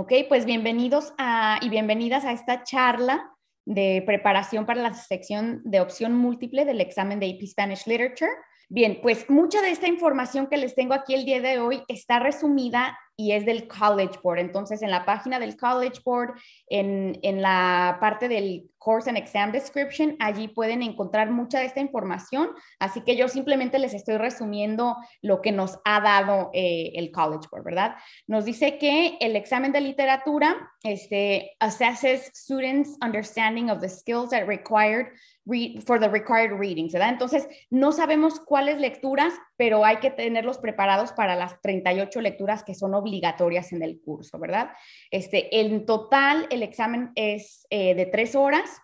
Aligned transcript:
Ok, 0.00 0.12
pues 0.28 0.44
bienvenidos 0.44 1.12
a, 1.18 1.58
y 1.60 1.70
bienvenidas 1.70 2.24
a 2.24 2.30
esta 2.30 2.62
charla 2.62 3.34
de 3.64 4.00
preparación 4.06 4.64
para 4.64 4.80
la 4.80 4.94
sección 4.94 5.60
de 5.64 5.80
opción 5.80 6.14
múltiple 6.14 6.64
del 6.64 6.80
examen 6.80 7.18
de 7.18 7.28
AP 7.28 7.44
Spanish 7.48 7.84
Literature. 7.84 8.30
Bien, 8.68 9.00
pues 9.02 9.28
mucha 9.28 9.60
de 9.60 9.72
esta 9.72 9.88
información 9.88 10.46
que 10.46 10.56
les 10.56 10.76
tengo 10.76 10.94
aquí 10.94 11.14
el 11.14 11.24
día 11.24 11.40
de 11.40 11.58
hoy 11.58 11.82
está 11.88 12.20
resumida 12.20 12.96
y 13.16 13.32
es 13.32 13.44
del 13.44 13.66
College 13.66 14.20
Board. 14.22 14.38
Entonces, 14.38 14.82
en 14.82 14.92
la 14.92 15.04
página 15.04 15.40
del 15.40 15.56
College 15.56 16.00
Board, 16.04 16.34
en, 16.68 17.18
en, 17.22 17.42
la 17.42 17.98
parte 18.00 18.28
del 18.28 18.70
Course 18.78 19.08
and 19.08 19.18
Exam 19.18 19.52
Description, 19.52 20.16
allí 20.20 20.48
pueden 20.48 20.82
encontrar 20.82 21.30
mucha 21.30 21.58
de 21.58 21.66
esta 21.66 21.80
información. 21.80 22.50
Así 22.78 23.02
que 23.02 23.16
yo 23.16 23.28
simplemente 23.28 23.78
les 23.78 23.94
estoy 23.94 24.16
resumiendo 24.16 24.96
lo 25.22 25.40
que 25.42 25.52
nos 25.52 25.78
ha 25.84 26.00
dado 26.00 26.50
eh, 26.52 26.92
el 26.94 27.10
College 27.10 27.48
Board, 27.50 27.64
¿verdad? 27.64 27.96
Nos 28.26 28.44
dice 28.44 28.78
que 28.78 29.16
el 29.20 29.36
examen 29.36 29.72
de 29.72 29.80
literatura 29.80 30.70
este, 30.82 31.56
assesses 31.60 32.30
students' 32.34 32.96
understanding 33.02 33.70
of 33.70 33.80
the 33.80 33.88
skills 33.88 34.30
that 34.30 34.46
required 34.46 35.08
for 35.86 35.98
the 35.98 36.08
required 36.08 36.52
readings, 36.58 36.92
¿verdad? 36.92 37.10
Entonces, 37.10 37.48
no 37.70 37.92
sabemos 37.92 38.38
cuáles 38.40 38.78
lecturas, 38.78 39.32
pero 39.56 39.84
hay 39.84 39.96
que 39.96 40.10
tenerlos 40.10 40.58
preparados 40.58 41.12
para 41.12 41.36
las 41.36 41.60
38 41.62 42.20
lecturas 42.20 42.64
que 42.64 42.74
son 42.74 42.94
obligatorias 42.94 43.72
en 43.72 43.82
el 43.82 43.98
curso, 44.00 44.38
¿verdad? 44.38 44.70
Este, 45.10 45.60
en 45.60 45.86
total, 45.86 46.46
el 46.50 46.62
examen 46.62 47.12
es 47.14 47.66
eh, 47.70 47.94
de 47.94 48.06
tres 48.06 48.34
horas 48.34 48.77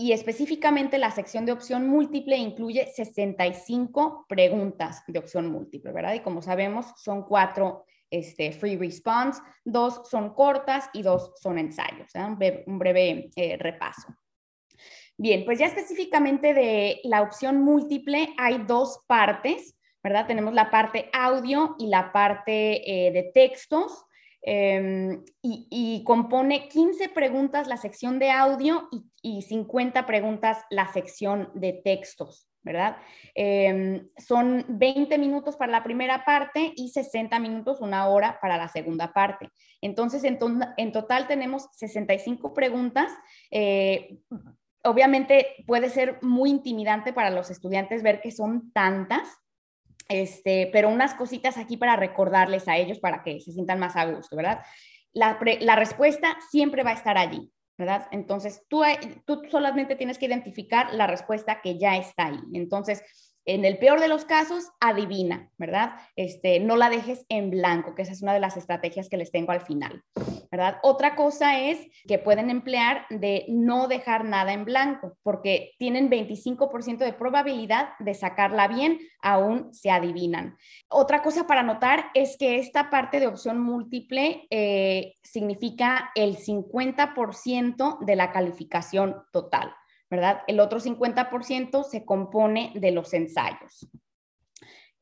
y 0.00 0.12
específicamente 0.12 0.96
la 0.96 1.10
sección 1.10 1.44
de 1.44 1.52
opción 1.52 1.86
múltiple 1.86 2.34
incluye 2.38 2.86
65 2.86 4.24
preguntas 4.26 5.02
de 5.06 5.18
opción 5.18 5.52
múltiple, 5.52 5.92
¿verdad? 5.92 6.14
Y 6.14 6.20
como 6.20 6.40
sabemos, 6.40 6.86
son 6.96 7.24
cuatro 7.24 7.84
este, 8.08 8.50
free 8.52 8.78
response, 8.78 9.42
dos 9.62 10.08
son 10.08 10.32
cortas 10.32 10.88
y 10.94 11.02
dos 11.02 11.34
son 11.36 11.58
ensayos, 11.58 12.10
¿verdad? 12.14 12.62
un 12.66 12.78
breve, 12.78 13.28
eh, 13.36 13.58
repaso. 13.58 14.08
Bien, 15.18 15.44
pues 15.44 15.58
ya 15.58 15.66
específicamente 15.66 16.54
de 16.54 17.00
la 17.04 17.20
opción 17.20 17.60
múltiple 17.60 18.30
hay 18.38 18.64
dos 18.66 19.04
partes, 19.06 19.76
¿verdad? 20.02 20.26
Tenemos 20.26 20.54
la 20.54 20.70
parte 20.70 21.10
audio 21.12 21.76
y 21.78 21.88
la 21.88 22.10
parte 22.10 23.06
eh, 23.06 23.12
de 23.12 23.30
textos. 23.34 24.06
Em, 24.42 25.22
y, 25.42 26.02
compone 26.04 26.68
15 26.68 27.10
preguntas 27.10 27.66
la 27.68 27.76
sección 27.76 28.18
de 28.18 28.30
audio 28.30 28.88
y, 29.22 29.42
50 29.42 30.06
preguntas 30.06 30.58
la 30.70 30.90
sección 30.92 31.50
de 31.54 31.74
textos, 31.74 32.48
¿verdad? 32.62 32.96
Em, 33.34 34.08
son 34.16 34.64
20 34.68 35.18
minutos 35.18 35.56
para 35.56 35.72
la 35.72 35.84
primera 35.84 36.24
parte 36.24 36.72
y 36.74 36.88
60 36.88 37.38
minutos, 37.38 37.80
una 37.80 38.08
hora 38.08 38.38
para 38.40 38.56
la 38.56 38.68
segunda 38.68 39.12
parte. 39.12 39.50
Entonces, 39.82 40.24
en, 40.24 40.38
en 40.78 40.92
total 40.92 41.26
tenemos 41.26 41.68
65 41.72 42.54
preguntas. 42.54 43.12
Eh, 43.50 44.20
obviamente 44.84 45.64
puede 45.66 45.90
ser 45.90 46.18
muy 46.22 46.50
intimidante 46.50 47.12
para 47.12 47.30
los 47.30 47.50
estudiantes 47.50 48.02
ver 48.02 48.20
que 48.20 48.30
son 48.30 48.72
tantas, 48.72 49.28
este, 50.10 50.68
pero 50.72 50.88
unas 50.88 51.14
cositas 51.14 51.56
aquí 51.56 51.76
para 51.76 51.94
recordarles 51.94 52.66
a 52.66 52.76
ellos 52.76 52.98
para 52.98 53.22
que 53.22 53.40
se 53.40 53.52
sientan 53.52 53.78
más 53.78 53.94
a 53.94 54.04
gusto, 54.04 54.36
¿verdad? 54.36 54.60
La, 55.12 55.38
la 55.60 55.76
respuesta 55.76 56.36
siempre 56.50 56.82
va 56.82 56.90
a 56.90 56.94
estar 56.94 57.16
allí, 57.16 57.50
¿verdad? 57.78 58.08
Entonces, 58.10 58.64
tú, 58.68 58.82
tú 59.24 59.42
solamente 59.48 59.94
tienes 59.94 60.18
que 60.18 60.26
identificar 60.26 60.92
la 60.92 61.06
respuesta 61.06 61.60
que 61.62 61.78
ya 61.78 61.96
está 61.96 62.26
ahí. 62.26 62.40
Entonces, 62.54 63.02
en 63.54 63.64
el 63.64 63.78
peor 63.78 64.00
de 64.00 64.08
los 64.08 64.24
casos, 64.24 64.70
adivina, 64.80 65.50
¿verdad? 65.58 65.92
Este, 66.16 66.60
no 66.60 66.76
la 66.76 66.88
dejes 66.88 67.26
en 67.28 67.50
blanco, 67.50 67.94
que 67.94 68.02
esa 68.02 68.12
es 68.12 68.22
una 68.22 68.32
de 68.32 68.40
las 68.40 68.56
estrategias 68.56 69.08
que 69.08 69.16
les 69.16 69.32
tengo 69.32 69.52
al 69.52 69.60
final, 69.60 70.04
¿verdad? 70.50 70.78
Otra 70.82 71.16
cosa 71.16 71.58
es 71.58 71.78
que 72.06 72.18
pueden 72.18 72.48
emplear 72.48 73.06
de 73.10 73.46
no 73.48 73.88
dejar 73.88 74.24
nada 74.24 74.52
en 74.52 74.64
blanco, 74.64 75.16
porque 75.22 75.72
tienen 75.78 76.10
25% 76.10 76.98
de 76.98 77.12
probabilidad 77.12 77.90
de 77.98 78.14
sacarla 78.14 78.68
bien, 78.68 79.00
aún 79.20 79.74
se 79.74 79.90
adivinan. 79.90 80.56
Otra 80.88 81.22
cosa 81.22 81.46
para 81.46 81.62
notar 81.62 82.06
es 82.14 82.36
que 82.38 82.58
esta 82.58 82.88
parte 82.88 83.20
de 83.20 83.26
opción 83.26 83.60
múltiple 83.60 84.46
eh, 84.50 85.14
significa 85.22 86.10
el 86.14 86.36
50% 86.36 87.98
de 88.00 88.16
la 88.16 88.30
calificación 88.30 89.16
total. 89.32 89.74
¿Verdad? 90.10 90.42
El 90.46 90.60
otro 90.60 90.80
50% 90.80 91.84
se 91.84 92.04
compone 92.04 92.72
de 92.74 92.90
los 92.90 93.14
ensayos. 93.14 93.88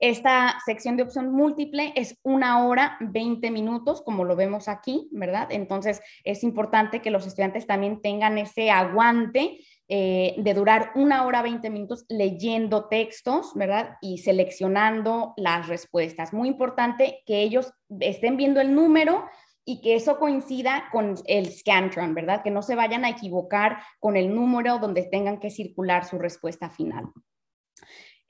Esta 0.01 0.59
sección 0.65 0.97
de 0.97 1.03
opción 1.03 1.33
múltiple 1.33 1.93
es 1.97 2.21
una 2.23 2.65
hora 2.65 2.97
20 3.01 3.51
minutos, 3.51 4.01
como 4.03 4.25
lo 4.25 4.37
vemos 4.37 4.69
aquí, 4.69 5.09
¿verdad? 5.11 5.49
Entonces 5.51 6.01
es 6.23 6.45
importante 6.45 7.03
que 7.03 7.11
los 7.11 7.27
estudiantes 7.27 7.67
también 7.67 8.01
tengan 8.01 8.39
ese 8.39 8.71
aguante 8.71 9.59
eh, 9.89 10.37
de 10.39 10.55
durar 10.55 10.93
una 10.95 11.27
hora 11.27 11.43
20 11.43 11.69
minutos 11.71 12.05
leyendo 12.09 12.87
textos, 12.87 13.53
¿verdad? 13.57 13.97
Y 14.01 14.19
seleccionando 14.19 15.35
las 15.37 15.67
respuestas. 15.67 16.33
Muy 16.33 16.47
importante 16.47 17.25
que 17.27 17.43
ellos 17.43 17.73
estén 17.99 18.37
viendo 18.37 18.61
el 18.61 18.77
número 18.77 19.25
y 19.69 19.83
que 19.83 19.97
eso 19.97 20.19
coincida 20.19 20.89
con 20.91 21.17
el 21.27 21.53
Scantron, 21.53 22.15
¿verdad? 22.15 22.43
Que 22.43 22.51
no 22.51 22.63
se 22.63 22.75
vayan 22.75 23.05
a 23.05 23.11
equivocar 23.11 23.83
con 24.01 24.17
el 24.17 24.35
número 24.35 24.79
donde 24.79 25.03
tengan 25.03 25.39
que 25.39 25.51
circular 25.51 26.07
su 26.07 26.19
respuesta 26.19 26.71
final. 26.71 27.05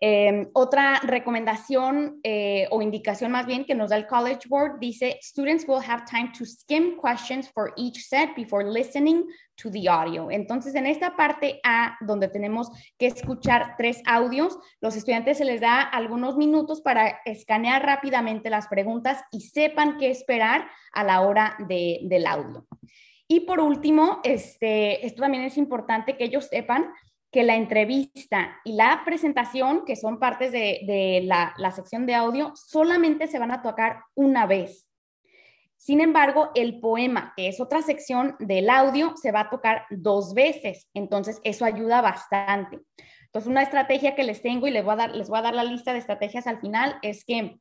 Em, 0.00 0.48
otra 0.52 1.00
recomendación 1.00 2.20
eh, 2.22 2.68
o 2.70 2.80
indicación 2.80 3.32
más 3.32 3.46
bien 3.46 3.64
que 3.64 3.74
nos 3.74 3.90
da 3.90 3.96
el 3.96 4.06
College 4.06 4.48
Board 4.48 4.78
dice, 4.78 5.18
students 5.20 5.66
will 5.66 5.82
have 5.84 6.04
time 6.04 6.30
to 6.38 6.44
skim 6.44 6.96
questions 7.00 7.50
for 7.50 7.72
each 7.76 8.06
set 8.06 8.30
before 8.36 8.64
listening 8.64 9.24
to 9.56 9.68
the 9.72 9.88
audio. 9.88 10.30
Entonces, 10.30 10.76
en 10.76 10.86
esta 10.86 11.16
parte 11.16 11.58
A, 11.64 11.96
donde 12.00 12.28
tenemos 12.28 12.70
que 12.96 13.06
escuchar 13.06 13.74
tres 13.76 14.00
audios, 14.06 14.56
los 14.80 14.94
estudiantes 14.94 15.38
se 15.38 15.44
les 15.44 15.60
da 15.60 15.82
algunos 15.82 16.36
minutos 16.36 16.80
para 16.80 17.20
escanear 17.24 17.84
rápidamente 17.84 18.50
las 18.50 18.68
preguntas 18.68 19.20
y 19.32 19.40
sepan 19.40 19.96
qué 19.98 20.10
esperar 20.10 20.68
a 20.92 21.02
la 21.02 21.22
hora 21.22 21.56
del 21.66 22.26
audio. 22.26 22.66
Y 23.26 23.40
por 23.40 23.60
último, 23.60 24.20
este, 24.22 25.04
esto 25.04 25.22
también 25.22 25.42
es 25.42 25.58
importante 25.58 26.16
que 26.16 26.24
ellos 26.24 26.46
sepan 26.46 26.92
que 27.30 27.42
la 27.42 27.56
entrevista 27.56 28.56
y 28.64 28.72
la 28.72 29.02
presentación, 29.04 29.84
que 29.84 29.96
son 29.96 30.18
partes 30.18 30.50
de, 30.52 31.20
la, 31.24 31.54
la, 31.58 31.70
sección 31.72 32.06
de 32.06 32.14
audio, 32.14 32.52
solamente 32.54 33.26
se 33.26 33.38
van 33.38 33.50
a 33.50 33.62
tocar 33.62 34.00
una 34.14 34.46
vez. 34.46 34.88
Sin 35.76 36.00
embargo, 36.00 36.50
el 36.54 36.80
poema, 36.80 37.32
que 37.36 37.48
es 37.48 37.60
otra 37.60 37.82
sección 37.82 38.34
del 38.40 38.68
audio, 38.70 39.14
se 39.16 39.30
va 39.30 39.40
a 39.40 39.50
tocar 39.50 39.84
dos 39.90 40.34
veces. 40.34 40.88
Entonces, 40.94 41.40
eso 41.44 41.64
ayuda 41.64 42.00
bastante. 42.00 42.80
Entonces, 43.26 43.48
una 43.48 43.62
estrategia 43.62 44.14
que 44.14 44.24
les 44.24 44.42
tengo 44.42 44.66
y 44.66 44.70
les 44.70 44.82
voy 44.82 44.94
a 44.94 44.96
dar, 44.96 45.14
les 45.14 45.28
voy 45.28 45.38
a 45.38 45.42
dar 45.42 45.54
la 45.54 45.64
lista 45.64 45.92
de 45.92 45.98
estrategias 45.98 46.46
al 46.46 46.60
final 46.60 46.98
es 47.02 47.24
que 47.24 47.60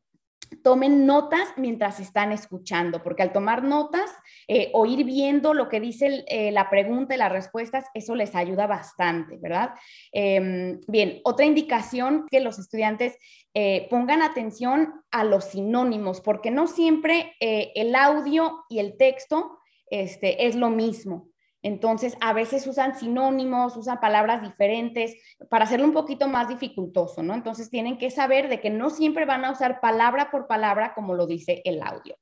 tomen 0.64 1.06
notas 1.06 1.50
mientras 1.58 2.00
están 2.00 2.32
escuchando, 2.32 3.04
porque 3.04 3.24
al 3.24 3.34
tomar 3.34 3.64
notas 3.64 4.10
eh, 4.48 4.70
o 4.74 4.86
ir 4.86 5.06
viendo 5.06 5.54
lo 5.54 5.70
que 5.70 5.80
dice 5.80 6.24
eh, 6.28 6.52
la 6.52 6.70
pregunta 6.70 7.16
y 7.16 7.18
las 7.18 7.32
respuestas, 7.32 7.86
eso 7.94 8.16
les 8.16 8.36
ayuda 8.36 8.68
bastante, 8.68 9.38
¿verdad? 9.38 9.72
Em, 10.12 10.80
bien, 10.88 11.22
otra 11.24 11.46
indicación 11.46 12.26
que 12.30 12.40
los 12.40 12.60
estudiantes 12.60 13.18
eh, 13.54 13.88
pongan 13.90 14.22
atención 14.22 15.02
a 15.12 15.24
los 15.24 15.46
sinónimos, 15.46 16.22
porque 16.22 16.52
no 16.52 16.68
siempre 16.68 17.34
el 17.40 17.96
audio 17.96 18.66
y 18.70 18.80
el 18.80 18.98
texto 18.98 19.60
este, 19.90 20.48
es 20.48 20.56
lo 20.56 20.70
mismo. 20.70 21.30
Entonces, 21.68 22.18
a 22.22 22.32
veces 22.32 22.66
usan 22.66 22.98
sinónimos, 22.98 23.76
usan 23.76 24.00
palabras 24.00 24.42
diferentes 24.42 25.14
para 25.50 25.66
hacerlo 25.66 25.86
un 25.86 25.92
poquito 25.92 26.30
más 26.30 26.48
dificultoso, 26.48 27.22
¿no? 27.24 27.34
Entonces, 27.34 27.70
tienen 27.70 27.98
que 27.98 28.10
saber 28.10 28.48
de 28.48 28.62
que 28.62 28.70
no 28.70 28.90
siempre 28.90 29.26
van 29.26 29.44
a 29.44 29.52
usar 29.52 29.82
palabra 29.82 30.32
por 30.32 30.48
palabra 30.48 30.94
como 30.94 31.14
lo 31.14 31.28
dice 31.28 31.62
el 31.66 31.82
audio. 31.82 32.16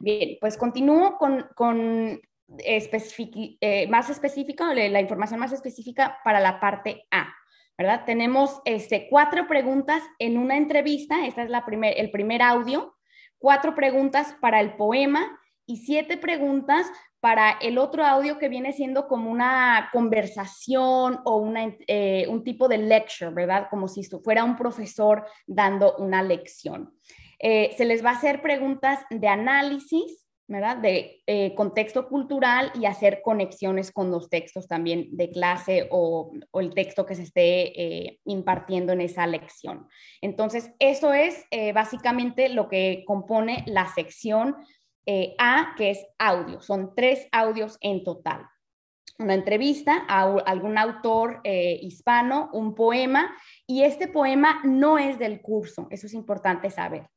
Bien, 0.00 0.38
pues 0.40 0.56
continúo 0.56 1.18
con, 1.18 1.46
con 1.54 2.22
eh, 2.56 3.86
más 3.90 4.08
específica, 4.08 4.74
la 4.74 5.00
información 5.00 5.40
más 5.40 5.52
específica 5.52 6.18
para 6.24 6.40
la 6.40 6.58
parte 6.58 7.04
A. 7.10 7.28
¿verdad? 7.76 8.04
Tenemos 8.06 8.62
este, 8.64 9.08
cuatro 9.10 9.46
preguntas 9.46 10.02
en 10.18 10.38
una 10.38 10.56
entrevista, 10.56 11.26
esta 11.26 11.42
es 11.42 11.50
la 11.50 11.66
primer, 11.66 11.98
el 11.98 12.10
primer 12.10 12.40
audio, 12.40 12.96
cuatro 13.38 13.74
preguntas 13.74 14.34
para 14.40 14.60
el 14.60 14.74
poema 14.74 15.38
y 15.66 15.76
siete 15.76 16.16
preguntas 16.16 16.90
para 17.28 17.58
el 17.60 17.76
otro 17.76 18.06
audio 18.06 18.38
que 18.38 18.48
viene 18.48 18.72
siendo 18.72 19.06
como 19.06 19.30
una 19.30 19.90
conversación 19.92 21.20
o 21.26 21.36
una, 21.36 21.76
eh, 21.86 22.24
un 22.26 22.42
tipo 22.42 22.68
de 22.68 22.78
lecture, 22.78 23.30
¿verdad? 23.30 23.66
Como 23.68 23.86
si 23.86 24.02
fuera 24.24 24.44
un 24.44 24.56
profesor 24.56 25.26
dando 25.46 25.94
una 25.98 26.22
lección. 26.22 26.94
Eh, 27.38 27.74
se 27.76 27.84
les 27.84 28.02
va 28.02 28.12
a 28.12 28.16
hacer 28.16 28.40
preguntas 28.40 29.00
de 29.10 29.28
análisis, 29.28 30.24
¿verdad? 30.46 30.78
De 30.78 31.22
eh, 31.26 31.54
contexto 31.54 32.08
cultural 32.08 32.72
y 32.80 32.86
hacer 32.86 33.20
conexiones 33.22 33.92
con 33.92 34.10
los 34.10 34.30
textos 34.30 34.66
también 34.66 35.14
de 35.14 35.28
clase 35.28 35.86
o, 35.90 36.32
o 36.50 36.60
el 36.60 36.72
texto 36.72 37.04
que 37.04 37.14
se 37.14 37.24
esté 37.24 38.20
impartiendo 38.24 38.94
en 38.94 39.02
esa 39.02 39.26
lección. 39.26 39.86
Entonces, 40.22 40.70
eso 40.78 41.12
es 41.12 41.44
básicamente 41.74 42.48
lo 42.48 42.70
que 42.70 43.04
compone 43.06 43.64
la 43.66 43.86
sección 43.92 44.56
eh, 45.10 45.34
A, 45.38 45.74
que 45.74 45.88
es 45.88 46.06
audio. 46.18 46.60
Son 46.60 46.94
tres 46.94 47.28
audios 47.32 47.78
en 47.80 48.04
total. 48.04 48.46
Una 49.18 49.32
entrevista 49.32 50.04
a 50.06 50.24
algún 50.44 50.76
autor 50.76 51.40
eh, 51.44 51.78
hispano, 51.80 52.50
un 52.52 52.74
poema, 52.74 53.34
y 53.66 53.84
este 53.84 54.06
poema 54.06 54.60
no 54.64 54.98
es 54.98 55.18
del 55.18 55.40
curso, 55.40 55.86
eso 55.90 56.06
es 56.06 56.12
importante 56.12 56.68
saber. 56.68 57.08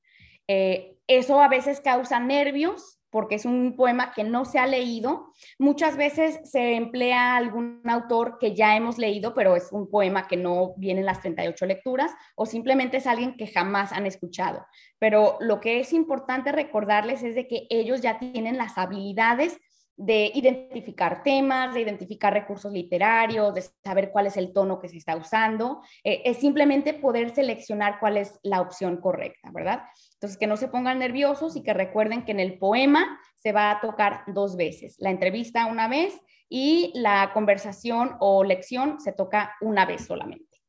Eh, 0.47 0.99
eso 1.05 1.41
a 1.41 1.49
veces 1.49 1.81
causa 1.81 2.21
nervios 2.21 3.00
porque 3.11 3.35
es 3.35 3.45
un 3.45 3.75
poema 3.75 4.13
que 4.13 4.23
no 4.23 4.45
se 4.45 4.57
ha 4.57 4.65
leído. 4.65 5.31
Muchas 5.59 5.97
veces 5.97 6.39
se 6.49 6.75
emplea 6.75 7.35
algún 7.35 7.81
autor 7.85 8.37
que 8.39 8.55
ya 8.55 8.75
hemos 8.75 8.97
leído, 8.97 9.33
pero 9.35 9.55
es 9.55 9.71
un 9.71 9.89
poema 9.89 10.27
que 10.27 10.37
no 10.37 10.73
viene 10.77 11.01
en 11.01 11.05
las 11.05 11.21
38 11.21 11.65
lecturas, 11.65 12.11
o 12.35 12.45
simplemente 12.45 12.97
es 12.97 13.07
alguien 13.07 13.35
que 13.35 13.47
jamás 13.47 13.91
han 13.91 14.07
escuchado. 14.07 14.65
Pero 14.97 15.37
lo 15.41 15.59
que 15.59 15.79
es 15.79 15.93
importante 15.93 16.51
recordarles 16.51 17.21
es 17.21 17.35
de 17.35 17.47
que 17.47 17.67
ellos 17.69 18.01
ya 18.01 18.17
tienen 18.17 18.57
las 18.57 18.77
habilidades 18.77 19.59
de 20.01 20.31
identificar 20.33 21.21
temas, 21.21 21.75
de 21.75 21.81
identificar 21.81 22.33
recursos 22.33 22.73
literarios, 22.73 23.53
de 23.53 23.63
saber 23.83 24.09
cuál 24.11 24.25
es 24.25 24.35
el 24.35 24.51
tono 24.51 24.79
que 24.79 24.89
se 24.89 24.97
está 24.97 25.15
usando. 25.15 25.81
Eh, 26.03 26.23
es 26.25 26.37
simplemente 26.37 26.95
poder 26.95 27.29
seleccionar 27.35 27.99
cuál 27.99 28.17
es 28.17 28.39
la 28.41 28.61
opción 28.61 28.97
correcta, 28.97 29.51
¿verdad? 29.53 29.83
Entonces, 30.13 30.39
que 30.39 30.47
no 30.47 30.57
se 30.57 30.69
pongan 30.69 30.97
nerviosos 30.97 31.55
y 31.55 31.61
que 31.61 31.73
recuerden 31.73 32.25
que 32.25 32.31
en 32.31 32.39
el 32.39 32.57
poema 32.57 33.19
se 33.35 33.51
va 33.51 33.69
a 33.69 33.79
tocar 33.79 34.23
dos 34.25 34.57
veces, 34.57 34.95
la 34.99 35.11
entrevista 35.11 35.67
una 35.67 35.87
vez 35.87 36.19
y 36.49 36.91
la 36.95 37.31
conversación 37.33 38.15
o 38.19 38.43
lección 38.43 38.99
se 38.99 39.13
toca 39.13 39.55
una 39.61 39.85
vez 39.85 40.05
solamente. 40.05 40.61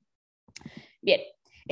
Bien, 1.01 1.21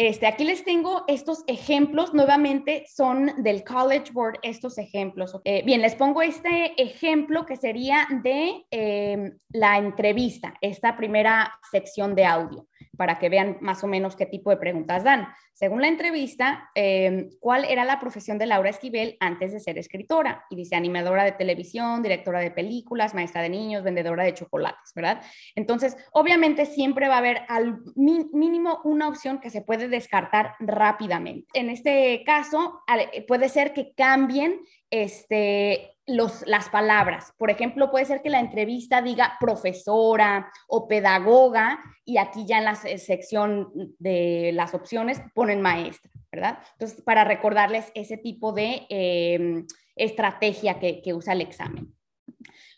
este, 0.08 0.26
aquí 0.26 0.44
les 0.44 0.64
tengo 0.64 1.04
estos 1.08 1.44
ejemplos, 1.46 2.14
nuevamente 2.14 2.86
son 2.88 3.42
del 3.42 3.62
College 3.64 4.12
Board 4.12 4.38
estos 4.40 4.78
ejemplos. 4.78 5.38
Eh, 5.44 5.62
bien, 5.66 5.82
les 5.82 5.94
pongo 5.94 6.22
este 6.22 6.72
ejemplo 6.82 7.44
que 7.44 7.56
sería 7.56 8.08
de 8.22 8.64
em, 8.70 9.38
la 9.50 9.76
entrevista, 9.76 10.54
esta 10.62 10.96
primera 10.96 11.52
sección 11.70 12.14
de 12.14 12.24
audio, 12.24 12.66
para 12.96 13.18
que 13.18 13.28
vean 13.28 13.58
más 13.60 13.84
o 13.84 13.86
menos 13.86 14.16
qué 14.16 14.26
tipo 14.26 14.50
de 14.50 14.56
preguntas 14.56 15.04
dan. 15.04 15.28
Según 15.52 15.82
la 15.82 15.88
entrevista, 15.88 16.70
em, 16.74 17.30
¿cuál 17.38 17.64
era 17.64 17.84
la 17.84 18.00
profesión 18.00 18.38
de 18.38 18.46
Laura 18.46 18.70
Esquivel 18.70 19.16
antes 19.20 19.52
de 19.52 19.60
ser 19.60 19.78
escritora? 19.78 20.44
Y 20.50 20.56
dice 20.56 20.76
animadora 20.76 21.24
de 21.24 21.32
televisión, 21.32 22.02
directora 22.02 22.40
de 22.40 22.50
películas, 22.50 23.14
maestra 23.14 23.42
de 23.42 23.50
niños, 23.50 23.84
vendedora 23.84 24.24
de 24.24 24.34
chocolates, 24.34 24.92
¿verdad? 24.94 25.22
Entonces, 25.54 25.96
obviamente 26.12 26.66
siempre 26.66 27.08
va 27.08 27.16
a 27.16 27.18
haber 27.18 27.42
al 27.48 27.80
mínimo 27.94 28.80
una 28.84 29.08
opción 29.08 29.40
que 29.40 29.50
se 29.50 29.62
puede 29.62 29.88
descartar 29.88 30.54
rápidamente. 30.60 31.48
En 31.54 31.70
este 31.70 32.22
caso, 32.24 32.82
puede 33.28 33.48
ser 33.48 33.72
que 33.72 33.92
cambien 33.94 34.60
este, 34.90 35.96
los, 36.06 36.46
las 36.46 36.68
palabras. 36.68 37.32
Por 37.38 37.50
ejemplo, 37.50 37.90
puede 37.90 38.04
ser 38.04 38.22
que 38.22 38.30
la 38.30 38.40
entrevista 38.40 39.02
diga 39.02 39.36
profesora 39.40 40.50
o 40.68 40.88
pedagoga 40.88 41.80
y 42.04 42.18
aquí 42.18 42.46
ya 42.46 42.58
en 42.58 42.64
la 42.64 42.74
sección 42.74 43.70
de 43.98 44.50
las 44.54 44.74
opciones 44.74 45.20
ponen 45.34 45.60
maestra, 45.60 46.10
¿verdad? 46.30 46.58
Entonces, 46.72 47.02
para 47.02 47.24
recordarles 47.24 47.90
ese 47.94 48.16
tipo 48.16 48.52
de 48.52 48.86
em, 48.88 49.66
estrategia 49.96 50.78
que, 50.78 51.02
usa 51.14 51.32
el 51.32 51.42
examen. 51.42 51.94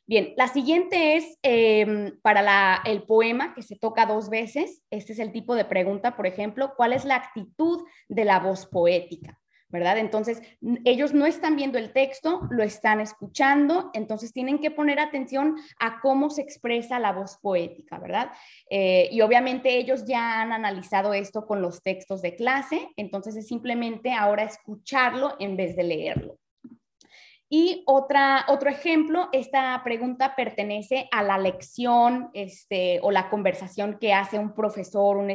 Bien, 0.07 0.35
la 0.37 0.49
siguiente 0.49 1.17
es 1.17 1.39
em, 1.43 2.19
para 2.21 2.83
el 2.85 3.05
poema 3.05 3.55
que 3.55 3.63
se 3.63 3.77
toca 3.77 4.05
dos 4.05 4.29
veces. 4.29 4.83
Este 4.91 5.13
es 5.13 5.19
el 5.19 5.33
tipo 5.33 5.55
de 5.55 5.65
pregunta, 5.65 6.17
por 6.17 6.27
ejemplo, 6.27 6.75
¿cuál 6.77 6.93
es 6.93 7.05
la 7.05 7.17
actitud 7.17 7.85
de 8.09 8.25
la 8.25 8.41
voz 8.41 8.67
poética? 8.67 9.42
¿Verdad? 9.73 9.99
Entonces, 9.99 10.43
ellos 10.85 11.15
no 11.15 11.25
están 11.25 11.57
viendo 11.57 11.79
el 11.79 11.93
texto, 11.93 12.43
lo 12.51 12.63
están 12.63 13.01
escuchando, 13.01 13.91
entonces 13.95 14.33
tienen 14.33 14.61
que 14.61 14.71
poner 14.71 15.01
atención 15.01 15.57
a 15.81 16.01
cómo 16.01 16.29
se 16.31 16.43
expresa 16.43 16.99
la 16.99 17.13
voz 17.13 17.39
poética, 17.39 17.99
¿verdad? 17.99 18.31
Eh, 18.71 19.09
y 19.11 19.23
obviamente 19.23 19.79
ellos 19.79 20.05
ya 20.05 20.43
han 20.43 20.53
analizado 20.53 21.15
esto 21.15 21.47
con 21.47 21.63
los 21.63 21.83
textos 21.83 22.21
de 22.21 22.37
clase, 22.37 22.91
entonces 22.97 23.35
es 23.35 23.49
simplemente 23.49 24.13
ahora 24.13 24.45
escucharlo 24.45 25.35
en 25.41 25.57
vez 25.57 25.75
de 25.75 25.83
leerlo. 25.85 26.42
Y 27.55 27.83
otra, 27.85 28.47
otro 28.49 28.71
ejemplo, 28.71 29.29
esta 29.31 29.79
pregunta 29.85 30.35
pertenece 30.35 31.07
a 31.13 31.23
la 31.23 31.37
lección 31.37 32.31
este, 32.33 32.99
o 33.03 33.11
la 33.11 33.29
conversación 33.29 33.99
que 34.01 34.15
hace 34.15 34.39
un 34.39 34.55
profesor, 34.55 35.19
un, 35.19 35.31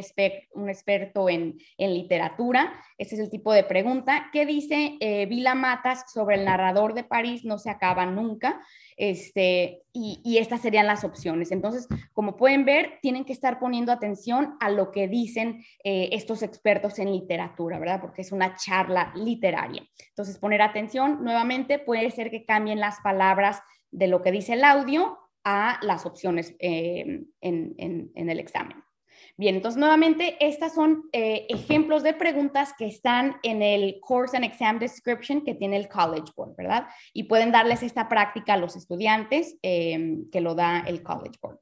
un 0.54 0.68
experto 0.68 1.28
en, 1.28 1.58
en, 1.76 1.94
literatura. 1.94 2.72
Ese 2.98 3.14
es 3.14 3.20
el 3.20 3.30
tipo 3.30 3.52
de 3.52 3.62
pregunta. 3.62 4.30
¿Qué 4.32 4.46
dice 4.46 4.96
eh, 4.98 5.26
Vila 5.26 5.54
Matas 5.54 6.10
sobre 6.12 6.34
el 6.34 6.44
narrador 6.44 6.94
de 6.94 7.04
París? 7.04 7.44
No 7.44 7.56
se 7.56 7.70
acaba 7.70 8.04
nunca. 8.04 8.60
Este, 8.98 9.84
y, 9.92 10.38
estas 10.38 10.60
serían 10.60 10.88
las 10.88 11.04
opciones. 11.04 11.52
Entonces, 11.52 11.86
como 12.12 12.36
pueden 12.36 12.64
ver, 12.64 12.98
tienen 13.00 13.24
que 13.24 13.32
estar 13.32 13.60
poniendo 13.60 13.92
atención 13.92 14.56
a 14.58 14.70
lo 14.70 14.90
que 14.90 15.06
dicen 15.06 15.64
eh, 15.84 16.08
estos 16.12 16.42
expertos 16.42 16.98
en 16.98 17.12
literatura, 17.12 17.78
¿verdad? 17.78 18.00
Porque 18.00 18.22
es 18.22 18.32
una 18.32 18.56
charla 18.56 19.12
literaria. 19.14 19.86
Entonces, 20.08 20.38
poner 20.38 20.62
atención, 20.62 21.22
nuevamente, 21.22 21.78
puede 21.78 22.10
ser 22.10 22.30
que 22.30 22.44
cambien 22.44 22.80
las 22.80 22.98
palabras 23.00 23.62
de 23.92 24.08
lo 24.08 24.20
que 24.20 24.32
dice 24.32 24.54
el 24.54 24.64
audio 24.64 25.16
a 25.44 25.78
las 25.82 26.04
opciones 26.04 26.56
eh, 26.58 27.22
en 27.40 28.12
el 28.16 28.40
examen. 28.40 28.82
Bien, 29.38 29.54
entonces 29.54 29.78
nuevamente 29.78 30.36
estas 30.40 30.74
son 30.74 31.04
eh, 31.12 31.46
ejemplos 31.48 32.02
de 32.02 32.12
preguntas 32.12 32.74
que 32.76 32.86
están 32.86 33.36
en 33.44 33.62
el 33.62 34.00
Course 34.00 34.36
and 34.36 34.44
Exam 34.44 34.80
Description 34.80 35.44
que 35.44 35.54
tiene 35.54 35.76
el 35.76 35.88
College 35.88 36.32
Board, 36.34 36.56
¿verdad? 36.56 36.88
Y 37.12 37.22
pueden 37.22 37.52
darles 37.52 37.84
esta 37.84 38.08
práctica 38.08 38.54
a 38.54 38.56
los 38.56 38.74
estudiantes 38.74 39.56
em, 39.62 40.28
que 40.32 40.40
lo 40.40 40.56
da 40.56 40.80
el 40.80 41.04
College 41.04 41.38
Board. 41.40 41.60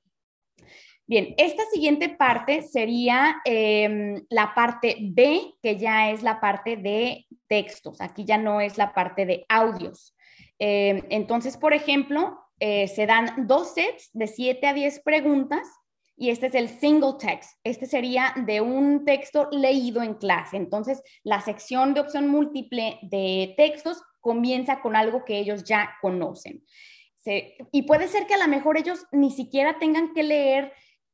Bien, 1.07 1.35
esta 1.37 1.65
siguiente 1.71 2.09
parte 2.09 2.63
sería 2.63 3.43
em, 3.45 4.25
la 4.31 4.55
parte 4.55 4.97
B, 4.99 5.43
que 5.63 5.77
ya 5.77 6.11
es 6.11 6.23
la 6.23 6.41
parte 6.41 6.79
de 6.79 7.27
textos. 7.47 8.01
Aquí 8.01 8.25
ya 8.25 8.39
no 8.39 8.63
es 8.63 8.79
la 8.79 8.95
parte 8.95 9.27
de 9.27 9.45
audios. 9.51 10.17
Em, 10.59 11.03
entonces, 11.11 11.59
por 11.59 11.75
ejemplo, 11.75 12.39
eh, 12.59 12.89
se 12.89 13.05
dan 13.05 13.47
dos 13.47 13.75
sets 13.75 14.09
de 14.15 14.29
7 14.29 14.67
a 14.67 14.73
10 14.73 15.01
preguntas 15.01 15.69
y 16.17 16.31
este 16.31 16.47
es 16.47 16.55
el 16.55 16.69
single 16.69 17.15
text. 17.19 17.59
Este 17.63 17.87
sería 17.87 18.35
de 18.47 18.61
un 18.61 19.05
texto 19.05 19.49
leído 19.53 20.03
en 20.03 20.15
clase. 20.15 20.57
Entonces, 20.57 21.03
la 21.23 21.41
sección 21.43 21.93
de 21.93 22.01
opción 22.01 22.29
múltiple 22.29 22.99
de 23.03 23.55
textos 23.57 24.03
comienza 24.21 24.81
con 24.81 24.97
algo 24.97 25.25
que 25.25 25.39
ellos 25.39 25.65
ya 25.65 25.95
conocen. 26.01 26.65
y 27.73 27.83
puede 27.83 28.07
ser 28.07 28.27
que 28.29 28.35
a 28.35 28.39
lo 28.39 28.47
mejor 28.47 28.79
ellos 28.79 29.05
ni 29.11 29.33
siquiera 29.33 29.81
tengan 29.81 30.15
que 30.15 30.23
leer 30.23 30.73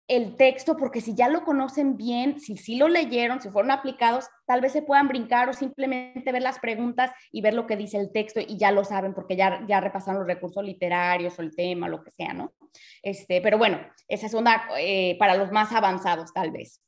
el 0.08 0.36
texto, 0.36 0.76
porque 0.76 1.00
si 1.00 1.14
ya 1.14 1.28
lo 1.28 1.44
conocen 1.44 1.96
bien, 1.96 2.40
si 2.40 2.56
sí 2.56 2.76
lo 2.76 2.88
leyeron, 2.88 3.40
si 3.40 3.50
fueron 3.50 3.70
aplicados, 3.70 4.28
tal 4.46 4.60
vez 4.60 4.72
se 4.72 4.82
puedan 4.82 5.08
brincar 5.08 5.48
o 5.48 5.52
simplemente 5.52 6.32
ver 6.32 6.42
las 6.42 6.58
preguntas 6.58 7.10
y 7.30 7.40
ver 7.40 7.54
lo 7.54 7.66
que 7.66 7.76
dice 7.76 7.98
el 7.98 8.12
texto 8.12 8.40
y 8.40 8.58
ya 8.58 8.72
lo 8.72 8.84
saben 8.84 9.14
porque 9.14 9.36
ya, 9.36 9.64
ya 9.66 9.80
repasaron 9.80 10.20
los 10.20 10.26
recursos 10.28 10.64
literarios 10.64 11.38
o 11.38 11.42
el 11.42 11.54
tema, 11.54 11.88
lo 11.88 12.02
que 12.02 12.10
sea, 12.10 12.32
¿no? 12.32 12.52
Este, 13.02 13.40
pero 13.40 13.58
bueno, 13.58 13.80
esa 14.08 14.26
es 14.26 14.34
una 14.34 14.68
eh, 14.78 15.16
para 15.18 15.36
los 15.36 15.50
más 15.52 15.72
avanzados 15.72 16.32
tal 16.32 16.50
vez. 16.50 16.80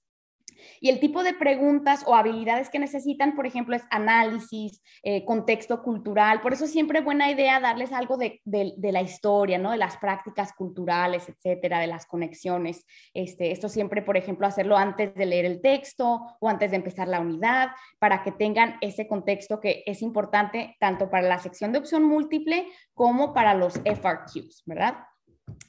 Y 0.80 0.90
el 0.90 1.00
tipo 1.00 1.23
de 1.23 1.35
preguntas 1.35 2.04
o 2.06 2.14
habilidades 2.14 2.71
que 2.71 2.78
necesitan, 2.78 3.35
por 3.35 3.47
ejemplo, 3.47 3.76
es 3.76 3.83
análisis, 3.90 4.83
eh, 5.02 5.25
contexto 5.25 5.83
cultural. 5.83 6.40
Por 6.40 6.52
eso 6.52 6.66
siempre 6.66 7.00
buena 7.00 7.30
idea 7.30 7.61
darles 7.61 7.92
algo 7.92 8.16
de, 8.16 8.40
la 8.44 9.02
historia, 9.02 9.59
¿no? 9.59 9.71
De 9.71 9.76
las 9.76 9.97
prácticas 9.97 10.52
culturales, 10.52 11.28
etcétera, 11.28 11.80
de 11.80 11.87
las 11.87 12.06
conexiones. 12.06 12.87
Este, 13.12 13.50
esto 13.52 13.68
siempre, 13.68 14.02
por 14.02 14.16
ejemplo, 14.16 14.47
hacerlo 14.47 14.76
antes 14.76 15.14
de 15.14 15.26
leer 15.26 15.44
el 15.44 15.61
texto 15.61 16.21
o 16.40 16.49
antes 16.49 16.71
de 16.71 16.76
empezar 16.76 17.09
la 17.09 17.21
unidad, 17.21 17.71
para 17.99 18.23
que 18.23 18.33
tengan 18.33 18.76
ese 18.80 19.06
contexto 19.06 19.61
que 19.61 19.83
es 19.87 20.02
importante 20.02 20.76
tanto 20.80 21.11
para 21.11 21.28
la 21.28 21.38
sección 21.38 21.73
de 21.73 21.78
opción 21.78 22.04
múltiple 22.04 22.68
como 22.94 23.33
para 23.33 23.54
los 23.54 23.80
FRQs, 23.85 24.62
¿verdad? 24.66 24.97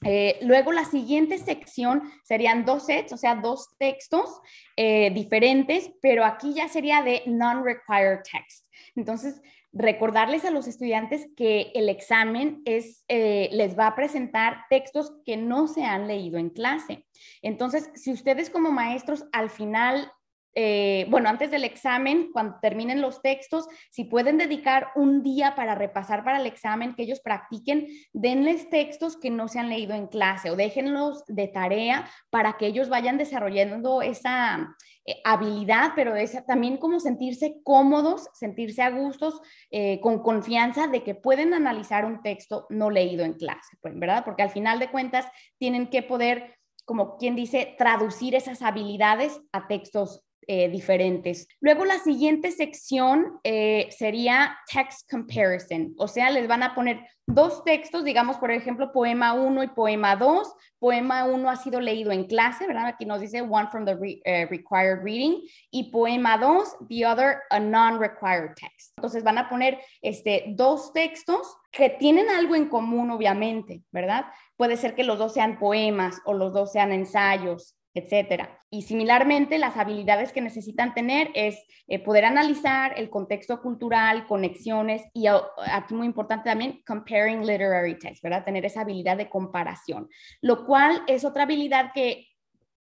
Eh, 0.03 0.37
luego 0.41 0.71
la 0.71 0.85
siguiente 0.85 1.37
sección 1.37 2.03
serían 2.23 2.63
dos 2.65 2.85
sets, 2.85 3.11
o 3.13 3.17
sea, 3.17 3.35
dos 3.35 3.75
textos 3.77 4.39
eh, 4.75 5.11
diferentes, 5.11 5.91
pero 6.01 6.23
aquí 6.23 6.53
ya 6.53 6.67
sería 6.67 7.01
de 7.01 7.23
non-required 7.25 8.19
text. 8.31 8.67
Entonces, 8.95 9.41
recordarles 9.73 10.45
a 10.45 10.51
los 10.51 10.67
estudiantes 10.67 11.27
que 11.35 11.71
el 11.75 11.89
examen 11.89 12.61
eh, 12.65 13.49
les 13.51 13.77
va 13.77 13.87
a 13.87 13.95
presentar 13.95 14.65
textos 14.69 15.11
que 15.25 15.35
no 15.37 15.67
se 15.67 15.83
han 15.83 16.07
leído 16.07 16.37
en 16.37 16.49
clase. 16.49 17.05
Entonces, 17.41 17.89
si 17.95 18.13
ustedes 18.13 18.49
como 18.49 18.71
maestros 18.71 19.25
al 19.33 19.49
final 19.49 20.11
eh, 20.57 21.05
bueno, 21.09 21.27
antes 21.27 21.51
del 21.51 21.65
examen, 21.65 22.29
cuando 22.31 22.57
terminen 22.61 23.01
los 23.01 23.21
textos, 23.21 23.67
si 23.91 24.05
pueden 24.05 24.37
dedicar 24.37 24.87
un 24.95 25.21
día 25.21 25.53
para 25.53 25.75
repasar 25.75 26.23
para 26.23 26.39
el 26.39 26.45
examen, 26.45 26.95
que 26.95 27.03
ellos 27.03 27.19
practiquen, 27.19 27.87
denles 28.13 28.69
textos 28.69 29.17
que 29.17 29.29
no 29.29 29.49
se 29.49 29.59
han 29.59 29.67
leído 29.67 29.93
en 29.93 30.07
clase 30.07 30.49
o 30.49 30.55
déjenlos 30.55 31.25
de 31.27 31.49
tarea 31.49 32.09
para 32.29 32.57
que 32.57 32.67
ellos 32.67 32.87
vayan 32.87 33.17
desarrollando 33.17 34.01
esa 34.01 34.73
eh, 35.05 35.17
habilidad, 35.25 35.91
pero 35.93 36.13
también 36.47 36.77
como 36.77 37.01
sentirse 37.01 37.57
cómodos, 37.65 38.29
sentirse 38.33 38.81
a 38.81 38.91
gustos, 38.91 39.41
eh, 39.71 39.99
con 39.99 40.23
confianza 40.23 40.87
de 40.87 41.03
que 41.03 41.15
pueden 41.15 41.53
analizar 41.53 42.05
un 42.05 42.21
texto 42.21 42.65
no 42.69 42.89
leído 42.89 43.25
en 43.25 43.33
clase, 43.33 43.75
pues, 43.81 43.93
¿verdad? 43.99 44.23
Porque 44.23 44.43
al 44.43 44.49
final 44.51 44.79
de 44.79 44.89
cuentas 44.89 45.25
tienen 45.57 45.89
que 45.89 46.01
poder 46.01 46.55
como 46.85 47.17
quien 47.17 47.35
dice, 47.35 47.75
traducir 47.79 48.35
esas 48.35 48.61
habilidades 48.61 49.41
a 49.51 49.67
textos 49.67 50.24
eh, 50.47 50.69
diferentes. 50.69 51.47
Luego 51.59 51.85
la 51.85 51.99
siguiente 51.99 52.51
sección 52.51 53.39
eh, 53.43 53.87
sería 53.91 54.57
text 54.71 55.09
comparison, 55.09 55.93
o 55.97 56.07
sea, 56.07 56.29
les 56.29 56.47
van 56.47 56.63
a 56.63 56.75
poner 56.75 56.99
dos 57.27 57.63
textos, 57.63 58.03
digamos, 58.03 58.37
por 58.37 58.51
ejemplo, 58.51 58.91
poema 58.91 59.33
1 59.33 59.63
y 59.63 59.67
poema 59.69 60.15
2. 60.15 60.53
Poema 60.79 61.25
1 61.25 61.49
ha 61.49 61.55
sido 61.55 61.81
leído 61.81 62.11
en 62.11 62.25
clase, 62.25 62.67
¿verdad? 62.67 62.85
Aquí 62.87 63.05
nos 63.05 63.21
dice 63.21 63.41
one 63.41 63.67
from 63.71 63.85
the 63.85 64.21
eh, 64.25 64.45
required 64.45 65.03
reading 65.03 65.41
y 65.71 65.91
poema 65.91 66.37
2, 66.37 66.87
the 66.89 67.05
other, 67.05 67.39
a 67.49 67.59
non-required 67.59 68.53
text. 68.55 68.93
Entonces 68.97 69.23
van 69.23 69.37
a 69.37 69.49
poner 69.49 69.79
este, 70.01 70.45
dos 70.49 70.93
textos 70.93 71.57
que 71.71 71.89
tienen 71.89 72.29
algo 72.29 72.55
en 72.55 72.69
común, 72.69 73.09
obviamente, 73.11 73.81
¿verdad? 73.91 74.25
Puede 74.55 74.77
ser 74.77 74.95
que 74.95 75.03
los 75.03 75.17
dos 75.17 75.33
sean 75.33 75.57
poemas 75.57 76.21
o 76.25 76.33
los 76.33 76.53
dos 76.53 76.71
sean 76.71 76.91
ensayos, 76.91 77.75
etcétera. 77.95 78.59
Y 78.69 78.81
similarmente, 78.81 79.57
las 79.57 79.77
habilidades 79.77 80.33
que 80.33 80.41
necesitan 80.41 80.93
tener 80.93 81.31
es 81.33 81.57
eh, 81.87 82.03
poder 82.03 82.25
analizar 82.25 82.93
el 82.97 83.09
contexto 83.09 83.61
cultural, 83.61 84.27
conexiones 84.27 85.01
y 85.13 85.27
aquí 85.27 85.93
muy 85.93 86.05
importante 86.05 86.49
también, 86.49 86.83
comparing 86.85 87.45
literary 87.45 87.97
text, 87.97 88.21
¿verdad? 88.21 88.43
Tener 88.43 88.65
esa 88.65 88.81
habilidad 88.81 89.15
de 89.15 89.29
comparación, 89.29 90.09
lo 90.41 90.65
cual 90.65 91.03
es 91.07 91.23
otra 91.23 91.43
habilidad 91.43 91.91
que, 91.93 92.27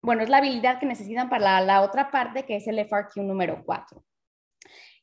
bueno, 0.00 0.23
es 0.23 0.29
la 0.29 0.38
habilidad 0.38 0.79
que 0.79 0.87
necesitan 0.87 1.29
para 1.29 1.61
la, 1.61 1.83
otra 1.83 2.12
parte, 2.12 2.45
que 2.45 2.57
es 2.57 2.69
el 2.69 2.79
FRQ 2.79 3.17
número 3.17 3.64
4. 3.67 4.05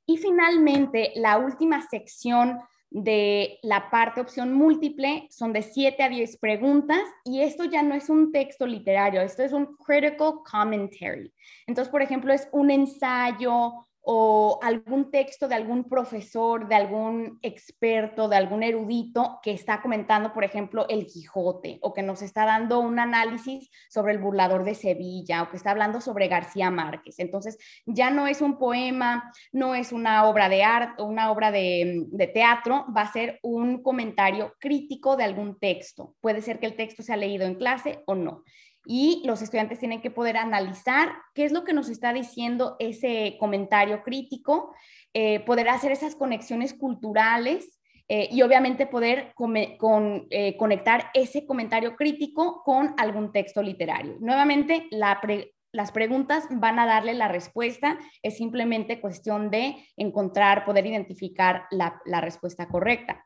Y 0.06 0.18
finalmente, 0.18 1.12
la 1.16 1.38
última 1.38 1.82
sección 1.82 2.62
de 2.89 3.60
la 3.63 3.89
parte 3.89 4.22
opción 4.22 4.53
múltiple 4.53 5.27
son 5.29 5.53
de 5.53 5.62
7 5.62 6.03
a 6.03 6.10
10 6.10 6.38
preguntas 6.38 7.01
y 7.25 7.41
esto 7.41 7.65
ya 7.65 7.84
no 7.84 7.96
es 7.96 8.10
un 8.10 8.32
texto 8.32 8.65
literario, 8.65 9.22
esto 9.22 9.44
es 9.44 9.53
un 9.53 9.75
critical 9.75 10.36
commentary. 10.50 11.34
Entonces, 11.67 11.91
por 11.91 12.01
ejemplo, 12.01 12.34
es 12.34 12.48
un 12.51 12.72
ensayo 12.72 13.88
o 14.10 14.58
algún 14.62 15.12
texto 15.12 15.50
de 15.50 15.56
algún 15.56 15.84
profesor, 15.84 16.70
de 16.70 16.76
algún 16.76 17.40
experto, 17.42 18.30
de 18.30 18.38
algún 18.38 18.64
erudito 18.64 19.42
que 19.44 19.52
está 19.52 19.82
comentando, 19.82 20.32
por 20.32 20.46
ejemplo, 20.46 20.86
el 20.88 21.08
Quijote, 21.08 21.78
o 21.82 21.94
que 21.94 22.04
nos 22.04 22.22
está 22.22 22.46
dando 22.46 22.80
un 22.80 23.00
análisis 23.00 23.70
sobre 23.90 24.14
el 24.14 24.20
burlador 24.20 24.64
de 24.64 24.76
Sevilla, 24.76 25.44
o 25.44 25.50
que 25.50 25.58
está 25.58 25.72
hablando 25.72 26.00
sobre 26.00 26.30
García 26.30 26.72
Márquez. 26.72 27.20
Entonces, 27.20 27.58
ya 27.86 28.10
no 28.10 28.28
es 28.28 28.42
un 28.42 28.58
poema, 28.58 29.30
no 29.52 29.76
es 29.76 29.92
una 29.92 30.26
obra 30.26 30.48
de 30.48 30.64
arte, 30.64 31.04
una 31.04 31.30
obra 31.30 31.52
de, 31.52 32.06
de 32.08 32.28
teatro, 32.28 32.86
va 32.96 33.02
a 33.02 33.12
ser 33.12 33.40
un 33.44 33.84
comentario 33.84 34.54
crítico 34.58 35.18
de 35.18 35.26
algún 35.26 35.60
texto. 35.60 36.16
Puede 36.22 36.42
ser 36.42 36.62
que 36.62 36.68
el 36.68 36.78
texto 36.78 37.04
sea 37.04 37.18
leído 37.18 37.46
en 37.46 37.56
clase 37.56 38.04
o 38.06 38.16
no 38.16 38.46
y 38.88 39.22
los 39.25 39.41
estudiantes 39.41 39.79
tienen 39.79 40.01
que 40.01 40.12
poder 40.12 40.38
analizar 40.38 41.10
qué 41.36 41.44
es 41.44 41.51
lo 41.51 41.65
que 41.65 41.74
nos 41.74 41.89
está 41.89 42.13
diciendo 42.13 42.77
ese 42.79 43.36
comentario 43.38 44.01
crítico, 44.01 44.74
eh, 45.13 45.41
poder 45.41 45.67
hacer 45.67 45.91
esas 45.91 46.15
conexiones 46.15 46.74
culturales 46.74 47.79
eh, 48.08 48.29
y 48.32 48.41
obviamente 48.41 48.88
poder 48.88 49.34
con, 49.36 49.58
eh, 49.58 50.56
conectar 50.58 51.12
ese 51.13 51.46
comentario 51.46 51.98
crítico 51.98 52.63
con 52.63 52.96
algún 52.98 53.34
texto 53.34 53.62
literario. 53.62 54.15
Nuevamente, 54.22 54.88
las 54.89 55.91
preguntas 55.91 56.46
van 56.50 56.79
a 56.79 56.86
darle 56.86 57.13
la 57.13 57.27
respuesta, 57.27 58.00
es 58.24 58.38
simplemente 58.38 59.01
cuestión 59.01 59.51
de 59.51 59.75
encontrar, 59.98 60.63
poder 60.63 60.86
identificar 60.86 61.65
la, 61.72 62.01
la 62.06 62.22
respuesta 62.22 62.70
correcta. 62.70 63.25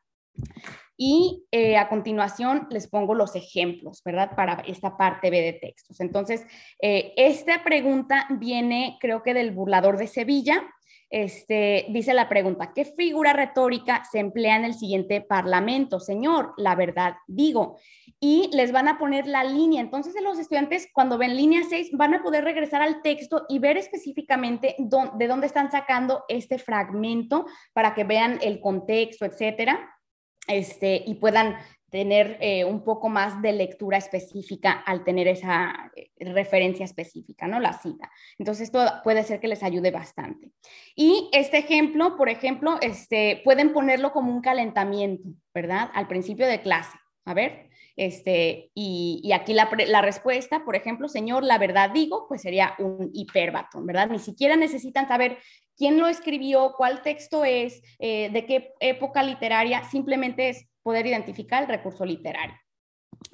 Y 1.04 1.48
eh, 1.50 1.78
a 1.78 1.90
continuación 1.90 2.68
les 2.70 2.88
pongo 2.88 3.16
los 3.16 3.36
ejemplos, 3.36 4.04
¿verdad? 4.06 4.36
Para 4.36 4.62
esta 4.68 4.98
parte 4.98 5.32
B 5.32 5.42
de 5.42 5.54
textos. 5.54 6.00
Entonces, 6.00 6.46
eh, 6.80 7.12
esta 7.18 7.64
pregunta 7.64 8.28
viene, 8.30 9.00
creo 9.02 9.24
que 9.24 9.34
del 9.34 9.50
burlador 9.50 9.98
de 9.98 10.06
Sevilla. 10.06 10.62
Este, 11.10 11.88
dice 11.90 12.14
la 12.14 12.30
pregunta, 12.30 12.72
¿qué 12.76 12.86
figura 12.86 13.34
retórica 13.34 14.04
se 14.12 14.20
emplea 14.20 14.58
en 14.58 14.66
el 14.66 14.76
siguiente 14.76 15.22
parlamento? 15.22 16.00
Señor, 16.00 16.54
la 16.56 16.76
verdad 16.76 17.16
digo. 17.26 17.80
Y 18.20 18.52
les 18.54 18.72
van 18.72 18.88
a 18.88 19.00
poner 19.00 19.26
la 19.26 19.44
línea. 19.44 19.82
Entonces, 19.82 20.14
los 20.22 20.38
estudiantes, 20.38 20.88
cuando 20.94 21.18
ven 21.18 21.36
línea 21.36 21.64
6, 21.68 21.94
van 21.94 22.14
a 22.14 22.22
poder 22.22 22.44
regresar 22.44 22.84
al 22.84 23.02
texto 23.02 23.48
y 23.50 23.58
ver 23.58 23.76
específicamente 23.76 24.76
de 24.78 25.28
dónde 25.28 25.48
están 25.48 25.72
sacando 25.72 26.26
este 26.28 26.60
fragmento 26.60 27.48
para 27.74 27.96
que 27.96 28.04
vean 28.04 28.38
el 28.44 28.60
contexto, 28.60 29.26
etcétera 29.26 29.98
este, 30.48 31.04
y 31.06 31.16
puedan 31.16 31.58
tener 31.92 32.38
eh, 32.40 32.64
un 32.64 32.84
poco 32.84 33.10
más 33.10 33.42
de 33.42 33.52
lectura 33.52 33.98
específica 33.98 34.72
al 34.72 35.04
tener 35.04 35.28
esa 35.28 35.92
eh, 35.96 36.10
referencia 36.20 36.86
específica, 36.86 37.48
¿no? 37.48 37.60
La 37.60 37.74
cita. 37.74 38.10
Entonces, 38.40 38.64
esto 38.64 38.80
puede 39.04 39.24
ser 39.24 39.42
que 39.42 39.50
les 39.50 39.62
ayude 39.62 39.92
bastante. 39.92 40.52
Y 40.96 41.30
este 41.34 41.58
ejemplo, 41.58 42.16
por 42.16 42.30
ejemplo, 42.30 42.80
este, 42.82 43.42
pueden 43.44 43.74
ponerlo 43.74 44.14
como 44.14 44.34
un 44.34 44.42
calentamiento, 44.42 45.30
¿verdad? 45.54 45.92
Al 45.94 46.08
principio 46.08 46.48
de 46.48 46.62
clase. 46.62 46.98
A 47.26 47.34
ver, 47.34 47.70
este, 48.02 48.72
y, 48.74 49.32
aquí 49.32 49.54
la, 49.54 50.02
respuesta, 50.02 50.66
por 50.66 50.76
ejemplo, 50.76 51.08
señor, 51.08 51.44
la 51.44 51.60
verdad 51.60 51.92
digo, 51.92 52.26
pues 52.28 52.42
sería 52.42 52.74
un 52.80 53.12
hiperbatón, 53.14 53.86
¿verdad? 53.86 54.10
Ni 54.10 54.18
siquiera 54.18 54.56
necesitan 54.56 55.08
saber 55.08 55.38
quién 55.78 56.00
lo 56.00 56.08
escribió, 56.08 56.74
cuál 56.76 57.04
texto 57.04 57.46
es, 57.46 57.84
eh, 58.00 58.32
de 58.32 58.48
qué 58.48 58.74
época 58.80 59.22
literaria, 59.22 59.84
simplemente 59.84 60.50
es 60.50 60.68
poder 60.82 61.06
identificar 61.06 61.62
el 61.62 61.70
recurso 61.70 62.04
literario. 62.04 62.56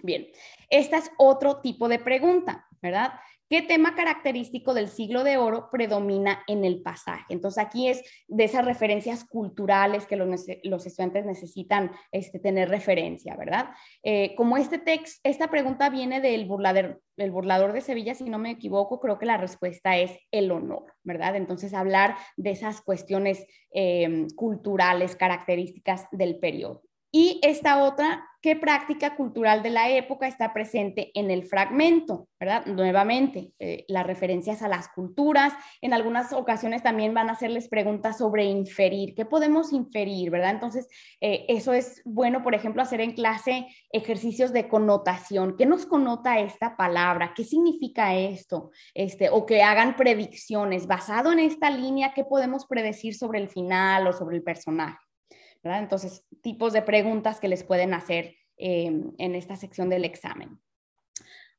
Bien, 0.04 0.28
esta 0.70 0.98
es 0.98 1.12
otro 1.18 1.62
tipo 1.62 1.88
de 1.88 2.00
pregunta, 2.00 2.68
¿verdad? 2.82 3.14
¿Qué 3.50 3.62
tema 3.62 3.96
característico 3.96 4.74
del 4.74 4.90
siglo 4.90 5.24
de 5.24 5.38
oro 5.38 5.70
predomina 5.72 6.44
en 6.48 6.66
el 6.66 6.82
pasaje? 6.82 7.24
Entonces 7.30 7.64
aquí 7.64 7.88
es 7.88 8.04
de 8.28 8.44
esas 8.44 8.66
referencias 8.66 9.24
culturales 9.24 10.06
que 10.06 10.18
los, 10.18 10.50
estudiantes 10.86 11.26
necesitan 11.26 11.92
este, 12.12 12.40
tener 12.40 12.68
referencia, 12.68 13.38
¿verdad? 13.38 13.70
Eh, 14.04 14.36
como 14.36 14.58
este 14.58 14.80
texto, 14.80 15.22
esta 15.24 15.50
pregunta 15.50 15.90
viene 15.90 16.20
del 16.20 16.46
burlador, 16.46 17.02
el 17.16 17.32
burlador 17.32 17.72
de 17.72 17.80
Sevilla, 17.80 18.16
si 18.16 18.30
no 18.30 18.38
me 18.38 18.52
equivoco, 18.52 19.00
creo 19.00 19.18
que 19.18 19.26
la 19.26 19.38
respuesta 19.38 19.98
es 19.98 20.12
el 20.32 20.52
honor, 20.52 20.94
¿verdad? 21.04 21.38
Entonces 21.38 21.74
hablar 21.74 22.18
de 22.36 22.52
esas 22.52 22.82
cuestiones 22.82 23.46
eh, 23.74 24.28
culturales, 24.36 25.16
características 25.16 26.08
del 26.12 26.38
periodo. 26.38 26.87
Y 27.20 27.40
esta 27.42 27.84
otra, 27.84 28.30
¿qué 28.44 28.56
práctica 28.56 29.16
cultural 29.16 29.64
de 29.64 29.72
la 29.72 29.90
época 29.90 30.28
está 30.28 30.54
presente 30.54 31.10
en 31.16 31.32
el 31.32 31.48
fragmento? 31.48 32.28
¿Verdad? 32.40 32.68
Nuevamente, 32.68 33.54
eh, 33.58 33.86
las 33.88 34.06
referencias 34.06 34.62
a 34.62 34.68
las 34.68 34.88
culturas. 34.90 35.52
En 35.82 35.96
algunas 35.96 36.32
ocasiones 36.32 36.84
también 36.84 37.16
van 37.16 37.30
a 37.30 37.32
hacerles 37.32 37.70
preguntas 37.70 38.20
sobre 38.20 38.46
inferir. 38.46 39.16
¿Qué 39.16 39.26
podemos 39.26 39.74
inferir? 39.74 40.30
¿Verdad? 40.30 40.52
Entonces, 40.52 40.88
eh, 41.20 41.48
eso 41.48 41.74
es 41.74 42.04
bueno, 42.06 42.44
por 42.44 42.54
ejemplo, 42.54 42.84
hacer 42.84 43.02
en 43.02 43.14
clase 43.14 43.66
ejercicios 43.92 44.54
de 44.54 44.68
connotación. 44.68 45.56
¿Qué 45.58 45.66
nos 45.66 45.88
connota 45.88 46.38
esta 46.38 46.78
palabra? 46.78 47.34
¿Qué 47.36 47.44
significa 47.44 48.14
esto? 48.14 48.70
Este, 48.94 49.32
o 49.32 49.48
que 49.48 49.64
hagan 49.64 49.96
predicciones. 49.96 50.86
Basado 50.86 51.32
en 51.32 51.40
esta 51.40 51.72
línea, 51.72 52.14
¿qué 52.14 52.24
podemos 52.24 52.68
predecir 52.68 53.16
sobre 53.16 53.40
el 53.40 53.50
final 53.50 54.06
o 54.06 54.14
sobre 54.14 54.36
el 54.36 54.44
personaje? 54.44 55.07
Entonces, 55.64 56.26
tipos 56.42 56.74
de 56.74 56.82
preguntas 56.82 57.40
que 57.40 57.48
les 57.48 57.64
pueden 57.64 57.94
hacer 57.94 58.36
eh, 58.58 58.92
en 59.18 59.36
esta 59.36 59.56
sección 59.56 59.90
del 59.90 60.06
examen. 60.06 60.60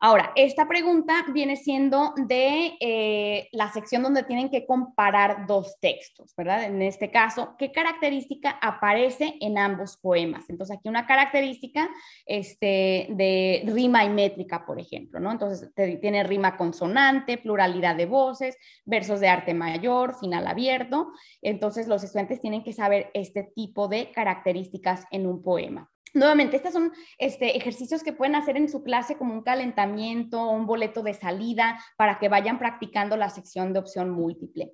Ahora, 0.01 0.31
esta 0.37 0.69
pregunta 0.69 1.27
viene 1.35 1.57
siendo 1.57 2.15
de 2.17 2.77
eh, 2.79 3.49
la 3.51 3.73
sección 3.73 4.05
donde 4.05 4.23
tienen 4.23 4.49
que 4.49 4.65
comparar 4.65 5.49
dos 5.49 5.77
textos, 5.81 6.33
¿verdad? 6.37 6.63
En 6.63 6.83
este 6.83 7.11
caso, 7.11 7.57
¿qué 7.59 7.73
característica 7.73 8.51
aparece 8.63 9.35
en 9.41 9.59
ambos 9.59 9.97
poemas? 9.97 10.49
Entonces, 10.51 10.77
aquí 10.77 10.89
una 10.89 11.05
característica 11.05 11.89
este, 12.27 13.09
de 13.11 13.65
rima 13.67 14.05
y 14.05 14.11
métrica, 14.11 14.65
por 14.65 14.79
ejemplo, 14.79 15.19
¿no? 15.19 15.33
Entonces, 15.33 15.73
tiene 15.75 16.23
rima 16.23 16.57
consonante, 16.57 17.37
pluralidad 17.37 17.97
de 17.97 18.07
voces, 18.07 18.57
versos 18.85 19.19
de 19.19 19.29
arte 19.29 19.53
mayor, 19.53 20.17
final 20.21 20.47
abierto. 20.47 21.11
Entonces, 21.43 21.89
los 21.89 22.05
estudiantes 22.05 22.41
tienen 22.41 22.63
que 22.63 22.73
saber 22.73 23.11
este 23.15 23.43
tipo 23.43 23.89
de 23.89 24.13
características 24.13 25.07
en 25.11 25.27
un 25.27 25.43
poema. 25.43 25.91
Nuevamente, 26.15 26.57
estos 26.57 26.73
son 26.73 26.93
este, 27.19 27.57
ejercicios 27.57 28.03
que 28.03 28.13
pueden 28.13 28.35
hacer 28.35 28.57
en 28.57 28.69
su 28.69 28.83
clase 28.83 29.17
como 29.17 29.35
un 29.35 29.43
calentamiento, 29.43 30.51
un 30.51 30.67
boleto 30.67 31.03
de 31.03 31.15
salida 31.15 31.79
para 31.97 32.19
que 32.19 32.29
vayan 32.29 32.59
practicando 32.59 33.17
la 33.17 33.31
sección 33.31 33.73
de 33.73 33.81
opción 33.81 34.11
múltiple. 34.11 34.73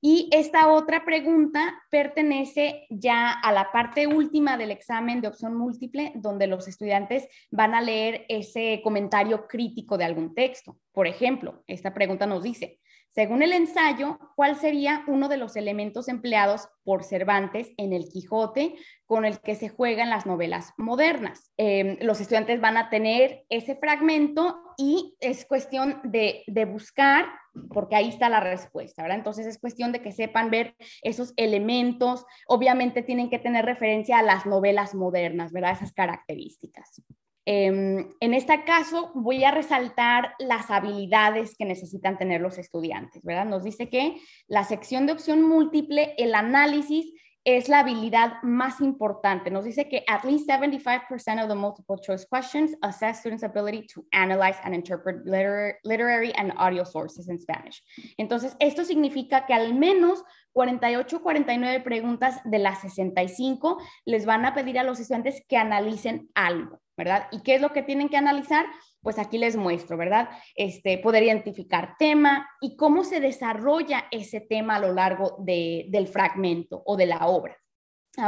Y 0.00 0.28
esta 0.30 0.68
otra 0.68 1.04
pregunta 1.04 1.82
pertenece 1.90 2.86
ya 2.90 3.32
a 3.32 3.50
la 3.50 3.72
parte 3.72 4.06
última 4.06 4.56
del 4.56 4.70
examen 4.70 5.20
de 5.20 5.28
opción 5.28 5.56
múltiple, 5.56 6.12
donde 6.14 6.46
los 6.46 6.68
estudiantes 6.68 7.26
van 7.50 7.74
a 7.74 7.80
leer 7.80 8.26
ese 8.28 8.80
comentario 8.84 9.48
crítico 9.48 9.96
de 9.96 10.04
algún 10.04 10.34
texto. 10.34 10.78
Por 10.92 11.06
ejemplo, 11.06 11.64
esta 11.66 11.94
pregunta 11.94 12.26
nos 12.26 12.42
dice, 12.42 12.78
según 13.08 13.42
el 13.42 13.52
ensayo, 13.52 14.18
¿cuál 14.36 14.56
sería 14.56 15.02
uno 15.06 15.28
de 15.28 15.38
los 15.38 15.56
elementos 15.56 16.08
empleados 16.08 16.68
por 16.84 17.02
Cervantes 17.02 17.72
en 17.78 17.94
el 17.94 18.08
Quijote 18.10 18.74
con 19.06 19.24
el 19.24 19.40
que 19.40 19.54
se 19.54 19.70
juega 19.70 20.02
en 20.02 20.10
las 20.10 20.26
novelas 20.26 20.74
modernas? 20.76 21.50
Em, 21.56 21.96
los 22.02 22.20
estudiantes 22.20 22.60
van 22.60 22.76
a 22.76 22.90
tener 22.90 23.46
ese 23.48 23.74
fragmento 23.74 24.60
y 24.76 25.16
es 25.20 25.46
cuestión 25.46 26.00
de, 26.04 26.44
de, 26.46 26.64
buscar, 26.66 27.26
porque 27.70 27.96
ahí 27.96 28.08
está 28.08 28.28
la 28.28 28.40
respuesta, 28.40 29.02
¿verdad? 29.02 29.18
Entonces 29.18 29.46
es 29.46 29.58
cuestión 29.58 29.92
de 29.92 30.02
que 30.02 30.12
sepan 30.12 30.50
ver 30.50 30.76
esos 31.02 31.32
elementos. 31.36 32.26
Obviamente 32.46 33.02
tienen 33.02 33.30
que 33.30 33.38
tener 33.38 33.64
referencia 33.64 34.18
a 34.18 34.22
las 34.22 34.44
novelas 34.44 34.94
modernas, 34.94 35.52
¿verdad? 35.52 35.72
Esas 35.72 35.94
características. 35.94 37.02
Em, 37.48 38.12
en 38.18 38.34
este 38.34 38.64
caso, 38.64 39.12
voy 39.14 39.44
a 39.44 39.52
resaltar 39.52 40.34
las 40.40 40.68
habilidades 40.70 41.54
que 41.56 41.64
necesitan 41.64 42.18
tener 42.18 42.40
los 42.40 42.58
estudiantes, 42.58 43.22
¿verdad? 43.22 43.46
Nos 43.46 43.62
dice 43.62 43.88
que 43.88 44.16
la 44.48 44.64
sección 44.64 45.06
de 45.06 45.12
opción 45.12 45.42
múltiple, 45.42 46.14
el 46.18 46.34
análisis, 46.34 47.06
es 47.46 47.68
la 47.68 47.78
habilidad 47.78 48.42
más 48.42 48.80
importante. 48.80 49.52
Nos 49.52 49.64
dice 49.64 49.88
que 49.88 50.02
at 50.08 50.24
least 50.24 50.48
75% 50.48 51.40
of 51.40 51.48
the 51.48 51.54
multiple 51.54 51.96
choice 52.04 52.26
questions 52.28 52.76
assess 52.82 53.20
students' 53.20 53.44
ability 53.44 53.86
to 53.94 54.04
analyze 54.10 54.58
and 54.64 54.74
interpret 54.74 55.24
literary 55.24 56.32
and 56.36 56.52
audio 56.56 56.84
sources 56.84 57.28
in 57.28 57.38
Spanish. 57.38 57.80
Entonces, 58.18 58.56
esto 58.58 58.84
significa 58.84 59.46
que 59.46 59.54
al 59.54 59.74
menos 59.74 60.24
48 60.54 61.22
49 61.22 61.80
preguntas 61.84 62.40
de 62.44 62.58
las 62.58 62.80
65 62.80 63.78
les 64.04 64.26
van 64.26 64.44
a 64.44 64.52
pedir 64.52 64.80
a 64.80 64.82
los 64.82 64.98
estudiantes 64.98 65.44
que 65.46 65.56
analicen 65.56 66.28
algo. 66.34 66.80
¿Verdad? 66.96 67.28
¿Y 67.30 67.42
qué 67.42 67.56
es 67.56 67.60
lo 67.60 67.72
que 67.72 67.82
tienen 67.82 68.08
que 68.08 68.16
analizar? 68.16 68.66
Pues 69.02 69.18
aquí 69.18 69.38
les 69.38 69.56
muestro, 69.56 69.96
¿verdad? 69.96 70.28
Este, 70.54 70.98
poder 70.98 71.22
identificar 71.22 71.94
tema 71.98 72.48
y 72.60 72.76
cómo 72.76 73.04
se 73.04 73.20
desarrolla 73.20 74.06
ese 74.10 74.40
tema 74.40 74.76
a 74.76 74.80
lo 74.80 74.92
largo 74.92 75.36
del 75.38 76.08
fragmento 76.08 76.82
o 76.84 76.96
de 76.96 77.06
la 77.06 77.26
obra. 77.26 77.56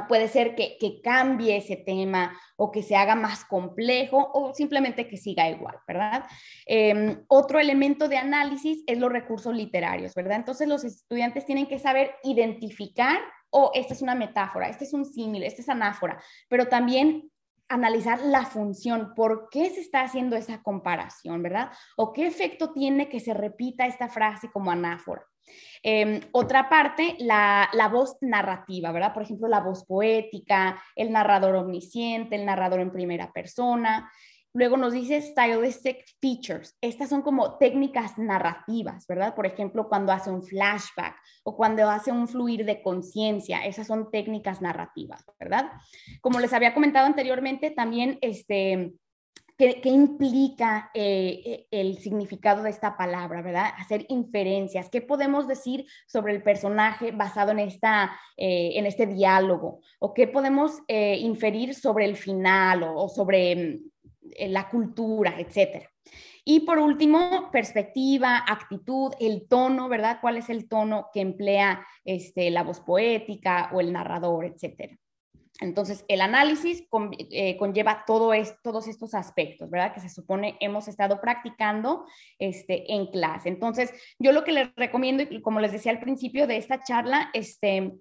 Puede 0.07 0.29
ser 0.29 0.55
que, 0.55 0.77
cambie 1.03 1.57
ese 1.57 1.77
tema 1.77 2.39
o 2.57 2.71
que 2.71 2.83
se 2.83 2.95
haga 2.95 3.15
más 3.15 3.45
complejo 3.47 4.31
o 4.35 4.53
simplemente 4.53 5.09
que 5.09 5.17
siga 5.17 5.49
igual, 5.49 5.77
¿verdad? 5.87 6.25
Em, 6.67 7.25
otro 7.29 7.59
elemento 7.59 8.09
de 8.09 8.19
análisis 8.19 8.83
es 8.87 8.99
los 8.99 9.11
recursos 9.11 9.55
literarios, 9.55 10.15
¿verdad? 10.15 10.37
Entonces 10.37 10.69
los 10.69 10.85
estudiantes 10.85 11.47
tienen 11.47 11.67
que 11.67 11.79
saber 11.79 12.15
identificar, 12.23 13.19
o 13.51 13.67
oh, 13.67 13.71
esta 13.75 13.95
es 13.95 14.03
una 14.03 14.15
metáfora, 14.15 14.69
este 14.69 14.85
es 14.85 14.93
un 14.93 15.07
símil, 15.07 15.43
esta 15.43 15.63
es 15.63 15.69
anáfora, 15.71 16.21
pero 16.51 16.67
también 16.67 17.31
analizar 17.69 18.21
la 18.23 18.45
función, 18.45 19.13
por 19.15 19.49
qué 19.51 19.71
se 19.71 19.81
está 19.81 20.03
haciendo 20.03 20.37
esa 20.37 20.63
comparación, 20.63 21.43
¿verdad? 21.43 21.71
O 21.97 22.13
qué 22.13 22.27
efecto 22.27 22.73
tiene 22.73 23.09
que 23.09 23.21
se 23.21 23.35
repita 23.35 23.87
esta 23.87 24.09
frase 24.09 24.51
como 24.51 24.71
anáfora. 24.71 25.25
Em, 25.83 26.21
otra 26.33 26.69
parte, 26.69 27.17
la, 27.19 27.69
la, 27.73 27.89
voz 27.89 28.17
narrativa, 28.21 28.93
¿verdad? 28.93 29.15
Por 29.15 29.23
ejemplo, 29.23 29.49
la 29.49 29.61
voz 29.61 29.85
poética, 29.87 30.83
el 30.95 31.11
narrador 31.13 31.55
omnisciente, 31.55 32.37
el 32.37 32.45
narrador 32.45 32.81
en 32.81 32.93
primera 32.93 33.33
persona. 33.33 34.11
Luego 34.59 34.77
nos 34.77 34.93
dice 34.93 35.23
stylistic 35.23 36.05
features. 36.21 36.77
Estas 36.81 37.11
son 37.11 37.23
como 37.23 37.59
técnicas 37.59 38.19
narrativas, 38.19 39.07
¿verdad? 39.07 39.37
Por 39.37 39.47
ejemplo, 39.47 39.89
cuando 39.89 40.11
hace 40.11 40.31
un 40.31 40.43
flashback 40.43 41.15
o 41.45 41.57
cuando 41.57 41.89
hace 41.89 42.11
un 42.11 42.27
fluir 42.27 42.65
de 42.65 42.83
conciencia. 42.83 43.65
Esas 43.65 43.87
son 43.87 44.11
técnicas 44.11 44.61
narrativas, 44.61 45.25
¿verdad? 45.39 45.71
Como 46.21 46.41
les 46.41 46.53
había 46.53 46.75
comentado 46.75 47.07
anteriormente, 47.07 47.71
también 47.71 48.19
este, 48.21 48.95
¿Qué, 49.59 49.81
implica 49.87 50.89
eh, 50.95 51.43
eh, 51.45 51.67
el 51.73 51.99
significado 51.99 52.63
de 52.63 52.71
esta 52.71 52.97
palabra, 52.97 53.43
verdad? 53.43 53.73
Hacer 53.77 54.07
inferencias. 54.09 54.89
¿Qué 54.89 55.03
podemos 55.03 55.49
decir 55.49 55.85
sobre 56.07 56.33
el 56.33 56.45
personaje 56.45 57.11
basado 57.11 57.51
en, 57.51 57.59
esta, 57.59 58.17
eh, 58.37 58.75
en 58.77 58.87
este 58.87 59.07
diálogo? 59.07 59.81
¿O 59.99 60.15
qué 60.15 60.29
podemos 60.29 60.79
inferir 60.87 61.75
sobre 61.75 62.05
el 62.05 62.15
final 62.15 62.85
o 62.85 63.09
sobre 63.09 63.57
mm, 63.57 63.91
la 64.39 64.69
cultura, 64.69 65.35
etcétera. 65.39 65.91
Y 66.45 66.61
por 66.61 66.79
último, 66.79 67.51
perspectiva, 67.53 68.43
actitud, 68.49 69.13
el 69.21 69.47
tono, 69.49 69.89
¿verdad? 69.89 70.19
¿Cuál 70.21 70.39
es 70.39 70.49
el 70.49 70.67
tono 70.67 71.09
que 71.13 71.21
emplea 71.21 71.87
este, 72.05 72.51
la 72.51 72.63
voz 72.63 72.81
poética 72.81 73.71
o 73.75 73.81
el 73.81 73.93
narrador, 73.93 74.47
etcétera? 74.47 74.97
Entonces, 75.61 76.05
el 76.09 76.21
análisis 76.21 76.85
eh, 77.31 77.57
conlleva 77.57 78.05
todo 78.07 78.31
todos 78.63 78.87
estos 78.87 79.15
aspectos, 79.15 79.69
¿verdad? 79.69 79.93
Que 79.93 80.01
se 80.01 80.09
supone 80.09 80.57
hemos 80.61 80.87
estado 80.87 81.21
practicando 81.21 82.07
este, 82.39 82.93
en 82.95 83.07
clase. 83.07 83.49
Entonces, 83.49 83.93
yo 84.19 84.33
lo 84.33 84.45
que 84.45 84.53
les 84.53 84.69
recomiendo, 84.77 85.25
y 85.29 85.43
como 85.43 85.61
les 85.61 85.73
decía 85.73 85.91
al 85.91 86.01
principio 86.01 86.47
de 86.47 86.59
esta 86.59 86.83
charla, 86.83 87.31
este, 87.35 87.93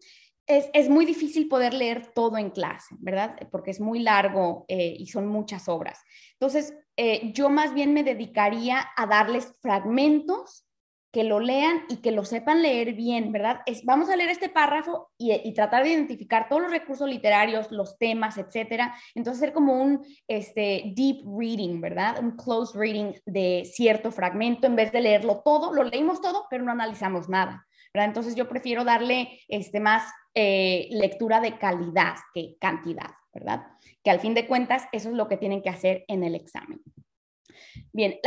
es, 0.48 0.90
muy 0.90 1.06
difícil 1.06 1.48
poder 1.50 1.74
leer 1.74 2.08
todo 2.08 2.38
en 2.38 2.50
clase, 2.50 2.96
¿verdad? 3.00 3.36
Porque 3.52 3.72
es 3.72 3.82
muy 3.82 4.00
largo 4.00 4.66
eh, 4.68 4.96
y 4.98 5.08
son 5.08 5.28
muchas 5.28 5.68
obras. 5.68 6.00
Entonces, 6.34 6.74
eh, 6.96 7.32
yo 7.34 7.50
más 7.50 7.74
bien 7.74 7.94
me 7.94 8.04
dedicaría 8.04 8.88
a 8.96 9.06
darles 9.06 9.54
fragmentos 9.62 10.64
que 11.12 11.24
lo 11.24 11.40
lean 11.40 11.84
y 11.90 11.98
que 11.98 12.12
lo 12.12 12.24
sepan 12.26 12.62
leer 12.62 12.94
bien, 12.94 13.32
¿verdad? 13.32 13.62
Es, 13.66 13.84
vamos 13.84 14.10
a 14.10 14.16
leer 14.16 14.30
este 14.30 14.50
párrafo 14.50 15.10
y, 15.18 15.54
tratar 15.54 15.84
de 15.84 15.92
identificar 15.92 16.48
todos 16.48 16.62
los 16.62 16.72
recursos 16.72 17.10
literarios, 17.10 17.72
los 17.72 17.98
temas, 17.98 18.38
etcétera. 18.38 18.94
Entonces, 19.16 19.42
hacer 19.42 19.54
como 19.54 19.82
un 19.82 20.06
este, 20.28 20.94
deep 20.96 21.24
reading, 21.38 21.82
¿verdad? 21.82 22.20
Un 22.20 22.32
close 22.38 22.78
reading 22.78 23.14
de 23.26 23.64
cierto 23.66 24.12
fragmento 24.12 24.68
en 24.68 24.76
vez 24.76 24.92
de 24.92 25.02
leerlo 25.02 25.42
todo. 25.44 25.74
Lo 25.74 25.84
leímos 25.84 26.22
todo, 26.22 26.46
pero 26.50 26.64
no 26.64 26.72
analizamos 26.72 27.28
nada. 27.28 27.68
Entonces 28.06 28.36
yo 28.36 28.48
prefiero 28.48 28.84
darle 28.84 29.40
este, 29.48 29.80
más 29.80 30.04
eh, 30.40 30.88
lectura 30.92 31.42
de 31.42 31.58
calidad 31.58 32.14
que 32.32 32.58
cantidad, 32.60 33.10
¿verdad? 33.34 33.66
Que 34.04 34.12
al 34.12 34.20
fin 34.20 34.36
de 34.36 34.46
cuentas 34.46 34.84
eso 34.92 35.10
es 35.10 35.16
lo 35.16 35.28
que 35.28 35.38
tienen 35.38 35.64
que 35.64 35.70
hacer 35.70 36.06
en 36.08 36.24
el 36.24 36.36
examen. 36.36 36.80
Bien, 37.92 38.20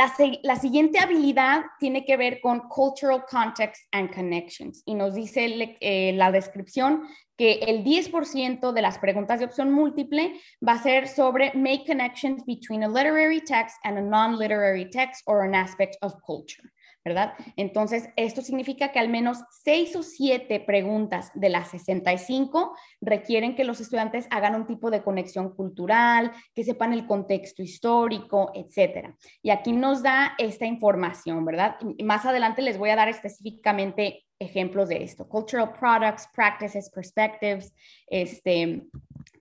la, 0.43 0.57
siguiente 0.57 0.99
habilidad 0.99 1.61
tiene 1.79 2.03
que 2.03 2.17
ver 2.17 2.41
con 2.41 2.67
cultural 2.67 3.23
context 3.29 3.87
and 3.93 4.13
connections 4.13 4.83
y 4.85 4.93
nos 4.93 5.13
dice 5.13 5.77
eh, 5.79 6.11
la 6.17 6.33
descripción 6.33 7.03
que 7.37 7.53
el 7.65 7.85
10% 7.85 8.73
de 8.73 8.81
las 8.81 8.99
preguntas 8.99 9.39
de 9.39 9.45
opción 9.45 9.71
múltiple 9.71 10.33
va 10.67 10.73
a 10.73 10.83
ser 10.83 11.07
sobre 11.07 11.53
make 11.53 11.85
connections 11.87 12.43
between 12.45 12.83
a 12.83 12.89
literary 12.89 13.39
text 13.39 13.77
and 13.85 13.97
a 13.97 14.01
non-literary 14.01 14.89
text 14.89 15.23
or 15.27 15.45
an 15.45 15.55
aspect 15.55 15.95
of 16.01 16.13
culture. 16.25 16.69
¿Verdad? 17.03 17.33
Entonces, 17.55 18.09
esto 18.15 18.41
significa 18.41 18.91
que 18.91 18.99
al 18.99 19.09
menos 19.09 19.39
seis 19.63 19.95
o 19.95 20.03
siete 20.03 20.59
preguntas 20.59 21.31
de 21.33 21.49
las 21.49 21.69
65 21.69 22.75
requieren 23.01 23.55
que 23.55 23.63
los 23.63 23.81
estudiantes 23.81 24.27
hagan 24.29 24.55
un 24.55 24.67
tipo 24.67 24.91
de 24.91 25.01
conexión 25.01 25.55
cultural, 25.55 26.31
que 26.53 26.63
sepan 26.63 26.93
el 26.93 27.07
contexto 27.07 27.63
histórico, 27.63 28.51
etcétera. 28.53 29.15
Y 29.41 29.49
aquí 29.49 29.71
nos 29.71 30.03
da 30.03 30.33
esta 30.37 30.65
información, 30.65 31.43
¿verdad? 31.45 31.77
más 32.03 32.25
adelante 32.25 32.61
les 32.61 32.77
voy 32.77 32.89
a 32.89 32.95
dar 32.95 33.09
específicamente 33.09 34.25
ejemplos 34.39 34.89
de 34.89 35.03
esto. 35.03 35.27
Cultural 35.27 35.71
products, 35.79 36.27
practices, 36.33 36.89
perspectives, 36.89 37.73
este, 38.07 38.83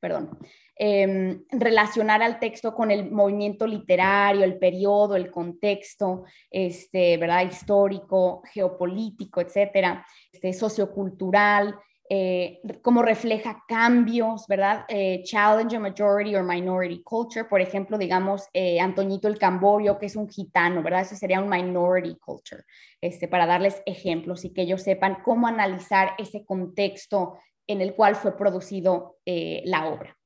perdón, 0.01 0.39
Em, 0.83 1.45
relacionar 1.51 2.23
al 2.23 2.39
texto 2.39 2.75
con 2.75 2.91
el 2.91 3.11
movimiento 3.11 3.67
literario, 3.67 4.45
el 4.45 4.59
periodo, 4.59 5.15
el 5.15 5.31
contexto, 5.31 6.25
este, 6.51 7.19
¿verdad? 7.19 7.45
Histórico, 7.45 8.41
geopolítico, 8.51 9.43
etcétera, 9.43 10.07
este, 10.33 10.55
sociocultural, 10.55 11.79
eh, 12.09 12.63
cómo 12.81 13.03
refleja 13.03 13.63
cambios, 13.69 14.47
¿verdad? 14.49 14.87
Eh, 14.89 15.23
challenge 15.23 15.77
a 15.77 15.81
majority 15.81 16.35
or 16.35 16.45
minority 16.45 17.03
culture, 17.03 17.45
por 17.45 17.61
ejemplo, 17.61 17.99
digamos, 17.99 18.49
eh, 18.55 18.81
Antoñito 18.81 19.29
el 19.29 19.39
Camborio, 19.39 19.99
que 19.99 20.07
es 20.07 20.17
un 20.17 20.31
gitano, 20.31 20.83
¿verdad? 20.83 21.03
Eso 21.03 21.15
sería 21.15 21.43
un 21.43 21.51
minority 21.51 22.17
culture, 22.17 22.65
este, 23.03 23.29
para 23.29 23.45
darles 23.45 23.83
ejemplos 23.85 24.47
y 24.47 24.55
que 24.55 24.63
ellos 24.63 24.83
sepan 24.83 25.19
cómo 25.23 25.47
analizar 25.47 26.15
ese 26.17 26.43
contexto 26.47 27.39
en 27.67 27.81
el 27.81 27.95
cual 27.95 28.17
fue 28.17 28.37
producido 28.37 29.19
la 29.25 29.87
obra. 29.87 30.17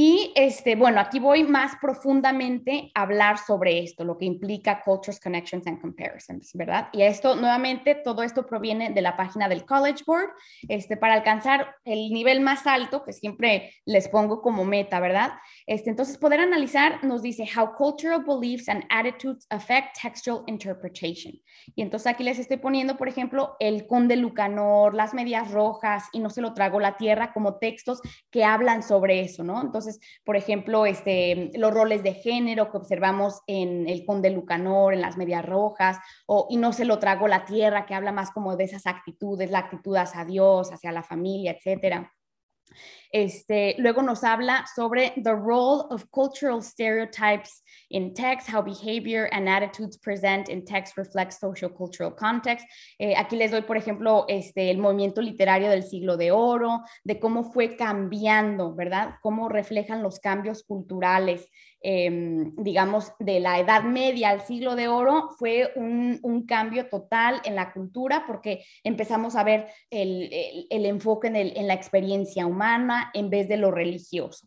Y 0.00 0.32
este, 0.36 0.76
bueno, 0.76 1.00
aquí 1.00 1.18
voy 1.18 1.42
más 1.42 1.72
profundamente 1.80 2.92
a 2.94 3.02
hablar 3.02 3.36
sobre 3.36 3.80
esto, 3.80 4.04
lo 4.04 4.16
que 4.16 4.26
implica 4.26 4.80
Cultures, 4.84 5.18
Connections 5.18 5.66
and 5.66 5.80
Comparisons, 5.80 6.52
¿verdad? 6.54 6.88
Y 6.92 7.02
esto, 7.02 7.34
nuevamente, 7.34 7.96
todo 7.96 8.22
esto 8.22 8.46
proviene 8.46 8.90
de 8.90 9.02
la 9.02 9.16
página 9.16 9.48
del 9.48 9.64
College 9.64 10.04
Board, 10.06 10.28
este, 10.68 10.96
para 10.96 11.14
alcanzar 11.14 11.74
el 11.84 12.10
nivel 12.10 12.40
más 12.40 12.64
alto, 12.68 13.02
que 13.02 13.12
siempre 13.12 13.72
les 13.86 14.08
pongo 14.08 14.40
como 14.40 14.64
meta, 14.64 15.00
¿verdad? 15.00 15.32
Este, 15.66 15.90
entonces, 15.90 16.16
poder 16.16 16.38
analizar 16.38 17.02
nos 17.02 17.20
dice 17.20 17.44
how 17.56 17.74
cultural 17.74 18.22
beliefs 18.24 18.68
and 18.68 18.84
attitudes 18.90 19.48
affect 19.50 19.98
textual 20.00 20.44
interpretation. 20.46 21.34
Y 21.74 21.82
entonces 21.82 22.06
aquí 22.06 22.22
les 22.22 22.38
estoy 22.38 22.58
poniendo, 22.58 22.96
por 22.96 23.08
ejemplo, 23.08 23.56
el 23.58 23.88
conde 23.88 24.14
Lucanor, 24.14 24.94
las 24.94 25.12
medias 25.12 25.50
rojas 25.50 26.04
y 26.12 26.20
no 26.20 26.30
se 26.30 26.40
lo 26.40 26.54
trago 26.54 26.78
la 26.78 26.96
tierra 26.96 27.32
como 27.32 27.56
textos 27.56 28.00
que 28.30 28.44
hablan 28.44 28.84
sobre 28.84 29.22
eso, 29.22 29.42
¿no? 29.42 29.60
Entonces, 29.60 29.87
por 30.24 30.36
ejemplo, 30.36 30.86
este, 30.86 31.50
los 31.54 31.72
roles 31.72 32.02
de 32.02 32.14
género 32.14 32.70
que 32.70 32.76
observamos 32.76 33.40
en 33.46 33.88
el 33.88 34.04
conde 34.04 34.30
Lucanor, 34.30 34.94
en 34.94 35.00
las 35.00 35.16
medias 35.16 35.44
rojas, 35.44 35.98
o 36.26 36.46
y 36.50 36.56
no 36.56 36.72
se 36.72 36.84
lo 36.84 36.98
trago 36.98 37.28
la 37.28 37.44
tierra, 37.44 37.86
que 37.86 37.94
habla 37.94 38.12
más 38.12 38.30
como 38.30 38.56
de 38.56 38.64
esas 38.64 38.86
actitudes, 38.86 39.50
la 39.50 39.60
actitud 39.60 39.96
hacia 39.96 40.24
Dios, 40.24 40.72
hacia 40.72 40.92
la 40.92 41.02
familia, 41.02 41.52
etcétera. 41.52 42.12
Este, 43.12 43.74
luego 43.78 44.02
nos 44.02 44.22
habla 44.22 44.64
sobre 44.74 45.12
the 45.22 45.34
role 45.34 45.86
of 45.90 46.04
cultural 46.10 46.62
stereotypes 46.62 47.62
in 47.90 48.12
text, 48.12 48.48
how 48.48 48.62
behavior 48.62 49.28
and 49.32 49.48
attitudes 49.48 49.96
present 49.98 50.48
in 50.48 50.64
text 50.64 50.96
reflect 50.96 51.32
social 51.32 51.70
cultural 51.70 52.14
context. 52.14 52.66
Eh, 52.98 53.14
aquí 53.16 53.36
les 53.36 53.50
doy, 53.50 53.62
por 53.62 53.76
ejemplo, 53.76 54.24
este, 54.28 54.70
el 54.70 54.78
movimiento 54.78 55.22
literario 55.22 55.70
del 55.70 55.82
siglo 55.82 56.16
de 56.16 56.30
oro, 56.30 56.82
de 57.04 57.18
cómo 57.18 57.44
fue 57.44 57.76
cambiando, 57.76 58.74
¿verdad? 58.74 59.14
Cómo 59.22 59.48
reflejan 59.48 60.02
los 60.02 60.20
cambios 60.20 60.62
culturales 60.62 61.48
Em, 61.80 62.56
digamos, 62.56 63.12
de 63.20 63.38
la 63.38 63.60
Edad 63.60 63.84
Media 63.84 64.30
al 64.30 64.40
siglo 64.40 64.74
de 64.74 64.88
oro, 64.88 65.30
fue 65.38 65.72
un, 65.76 66.08
cambio 66.48 66.88
total 66.88 67.40
en 67.44 67.54
la 67.56 67.72
cultura 67.72 68.24
porque 68.26 68.64
empezamos 68.82 69.36
a 69.36 69.44
ver 69.44 69.68
el, 69.90 70.30
enfoque 70.70 71.28
en 71.28 71.66
la 71.66 71.74
experiencia 71.74 72.46
humana 72.46 72.97
en 73.14 73.30
vez 73.30 73.48
de 73.48 73.56
lo 73.56 73.70
religioso. 73.70 74.46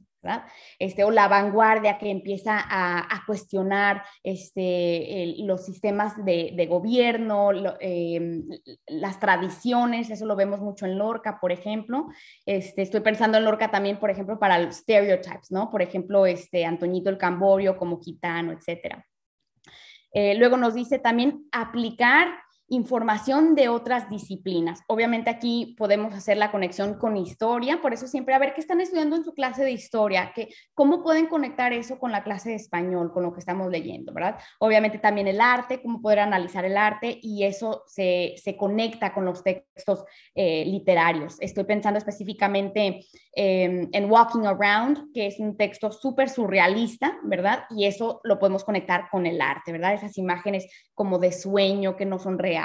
Este, 0.77 1.03
o 1.03 1.09
la 1.09 1.27
vanguardia 1.27 1.97
que 1.97 2.11
empieza 2.11 2.59
a, 2.59 3.23
cuestionar 3.25 4.03
este, 4.23 5.35
los 5.39 5.65
sistemas 5.65 6.13
de, 6.23 6.67
gobierno, 6.69 7.51
em, 7.79 8.43
las 8.87 9.19
tradiciones, 9.19 10.09
eso 10.09 10.25
lo 10.25 10.35
vemos 10.35 10.59
mucho 10.59 10.85
en 10.85 10.97
Lorca, 10.97 11.39
por 11.39 11.51
ejemplo. 11.51 12.07
Este, 12.45 12.83
estoy 12.83 13.01
pensando 13.01 13.37
en 13.37 13.45
Lorca 13.45 13.71
también, 13.71 13.99
por 13.99 14.11
ejemplo, 14.11 14.37
para 14.37 14.59
los 14.59 14.75
stereotypes, 14.75 15.51
¿no? 15.51 15.69
Por 15.71 15.81
ejemplo, 15.81 16.25
este, 16.25 16.65
Antoñito 16.65 17.09
el 17.09 17.17
Camborio 17.17 17.77
como 17.77 17.99
gitano, 17.99 18.51
etcétera. 18.51 19.05
Eh, 20.13 20.35
luego 20.35 20.57
nos 20.57 20.75
dice 20.75 20.99
también 20.99 21.47
aplicar 21.51 22.27
información 22.71 23.53
de 23.53 23.67
otras 23.67 24.09
disciplinas. 24.09 24.81
Obviamente 24.87 25.29
aquí 25.29 25.75
podemos 25.77 26.13
hacer 26.13 26.37
la 26.37 26.51
conexión 26.51 26.93
con 26.93 27.17
historia, 27.17 27.81
por 27.81 27.93
eso 27.93 28.07
siempre 28.07 28.33
a 28.33 28.39
ver 28.39 28.53
qué 28.53 28.61
están 28.61 28.79
estudiando 28.79 29.17
en 29.17 29.25
su 29.25 29.33
clase 29.33 29.65
de 29.65 29.71
historia, 29.71 30.31
que, 30.33 30.47
cómo 30.73 31.03
pueden 31.03 31.27
conectar 31.27 31.73
eso 31.73 31.99
con 31.99 32.13
la 32.13 32.23
clase 32.23 32.51
de 32.51 32.55
español, 32.55 33.11
con 33.11 33.23
lo 33.23 33.33
que 33.33 33.41
estamos 33.41 33.69
leyendo, 33.69 34.13
¿verdad? 34.13 34.39
Obviamente 34.59 34.99
también 34.99 35.27
el 35.27 35.41
arte, 35.41 35.81
cómo 35.81 36.01
poder 36.01 36.19
analizar 36.19 36.63
el 36.63 36.77
arte 36.77 37.19
y 37.21 37.43
eso 37.43 37.83
se, 37.87 38.35
conecta 38.57 39.13
con 39.13 39.25
los 39.25 39.43
textos 39.43 40.05
eh, 40.33 40.63
literarios. 40.65 41.35
Estoy 41.41 41.65
pensando 41.65 41.97
específicamente 41.97 43.05
em, 43.33 43.89
en 43.91 44.11
Walking 44.11 44.45
Around, 44.45 45.11
que 45.13 45.27
es 45.27 45.39
un 45.39 45.57
texto 45.57 45.91
súper 45.91 46.29
surrealista, 46.29 47.17
¿verdad? 47.23 47.63
Y 47.69 47.85
eso 47.85 48.21
lo 48.23 48.39
podemos 48.39 48.63
conectar 48.63 49.09
con 49.11 49.25
el 49.25 49.41
arte, 49.41 49.73
¿verdad? 49.73 49.93
Esas 49.93 50.17
imágenes 50.17 50.67
como 50.93 51.17
de 51.19 51.33
sueño 51.33 51.97
que 51.97 52.05
no 52.05 52.19
son 52.19 52.39
reales 52.39 52.60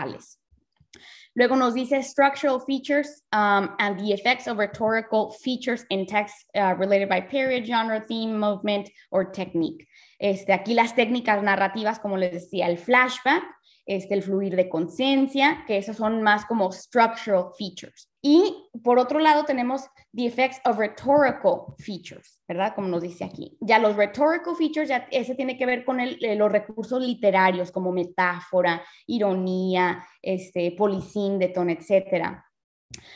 Luego 1.36 1.54
nos 1.54 1.74
dice 1.74 2.02
structural 2.02 2.60
features 2.60 3.22
um, 3.32 3.76
and 3.78 4.00
the 4.00 4.12
effects 4.12 4.46
of 4.46 4.56
rhetorical 4.56 5.32
features 5.32 5.84
in 5.90 6.06
text 6.06 6.34
uh, 6.54 6.74
related 6.78 7.10
by 7.10 7.20
period, 7.20 7.66
genre, 7.66 8.00
theme, 8.00 8.38
movement, 8.38 8.88
or 9.10 9.30
technique. 9.30 9.86
Este, 10.18 10.54
aquí 10.54 10.72
las 10.72 10.94
técnicas 10.94 11.42
narrativas, 11.42 11.98
como 11.98 12.16
les 12.16 12.32
decía, 12.32 12.66
el 12.68 12.78
flashback, 12.78 13.42
este, 13.84 14.14
el 14.14 14.22
fluir 14.22 14.56
de 14.56 14.70
conciencia, 14.70 15.62
que 15.66 15.76
esos 15.76 15.98
son 15.98 16.22
más 16.22 16.46
como 16.46 16.72
structural 16.72 17.52
features. 17.58 18.08
Y 18.28 18.68
por 18.82 18.98
otro 18.98 19.20
lado 19.20 19.44
tenemos 19.44 19.82
the 20.12 20.26
effects 20.26 20.60
of 20.64 20.78
rhetorical 20.78 21.76
features, 21.78 22.42
¿verdad? 22.48 22.74
Como 22.74 22.88
nos 22.88 23.02
dice 23.02 23.22
aquí. 23.22 23.56
Ya 23.60 23.78
los 23.78 23.94
rhetorical 23.94 24.56
features, 24.56 24.88
ya 24.88 25.06
ese 25.12 25.36
tiene 25.36 25.56
que 25.56 25.64
ver 25.64 25.84
con 25.84 26.00
eh, 26.00 26.34
los 26.34 26.50
recursos 26.50 27.00
literarios 27.00 27.70
como 27.70 27.92
metáfora, 27.92 28.82
ironía, 29.06 30.04
este, 30.20 30.72
polisíndeton, 30.72 31.70
etcétera. 31.70 32.44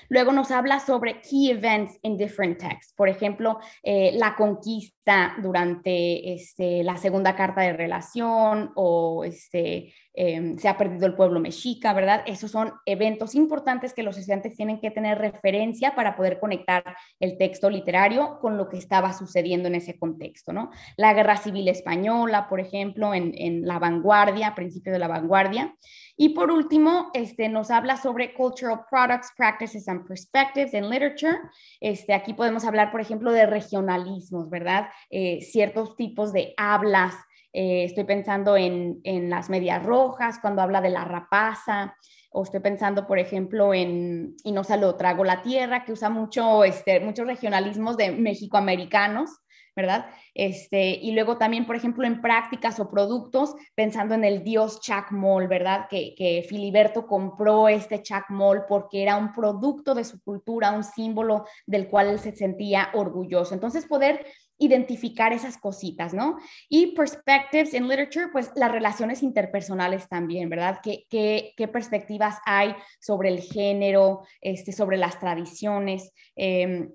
Luego 0.09 0.31
nos 0.31 0.53
habla 0.53 0.79
sobre 0.79 1.21
key 1.21 1.51
events 1.51 1.99
in 2.03 2.17
different 2.17 2.59
texts, 2.59 2.95
por 2.95 3.09
ejemplo, 3.09 3.59
eh, 3.83 4.13
la 4.15 4.37
conquista 4.37 5.35
durante 5.43 6.35
este, 6.35 6.85
la 6.85 6.97
segunda 6.97 7.35
carta 7.35 7.63
de 7.63 7.73
relación 7.73 8.71
o 8.77 9.25
este, 9.25 9.93
em, 10.23 10.59
se 10.59 10.69
ha 10.69 10.77
perdido 10.77 11.07
el 11.07 11.15
pueblo 11.15 11.41
mexica, 11.41 11.95
¿verdad? 11.95 12.23
Esos 12.27 12.51
son 12.51 12.75
eventos 12.85 13.35
importantes 13.35 13.95
que 13.95 14.03
los 14.03 14.19
estudiantes 14.19 14.55
tienen 14.55 14.79
que 14.79 14.91
tener 14.91 15.17
referencia 15.17 15.95
para 15.95 16.15
poder 16.15 16.39
conectar 16.39 16.85
el 17.21 17.39
texto 17.39 17.71
literario 17.71 18.39
con 18.39 18.59
lo 18.59 18.69
que 18.69 18.77
estaba 18.77 19.15
sucediendo 19.15 19.69
en 19.69 19.77
ese 19.77 19.99
contexto, 19.99 20.53
¿no? 20.53 20.71
La 20.99 21.15
guerra 21.15 21.39
civil 21.39 21.69
española, 21.69 22.51
por 22.51 22.61
ejemplo, 22.61 23.15
en, 23.15 23.31
la 23.67 23.79
vanguardia, 23.79 24.55
principio 24.55 24.93
de 24.93 24.99
la 24.99 25.09
vanguardia. 25.09 25.75
Y 26.19 26.31
por 26.31 26.51
último, 26.51 27.11
este, 27.15 27.49
nos 27.49 27.71
habla 27.71 27.97
sobre 27.97 28.35
cultural 28.35 28.83
products, 28.91 29.33
practices 29.35 29.89
and 29.89 30.07
perspectives 30.07 30.75
in 30.75 30.91
literature. 30.91 31.39
Este, 31.81 32.13
aquí 32.13 32.35
podemos 32.35 32.67
hablar, 32.67 32.93
por 32.93 33.01
ejemplo, 33.01 33.33
de 33.33 33.47
regionalismos, 33.47 34.51
¿verdad? 34.51 34.89
Eh, 35.09 35.41
ciertos 35.41 35.97
tipos 35.97 36.35
de 36.35 36.53
hablas. 36.59 37.15
Eh, 37.53 37.85
estoy 37.85 38.05
pensando 38.05 38.57
en, 38.57 39.01
en, 39.05 39.29
las 39.29 39.51
medias 39.51 39.83
rojas, 39.85 40.39
cuando 40.41 40.63
habla 40.63 40.81
de 40.81 40.91
la 40.91 41.05
rapaza, 41.05 41.97
o 42.31 42.45
estoy 42.45 42.61
pensando, 42.61 43.07
por 43.07 43.19
ejemplo, 43.19 43.75
en 43.75 44.37
Y 44.45 44.53
no 44.53 44.63
trago 44.97 45.25
la 45.25 45.43
tierra, 45.43 45.85
que 45.85 45.93
usa 45.93 46.11
mucho, 46.11 46.65
este, 46.65 47.01
muchos 47.01 47.27
regionalismos 47.27 47.97
de 47.97 48.13
mexicoamericanos. 48.13 49.31
¿verdad? 49.77 50.07
Este, 50.35 50.91
y 50.91 51.13
luego 51.13 51.39
también, 51.39 51.65
por 51.65 51.77
ejemplo, 51.77 52.05
en 52.05 52.21
prácticas 52.21 52.81
o 52.81 52.91
productos, 52.91 53.55
pensando 53.75 54.15
en 54.15 54.25
el 54.25 54.43
dios 54.43 54.81
Chacmol, 54.81 55.49
¿verdad? 55.49 55.87
Que, 55.89 56.15
que 56.17 56.45
Filiberto 56.47 57.07
compró 57.07 57.69
este 57.69 58.03
Chacmol 58.03 58.65
porque 58.69 59.03
era 59.03 59.17
un 59.17 59.33
producto 59.33 59.95
de 59.95 60.05
su 60.05 60.21
cultura, 60.23 60.73
un 60.73 60.85
símbolo 60.85 61.47
del 61.67 61.89
cual 61.89 62.09
él 62.09 62.19
se 62.19 62.35
sentía 62.35 62.91
orgulloso. 62.95 63.55
Entonces, 63.55 63.87
poder 63.87 64.27
identificar 64.61 65.33
esas 65.33 65.59
cositas, 65.59 66.15
¿no? 66.15 66.39
Y 66.69 66.95
perspectives 66.95 67.75
in 67.75 67.89
literature, 67.89 68.29
pues 68.31 68.53
las 68.55 68.71
relaciones 68.71 69.23
interpersonales 69.23 70.09
también, 70.09 70.49
¿verdad? 70.49 70.79
¿Qué, 70.83 71.07
qué, 71.09 71.55
qué 71.57 71.67
perspectivas 71.67 72.39
hay 72.47 72.77
sobre 73.01 73.31
el 73.31 73.41
género, 73.41 74.23
este, 74.41 74.73
sobre 74.73 74.99
las 74.99 75.19
tradiciones? 75.19 76.13
Eh, 76.37 76.89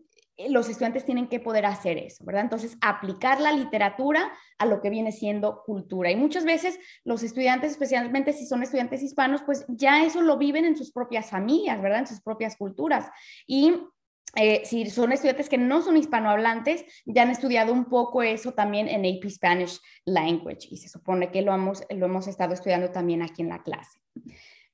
los 0.49 0.69
estudiantes 0.69 1.05
tienen 1.05 1.27
que 1.27 1.39
poder 1.39 1.65
hacer 1.65 1.97
eso, 1.97 2.25
¿verdad? 2.25 2.43
Entonces, 2.43 2.77
aplicar 2.81 3.39
la 3.39 3.53
literatura 3.53 4.31
a 4.57 4.65
lo 4.65 4.81
que 4.81 4.89
viene 4.89 5.11
siendo 5.11 5.63
cultura. 5.63 6.11
Y 6.11 6.15
muchas 6.15 6.43
veces 6.43 6.77
los 7.03 7.23
estudiantes, 7.23 7.71
especialmente 7.71 8.33
si 8.33 8.45
son 8.45 8.61
estudiantes 8.61 9.01
hispanos, 9.01 9.43
pues 9.43 9.65
ya 9.67 10.03
eso 10.03 10.21
lo 10.21 10.37
viven 10.37 10.65
en 10.65 10.75
sus 10.75 10.91
propias 10.91 11.29
familias, 11.29 11.81
¿verdad? 11.81 11.99
En 11.99 12.07
sus 12.07 12.21
propias 12.21 12.57
culturas. 12.57 13.09
Y 13.47 13.75
eh, 14.35 14.61
si 14.65 14.89
son 14.89 15.11
estudiantes 15.11 15.49
que 15.49 15.57
no 15.57 15.81
son 15.81 15.97
hispanohablantes, 15.97 16.85
ya 17.05 17.23
han 17.23 17.29
estudiado 17.29 17.71
un 17.73 17.85
poco 17.85 18.21
eso 18.21 18.53
también 18.53 18.87
en 18.87 19.05
AP 19.05 19.29
Spanish 19.29 19.79
Language 20.05 20.67
y 20.69 20.77
se 20.77 20.89
supone 20.89 21.31
que 21.31 21.41
lo 21.41 21.53
hemos, 21.53 21.83
lo 21.89 22.05
hemos 22.05 22.27
estado 22.27 22.53
estudiando 22.53 22.91
también 22.91 23.21
aquí 23.21 23.41
en 23.41 23.49
la 23.49 23.63
clase. 23.63 23.99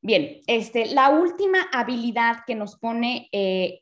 Bien, 0.03 0.41
este, 0.47 0.87
la 0.87 1.11
última 1.11 1.69
habilidad 1.71 2.37
que 2.47 2.55
nos 2.55 2.75
pone 2.75 3.29
eh, 3.31 3.79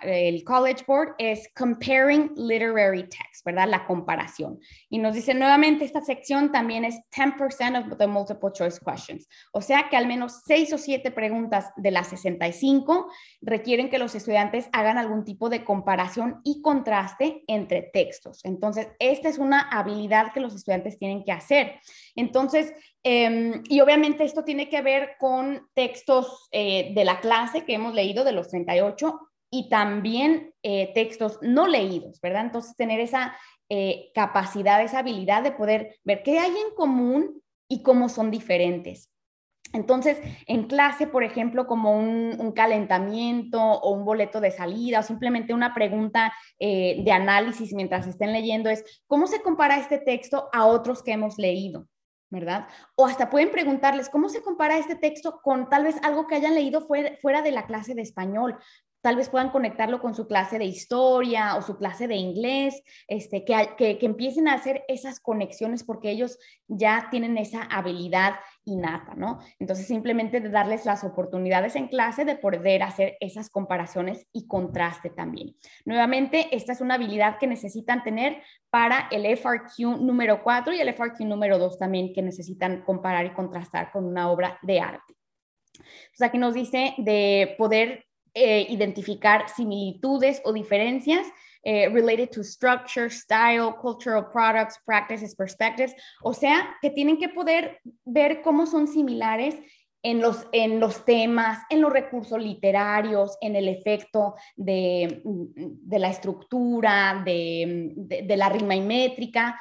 el 0.00 0.42
College 0.42 0.82
Board 0.86 1.14
es 1.18 1.50
comparing 1.54 2.32
literary 2.36 3.02
text, 3.02 3.44
¿verdad? 3.44 3.68
La 3.68 3.86
comparación. 3.86 4.58
Y 4.88 4.96
nos 4.96 5.14
dice 5.14 5.34
nuevamente, 5.34 5.84
esta 5.84 6.00
sección 6.00 6.52
también 6.52 6.86
es 6.86 6.98
10% 7.14 7.92
of 7.92 7.98
the 7.98 8.06
multiple 8.06 8.48
choice 8.50 8.80
questions. 8.82 9.28
O 9.52 9.60
sea 9.60 9.90
que 9.90 9.98
al 9.98 10.06
menos 10.06 10.40
6 10.46 10.72
o 10.72 10.78
7 10.78 11.10
preguntas 11.10 11.70
de 11.76 11.90
las 11.90 12.08
65 12.08 13.12
requieren 13.42 13.90
que 13.90 13.98
los 13.98 14.14
estudiantes 14.14 14.70
hagan 14.72 14.96
algún 14.96 15.24
tipo 15.24 15.50
de 15.50 15.64
comparación 15.64 16.40
y 16.44 16.62
contraste 16.62 17.44
entre 17.46 17.82
textos. 17.82 18.42
Entonces, 18.44 18.88
esta 18.98 19.28
es 19.28 19.36
una 19.36 19.68
habilidad 19.68 20.32
que 20.32 20.40
los 20.40 20.54
estudiantes 20.54 20.96
tienen 20.96 21.24
que 21.24 21.32
hacer. 21.32 21.78
Entonces, 22.16 22.72
Em, 23.10 23.62
y 23.68 23.80
obviamente 23.80 24.24
esto 24.24 24.44
tiene 24.44 24.68
que 24.68 24.82
ver 24.82 25.12
con 25.18 25.57
textos 25.74 26.48
eh, 26.52 26.92
de 26.94 27.04
la 27.04 27.20
clase 27.20 27.64
que 27.64 27.74
hemos 27.74 27.94
leído, 27.94 28.24
de 28.24 28.32
los 28.32 28.48
38, 28.48 29.18
y 29.50 29.68
también 29.68 30.52
eh, 30.62 30.92
textos 30.94 31.38
no 31.40 31.66
leídos, 31.66 32.20
¿verdad? 32.20 32.44
Entonces, 32.46 32.76
tener 32.76 33.00
esa 33.00 33.36
eh, 33.68 34.10
capacidad, 34.14 34.82
esa 34.82 35.00
habilidad 35.00 35.42
de 35.42 35.52
poder 35.52 35.96
ver 36.04 36.22
qué 36.22 36.38
hay 36.38 36.50
en 36.50 36.74
común 36.74 37.42
y 37.68 37.82
cómo 37.82 38.08
son 38.08 38.30
diferentes. 38.30 39.10
Entonces, 39.72 40.18
en 40.46 40.64
clase, 40.64 41.06
por 41.06 41.24
ejemplo, 41.24 41.66
como 41.66 41.94
un, 41.94 42.52
calentamiento 42.52 43.60
o 43.60 43.92
un 43.92 44.04
boleto 44.04 44.40
de 44.40 44.50
salida 44.50 45.00
o 45.00 45.02
simplemente 45.02 45.52
una 45.52 45.74
pregunta 45.74 46.32
de 46.58 47.12
análisis 47.12 47.74
mientras 47.74 48.06
estén 48.06 48.32
leyendo 48.32 48.70
es, 48.70 49.02
¿cómo 49.06 49.26
se 49.26 49.42
compara 49.42 49.78
este 49.78 49.98
texto 49.98 50.48
a 50.52 50.64
otros 50.64 51.02
que 51.02 51.12
hemos 51.12 51.36
leído? 51.36 51.86
¿Verdad? 52.30 52.68
O 52.94 53.06
hasta 53.06 53.30
pueden 53.30 53.50
preguntarles, 53.50 54.08
¿cómo 54.08 54.28
se 54.28 54.42
compara 54.42 54.78
este 54.78 54.96
texto 54.96 55.40
con 55.42 55.68
tal 55.68 55.84
vez 55.84 55.96
algo 56.02 56.26
que 56.26 56.34
hayan 56.34 56.54
leído 56.54 56.82
fuera, 56.82 57.42
de 57.42 57.52
la 57.52 57.66
clase 57.66 57.94
de 57.94 58.02
español? 58.02 58.58
Tal 59.00 59.16
vez 59.16 59.28
puedan 59.28 59.50
conectarlo 59.50 60.00
con 60.00 60.14
su 60.14 60.26
clase 60.26 60.58
de 60.58 60.64
historia 60.64 61.56
o 61.56 61.62
su 61.62 61.76
clase 61.76 62.08
de 62.08 62.16
inglés, 62.16 62.82
este, 63.06 63.44
que, 63.44 63.74
que, 63.76 63.98
empiecen 64.06 64.48
a 64.48 64.54
hacer 64.54 64.84
esas 64.88 65.20
conexiones 65.20 65.84
porque 65.84 66.10
ellos 66.10 66.38
ya 66.66 67.08
tienen 67.10 67.38
esa 67.38 67.62
habilidad 67.62 68.34
innata, 68.64 69.14
¿no? 69.14 69.38
Entonces 69.58 69.86
simplemente 69.86 70.40
de 70.40 70.50
darles 70.50 70.84
las 70.84 71.04
oportunidades 71.04 71.76
en 71.76 71.88
clase 71.88 72.24
de 72.24 72.36
poder 72.36 72.82
hacer 72.82 73.16
esas 73.20 73.50
comparaciones 73.50 74.26
y 74.32 74.46
contraste 74.46 75.10
también. 75.10 75.54
Nuevamente, 75.84 76.48
esta 76.52 76.72
es 76.72 76.80
una 76.80 76.94
habilidad 76.94 77.38
que 77.38 77.46
necesitan 77.46 78.02
tener 78.02 78.42
para 78.70 79.08
el 79.10 79.26
FRQ 79.26 80.00
número 80.00 80.42
4 80.42 80.74
y 80.74 80.80
el 80.80 80.88
FRQ 80.88 81.20
número 81.20 81.58
2 81.58 81.78
también 81.78 82.12
que 82.12 82.22
necesitan 82.22 82.82
comparar 82.82 83.26
y 83.26 83.30
contrastar 83.30 83.90
con 83.92 84.04
una 84.04 84.30
obra 84.30 84.58
de 84.62 84.80
arte. 84.80 85.14
Pues 85.78 86.22
aquí 86.22 86.38
nos 86.38 86.54
dice 86.54 86.94
de 86.98 87.54
poder 87.56 88.07
eh, 88.34 88.66
identificar 88.68 89.48
similitudes 89.48 90.40
o 90.44 90.52
diferencias 90.52 91.26
eh, 91.64 91.88
related 91.88 92.30
to 92.30 92.42
structure, 92.42 93.10
style, 93.10 93.74
cultural 93.80 94.30
products, 94.30 94.78
practices, 94.86 95.34
perspectives. 95.34 95.94
O 96.22 96.32
sea, 96.32 96.76
que 96.80 96.90
tienen 96.90 97.18
que 97.18 97.28
poder 97.28 97.80
ver 98.04 98.42
cómo 98.42 98.66
son 98.66 98.86
similares 98.86 99.56
en 100.02 100.20
los, 100.20 100.46
en 100.52 100.78
los 100.78 101.04
temas, 101.04 101.58
en 101.70 101.80
los 101.80 101.92
recursos 101.92 102.40
literarios, 102.40 103.36
en 103.40 103.56
el 103.56 103.68
efecto 103.68 104.36
de, 104.56 105.20
de 105.24 105.98
la 105.98 106.10
estructura, 106.10 107.22
de, 107.24 107.92
de, 107.96 108.36
la 108.36 108.48
rima 108.48 108.76
y 108.76 108.80
métrica. 108.80 109.60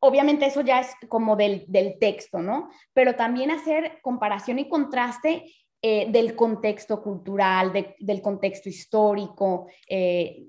Obviamente 0.00 0.46
eso 0.46 0.62
ya 0.62 0.80
es 0.80 0.88
como 1.08 1.36
del, 1.36 1.64
del 1.68 1.98
texto, 2.00 2.40
¿no? 2.40 2.70
Pero 2.92 3.14
también 3.14 3.52
hacer 3.52 4.00
comparación 4.02 4.58
y 4.58 4.68
contraste 4.68 5.44
eh, 5.82 6.06
del 6.10 6.36
contexto 6.36 7.02
cultural, 7.02 7.72
del 7.98 8.22
contexto 8.22 8.68
histórico, 8.68 9.66
eh, 9.88 10.46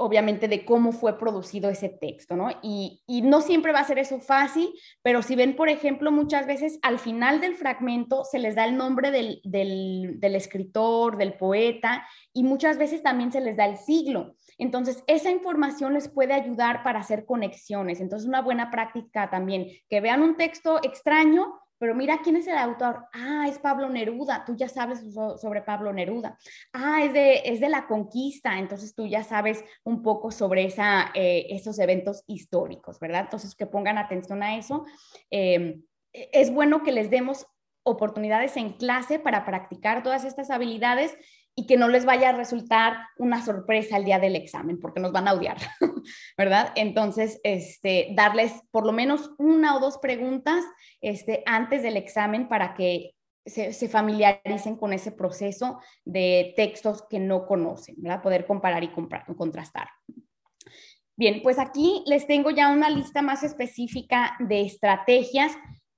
obviamente 0.00 0.48
de 0.48 0.64
cómo 0.64 0.92
fue 0.92 1.18
producido 1.18 1.68
ese 1.68 1.90
texto, 1.90 2.34
¿no? 2.34 2.48
Y, 2.62 3.02
no 3.22 3.42
siempre 3.42 3.72
va 3.72 3.80
a 3.80 3.84
ser 3.84 3.98
eso 3.98 4.18
fácil, 4.18 4.70
pero 5.02 5.20
si 5.20 5.36
ven, 5.36 5.54
por 5.54 5.68
ejemplo, 5.68 6.10
muchas 6.10 6.46
veces 6.46 6.78
al 6.80 6.98
final 6.98 7.42
del 7.42 7.54
fragmento 7.54 8.24
se 8.24 8.38
les 8.38 8.54
da 8.54 8.64
el 8.64 8.78
nombre 8.78 9.10
del, 9.10 9.42
del 9.44 10.34
escritor, 10.34 11.18
del 11.18 11.34
poeta, 11.34 12.06
y 12.32 12.42
muchas 12.42 12.78
veces 12.78 13.02
también 13.02 13.30
se 13.30 13.42
les 13.42 13.58
da 13.58 13.66
el 13.66 13.76
siglo. 13.76 14.36
Entonces, 14.56 15.04
esa 15.06 15.30
información 15.30 15.92
les 15.92 16.08
puede 16.08 16.32
ayudar 16.32 16.82
para 16.82 17.00
hacer 17.00 17.26
conexiones. 17.26 18.00
Entonces, 18.00 18.26
una 18.26 18.40
buena 18.40 18.70
práctica 18.70 19.28
también, 19.28 19.66
que 19.90 20.00
vean 20.00 20.22
un 20.22 20.36
texto 20.36 20.80
extraño, 20.82 21.60
pero 21.80 21.94
mira 21.94 22.20
quién 22.22 22.36
es 22.36 22.46
el 22.46 22.58
autor. 22.58 23.06
Ah, 23.14 23.46
es 23.48 23.58
Pablo 23.58 23.88
Neruda, 23.88 24.44
tú 24.44 24.54
ya 24.54 24.68
sabes 24.68 25.02
sobre 25.40 25.62
Pablo 25.62 25.94
Neruda. 25.94 26.36
Ah, 26.74 27.02
es 27.02 27.14
de, 27.14 27.40
es 27.46 27.58
de 27.58 27.70
la 27.70 27.86
conquista, 27.86 28.58
entonces 28.58 28.94
tú 28.94 29.06
ya 29.06 29.24
sabes 29.24 29.64
un 29.82 30.02
poco 30.02 30.30
sobre 30.30 30.64
esa, 30.66 31.10
eh, 31.14 31.46
esos 31.48 31.78
eventos 31.78 32.22
históricos, 32.26 33.00
¿verdad? 33.00 33.22
Entonces, 33.22 33.54
que 33.54 33.64
pongan 33.64 33.96
atención 33.96 34.42
a 34.42 34.58
eso. 34.58 34.84
Em, 35.30 35.82
es 36.12 36.52
bueno 36.52 36.82
que 36.82 36.92
les 36.92 37.08
demos 37.08 37.46
oportunidades 37.82 38.58
en 38.58 38.74
clase 38.74 39.18
para 39.18 39.46
practicar 39.46 40.02
todas 40.02 40.24
estas 40.24 40.50
habilidades 40.50 41.16
y 41.54 41.66
que 41.66 41.76
no 41.76 41.88
les 41.88 42.04
vaya 42.04 42.30
a 42.30 42.32
resultar 42.32 42.98
una 43.18 43.44
sorpresa 43.44 43.96
el 43.96 44.04
día 44.04 44.18
del 44.18 44.36
examen, 44.36 44.78
porque 44.78 45.00
nos 45.00 45.12
van 45.12 45.28
a 45.28 45.34
odiar, 45.34 45.58
¿verdad? 46.38 46.72
Entonces, 46.76 47.40
este, 47.44 48.08
darles 48.14 48.52
por 48.70 48.86
lo 48.86 48.92
menos 48.92 49.30
una 49.38 49.76
o 49.76 49.80
dos 49.80 49.98
preguntas 49.98 50.64
este, 51.00 51.42
antes 51.46 51.82
del 51.82 51.96
examen 51.96 52.48
para 52.48 52.74
que 52.74 53.14
se, 53.44 53.88
familiaricen 53.88 54.76
con 54.76 54.92
ese 54.92 55.12
proceso 55.12 55.80
de 56.04 56.52
textos 56.56 57.04
que 57.08 57.18
no 57.18 57.46
conocen, 57.46 57.96
¿verdad? 57.98 58.22
Poder 58.22 58.46
comparar 58.46 58.84
y 58.84 58.90
contrastar. 59.36 59.88
Bien, 61.16 61.42
pues 61.42 61.58
aquí 61.58 62.02
les 62.06 62.26
tengo 62.26 62.50
ya 62.50 62.70
una 62.70 62.88
lista 62.88 63.20
más 63.20 63.42
específica 63.42 64.36
de 64.38 64.62
estrategias 64.62 65.52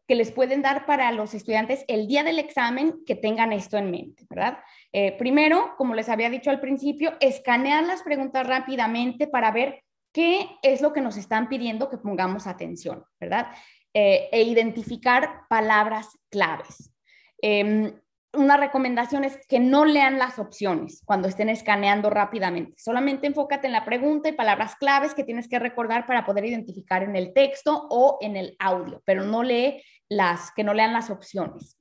que 0.07 0.15
les 0.15 0.33
pueden 0.33 0.63
dar 0.63 0.85
para 0.87 1.11
los 1.13 1.35
estudiantes 1.35 1.85
el 1.89 2.07
día 2.07 2.25
del 2.25 2.39
examen 2.39 3.05
que 3.07 3.15
tengan 3.15 3.53
esto 3.53 3.79
en 3.79 3.91
mente, 3.91 4.27
¿verdad? 4.29 4.59
Eh, 4.93 5.13
primero, 5.17 5.75
como 5.77 5.95
les 5.95 6.09
había 6.09 6.31
dicho 6.31 6.51
al 6.51 6.61
principio, 6.61 7.15
escanear 7.21 7.85
las 7.85 8.03
preguntas 8.03 8.47
rápidamente 8.47 9.27
para 9.29 9.51
ver 9.51 9.83
qué 10.13 10.49
es 10.63 10.83
lo 10.83 10.93
que 10.93 11.01
nos 11.01 11.17
están 11.17 11.49
pidiendo 11.49 11.89
que 11.89 11.99
pongamos 11.99 12.47
atención, 12.47 13.05
¿verdad? 13.21 13.49
Eh, 13.95 14.29
e 14.33 14.43
identificar 14.43 15.43
palabras 15.49 16.19
claves. 16.31 16.93
Em, 17.41 17.93
una 18.35 18.57
recomendación 18.57 19.25
es 19.25 19.39
que 19.47 19.61
no 19.61 19.85
lean 19.85 20.19
las 20.19 20.39
opciones 20.39 21.03
cuando 21.05 21.29
estén 21.29 21.49
escaneando 21.49 22.11
rápidamente. 22.11 22.75
Solamente 22.79 23.27
enfócate 23.27 23.67
en 23.67 23.73
la 23.73 23.85
pregunta 23.85 24.29
y 24.29 24.33
palabras 24.33 24.77
claves 24.77 25.15
que 25.15 25.25
tienes 25.25 25.49
que 25.49 25.59
recordar 25.59 26.07
para 26.07 26.25
poder 26.25 26.47
identificar 26.47 27.03
en 27.03 27.17
el 27.17 27.33
texto 27.33 27.87
o 27.91 28.19
en 28.21 28.37
el 28.37 28.57
audio, 28.59 29.03
pero 29.05 29.25
no 29.25 29.43
lee 29.43 29.83
las, 30.09 30.53
que 30.53 30.65
no 30.65 30.75
lean 30.75 30.93
las 30.93 31.11
opciones. 31.11 31.79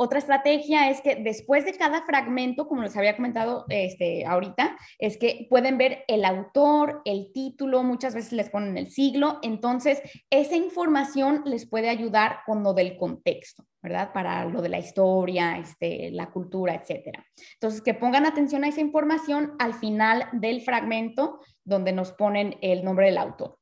Otra 0.00 0.20
estrategia 0.20 0.90
es 0.90 1.00
que 1.00 1.16
después 1.16 1.64
de 1.64 1.72
cada 1.72 2.02
fragmento, 2.02 2.68
como 2.68 2.82
les 2.82 2.96
había 2.96 3.16
comentado 3.16 3.64
este, 3.68 4.24
ahorita, 4.24 4.76
es 4.96 5.16
que 5.16 5.48
pueden 5.50 5.76
ver 5.76 6.04
el 6.06 6.24
autor, 6.24 7.02
el 7.04 7.32
título, 7.32 7.82
muchas 7.82 8.14
veces 8.14 8.30
les 8.30 8.48
ponen 8.48 8.78
el 8.78 8.92
siglo, 8.92 9.40
entonces 9.42 10.00
esa 10.30 10.54
información 10.54 11.42
les 11.46 11.68
puede 11.68 11.88
ayudar 11.88 12.42
con 12.46 12.62
lo 12.62 12.74
del 12.74 12.96
contexto, 12.96 13.64
¿verdad? 13.82 14.12
Para 14.12 14.44
lo 14.44 14.62
de 14.62 14.68
la 14.68 14.78
historia, 14.78 15.58
este, 15.58 16.12
la 16.12 16.30
cultura, 16.30 16.76
etcétera. 16.76 17.26
Entonces, 17.54 17.82
que 17.82 17.94
pongan 17.94 18.24
atención 18.24 18.62
a 18.62 18.68
esa 18.68 18.80
información 18.80 19.54
al 19.58 19.74
final 19.74 20.28
del 20.30 20.60
fragmento 20.60 21.40
donde 21.64 21.90
nos 21.90 22.12
ponen 22.12 22.56
el 22.62 22.84
nombre 22.84 23.06
del 23.06 23.18
autor. 23.18 23.58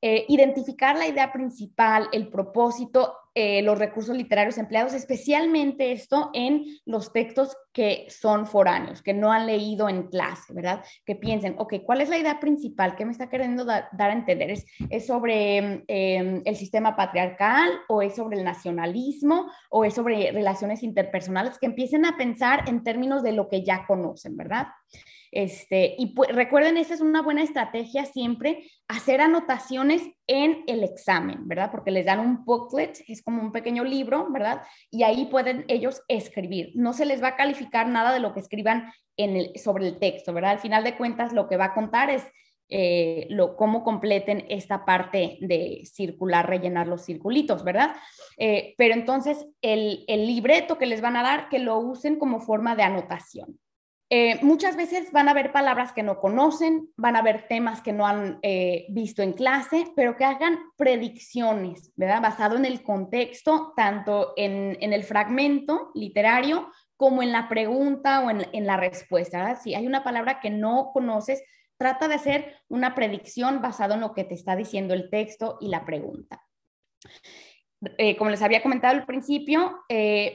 Eh, 0.00 0.26
identificar 0.28 0.96
la 0.96 1.08
idea 1.08 1.32
principal, 1.32 2.08
el 2.12 2.28
propósito, 2.28 3.16
eh, 3.34 3.62
los 3.62 3.78
recursos 3.80 4.16
literarios 4.16 4.56
empleados, 4.56 4.94
especialmente 4.94 5.90
esto 5.90 6.30
en 6.34 6.66
los 6.86 7.12
textos 7.12 7.56
que 7.72 8.06
son 8.08 8.46
foráneos, 8.46 9.02
que 9.02 9.12
no 9.12 9.32
han 9.32 9.46
leído 9.46 9.88
en 9.88 10.04
clase, 10.04 10.54
¿verdad? 10.54 10.84
Que 11.04 11.16
piensen, 11.16 11.56
ok, 11.58 11.74
¿cuál 11.84 12.00
es 12.00 12.08
la 12.10 12.18
idea 12.18 12.38
principal? 12.38 12.94
¿Qué 12.94 13.04
me 13.04 13.10
está 13.10 13.28
queriendo 13.28 13.64
dar 13.64 13.90
a 13.92 14.12
entender? 14.12 14.52
¿Es, 14.52 14.66
es 14.88 15.06
sobre 15.06 15.84
em, 15.88 16.42
el 16.44 16.54
sistema 16.54 16.94
patriarcal 16.94 17.68
o 17.88 18.00
es 18.00 18.14
sobre 18.14 18.38
el 18.38 18.44
nacionalismo 18.44 19.50
o 19.68 19.84
es 19.84 19.94
sobre 19.94 20.30
relaciones 20.30 20.84
interpersonales? 20.84 21.58
Que 21.58 21.66
empiecen 21.66 22.06
a 22.06 22.16
pensar 22.16 22.68
en 22.68 22.84
términos 22.84 23.24
de 23.24 23.32
lo 23.32 23.48
que 23.48 23.64
ya 23.64 23.84
conocen, 23.84 24.36
¿verdad? 24.36 24.68
Este, 25.30 25.94
y 25.98 26.14
recuerden, 26.30 26.76
esa 26.76 26.94
es 26.94 27.00
una 27.00 27.22
buena 27.22 27.42
estrategia 27.42 28.04
siempre, 28.06 28.70
hacer 28.88 29.20
anotaciones 29.20 30.02
en 30.26 30.64
el 30.66 30.84
examen, 30.84 31.46
¿verdad? 31.46 31.70
Porque 31.70 31.90
les 31.90 32.06
dan 32.06 32.20
un 32.20 32.44
booklet, 32.44 33.04
es 33.06 33.22
como 33.22 33.42
un 33.42 33.52
pequeño 33.52 33.84
libro, 33.84 34.28
¿verdad? 34.30 34.62
Y 34.90 35.02
ahí 35.02 35.26
pueden 35.26 35.64
ellos 35.68 36.02
escribir. 36.08 36.72
No 36.74 36.92
se 36.92 37.06
les 37.06 37.22
va 37.22 37.28
a 37.28 37.36
calificar 37.36 37.88
nada 37.88 38.12
de 38.12 38.20
lo 38.20 38.32
que 38.32 38.40
escriban 38.40 38.92
en 39.16 39.36
el, 39.36 39.52
sobre 39.58 39.86
el 39.86 39.98
texto, 39.98 40.32
¿verdad? 40.32 40.52
Al 40.52 40.60
final 40.60 40.84
de 40.84 40.96
cuentas, 40.96 41.32
lo 41.32 41.48
que 41.48 41.56
va 41.56 41.66
a 41.66 41.74
contar 41.74 42.10
es 42.10 42.24
eh, 42.70 43.26
lo, 43.30 43.56
cómo 43.56 43.82
completen 43.82 44.44
esta 44.50 44.84
parte 44.84 45.38
de 45.40 45.82
circular, 45.84 46.46
rellenar 46.46 46.86
los 46.86 47.04
circulitos, 47.04 47.64
¿verdad? 47.64 47.96
Eh, 48.36 48.74
pero 48.76 48.94
entonces, 48.94 49.46
el, 49.62 50.04
el 50.06 50.26
libreto 50.26 50.76
que 50.76 50.86
les 50.86 51.00
van 51.00 51.16
a 51.16 51.22
dar, 51.22 51.48
que 51.48 51.58
lo 51.58 51.78
usen 51.78 52.18
como 52.18 52.40
forma 52.40 52.76
de 52.76 52.82
anotación. 52.82 53.58
Eh, 54.10 54.42
muchas 54.42 54.74
veces 54.74 55.12
van 55.12 55.28
a 55.28 55.34
ver 55.34 55.52
palabras 55.52 55.92
que 55.92 56.02
no 56.02 56.18
conocen, 56.18 56.90
van 56.96 57.14
a 57.14 57.22
ver 57.22 57.46
temas 57.46 57.82
que 57.82 57.92
no 57.92 58.06
han 58.06 58.38
eh, 58.40 58.86
visto 58.88 59.22
en 59.22 59.34
clase, 59.34 59.92
pero 59.94 60.16
que 60.16 60.24
hagan 60.24 60.58
predicciones, 60.76 61.92
¿verdad? 61.94 62.22
Basado 62.22 62.56
en 62.56 62.64
el 62.64 62.82
contexto, 62.82 63.74
tanto 63.76 64.32
en, 64.36 64.78
el 64.80 65.04
fragmento 65.04 65.90
literario 65.94 66.70
como 66.96 67.22
en 67.22 67.32
la 67.32 67.50
pregunta 67.50 68.20
o 68.20 68.30
en, 68.30 68.66
la 68.66 68.78
respuesta. 68.78 69.56
Si 69.56 69.74
hay 69.74 69.86
una 69.86 70.02
palabra 70.02 70.40
que 70.40 70.50
no 70.50 70.90
conoces, 70.94 71.42
trata 71.76 72.08
de 72.08 72.14
hacer 72.14 72.56
una 72.68 72.94
predicción 72.94 73.60
basado 73.60 73.94
en 73.94 74.00
lo 74.00 74.14
que 74.14 74.24
te 74.24 74.34
está 74.34 74.56
diciendo 74.56 74.94
el 74.94 75.10
texto 75.10 75.58
y 75.60 75.68
la 75.68 75.84
pregunta. 75.84 76.42
Eh, 77.98 78.16
como 78.16 78.30
les 78.30 78.42
había 78.42 78.62
comentado 78.62 78.96
al 78.96 79.06
principio, 79.06 79.84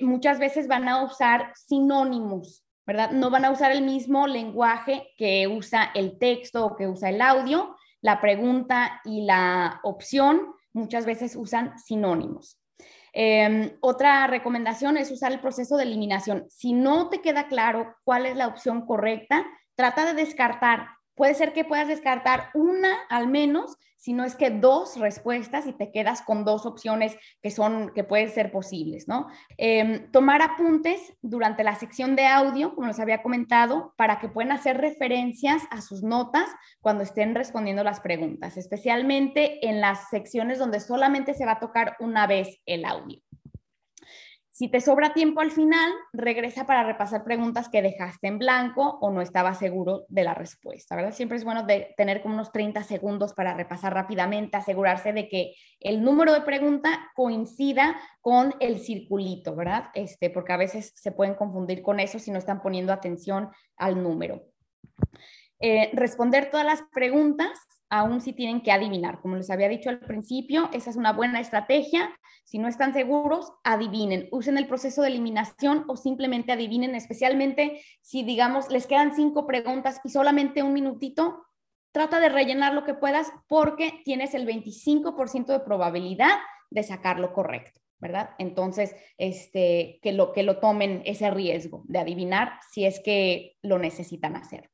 muchas 0.02 0.38
veces 0.38 0.68
van 0.68 0.88
a 0.88 1.04
usar 1.04 1.52
sinónimos 1.56 2.64
¿verdad? 2.86 3.12
No 3.12 3.30
van 3.30 3.46
a 3.46 3.52
usar 3.52 3.72
el 3.72 3.84
mismo 3.84 4.28
lenguaje 4.28 5.10
que 5.18 5.48
usa 5.48 5.92
el 5.96 6.18
texto 6.18 6.66
o 6.66 6.76
que 6.76 6.88
usa 6.88 7.10
el 7.10 7.22
audio. 7.22 7.76
La 8.02 8.20
pregunta 8.20 9.02
y 9.06 9.26
la 9.26 9.80
opción 9.84 10.54
muchas 10.74 11.06
veces 11.06 11.36
usan 11.36 11.78
sinónimos. 11.80 12.60
Em, 13.14 13.78
otra 13.80 14.26
recomendación 14.28 14.98
es 14.98 15.12
usar 15.12 15.32
el 15.32 15.40
proceso 15.40 15.78
de 15.78 15.84
eliminación. 15.84 16.46
Si 16.50 16.74
no 16.74 17.10
te 17.10 17.22
queda 17.22 17.48
claro 17.48 17.96
cuál 18.04 18.26
es 18.26 18.36
la 18.36 18.48
opción 18.48 18.86
correcta, 18.86 19.46
trata 19.76 20.06
de 20.06 20.14
descartar. 20.14 20.88
Puede 21.16 21.36
ser 21.36 21.54
que 21.54 21.66
puedas 21.66 21.88
descartar 21.88 22.50
una 22.54 22.98
al 23.10 23.28
menos 23.28 23.78
si 24.04 24.12
no 24.12 24.26
es 24.26 24.36
que 24.36 24.50
dos 24.50 25.00
respuestas 25.00 25.66
y 25.66 25.72
te 25.72 25.90
quedas 25.90 26.24
con 26.24 26.44
dos 26.44 26.66
opciones 26.66 27.16
que 27.42 27.52
son, 27.52 27.94
que 27.96 28.04
pueden 28.04 28.30
ser 28.30 28.52
posibles, 28.52 29.08
¿no? 29.08 29.28
Em, 29.56 30.12
tomar 30.12 30.42
apuntes 30.42 31.14
durante 31.22 31.64
la 31.64 31.76
sección 31.76 32.18
de 32.18 32.26
audio, 32.26 32.76
como 32.76 32.88
les 32.88 33.00
había 33.00 33.24
comentado, 33.24 33.94
para 33.96 34.20
que 34.20 34.28
puedan 34.28 34.52
hacer 34.52 34.82
referencias 34.82 35.64
a 35.72 35.80
sus 35.80 36.04
notas 36.04 36.50
cuando 36.82 37.02
estén 37.02 37.34
respondiendo 37.34 37.82
las 37.86 38.02
preguntas, 38.02 38.58
especialmente 38.58 39.66
en 39.70 39.80
las 39.80 40.10
secciones 40.10 40.60
donde 40.60 40.82
solamente 40.82 41.34
se 41.34 41.46
va 41.46 41.54
a 41.54 41.60
tocar 41.62 41.96
una 42.02 42.28
vez 42.28 42.60
el 42.66 42.84
audio. 42.84 43.22
Si 44.54 44.68
te 44.68 44.82
sobra 44.82 45.16
tiempo 45.16 45.42
al 45.42 45.50
final, 45.50 45.92
regresa 46.14 46.68
para 46.68 46.84
repasar 46.84 47.24
preguntas 47.24 47.70
que 47.70 47.82
dejaste 47.82 48.28
en 48.28 48.38
blanco 48.38 49.00
o 49.02 49.10
no 49.10 49.24
estabas 49.24 49.58
seguro 49.58 50.06
de 50.10 50.24
la 50.24 50.36
respuesta, 50.36 50.96
¿verdad? 50.96 51.12
Siempre 51.12 51.38
es 51.38 51.44
bueno 51.44 51.64
de 51.64 51.96
tener 51.98 52.22
como 52.22 52.36
unos 52.36 52.52
30 52.52 52.84
segundos 52.84 53.34
para 53.34 53.56
repasar 53.56 53.96
rápidamente, 53.96 54.56
asegurarse 54.56 55.12
de 55.12 55.28
que 55.28 55.56
el 55.80 56.04
número 56.04 56.34
de 56.34 56.42
pregunta 56.42 57.10
coincida 57.16 58.00
con 58.22 58.54
el 58.60 58.80
circulito, 58.80 59.56
¿verdad? 59.56 59.86
Este, 59.96 60.30
porque 60.30 60.54
a 60.54 60.58
veces 60.58 60.94
se 60.96 61.12
pueden 61.12 61.34
confundir 61.34 61.82
con 61.82 62.00
eso 62.00 62.20
si 62.20 62.30
no 62.30 62.38
están 62.38 62.62
poniendo 62.62 62.94
atención 62.94 63.50
al 63.76 64.04
número. 64.04 64.44
Eh, 65.66 65.92
responder 65.94 66.52
todas 66.52 66.66
las 66.66 66.82
preguntas, 66.92 67.50
aún 67.90 68.20
si 68.20 68.34
tienen 68.34 68.62
que 68.64 68.74
adivinar. 68.74 69.22
Como 69.22 69.38
les 69.38 69.50
había 69.50 69.70
dicho 69.70 69.90
al 69.90 70.02
principio, 70.02 70.70
esa 70.74 70.90
es 70.90 70.98
una 70.98 71.14
buena 71.14 71.40
estrategia. 71.40 72.14
Si 72.44 72.60
no 72.60 72.68
están 72.68 72.94
seguros, 72.94 73.54
adivinen, 73.64 74.28
usen 74.34 74.58
el 74.58 74.68
proceso 74.68 75.02
de 75.02 75.08
eliminación 75.08 75.86
o 75.88 75.96
simplemente 75.96 76.52
adivinen, 76.52 76.96
especialmente 76.96 77.82
si, 78.02 78.24
digamos, 78.24 78.70
les 78.72 78.88
quedan 78.88 79.16
cinco 79.16 79.48
preguntas 79.48 80.02
y 80.04 80.10
solamente 80.10 80.64
un 80.64 80.74
minutito, 80.74 81.46
trata 81.94 82.20
de 82.20 82.28
rellenar 82.28 82.74
lo 82.74 82.84
que 82.84 82.94
puedas 82.94 83.32
porque 83.48 84.02
tienes 84.04 84.34
el 84.34 84.46
25% 84.46 85.46
de 85.46 85.62
probabilidad 85.62 86.40
de 86.72 86.84
sacarlo 86.84 87.32
correcto. 87.32 87.80
¿verdad? 88.00 88.32
Entonces, 88.38 88.94
este, 89.18 90.00
que, 90.02 90.12
lo, 90.12 90.34
que 90.34 90.44
lo 90.44 90.60
tomen 90.60 91.04
ese 91.06 91.32
riesgo 91.32 91.84
de 91.86 92.00
adivinar 92.00 92.60
si 92.70 92.84
es 92.84 93.00
que 93.00 93.56
lo 93.62 93.80
necesitan 93.80 94.36
hacer. 94.36 94.73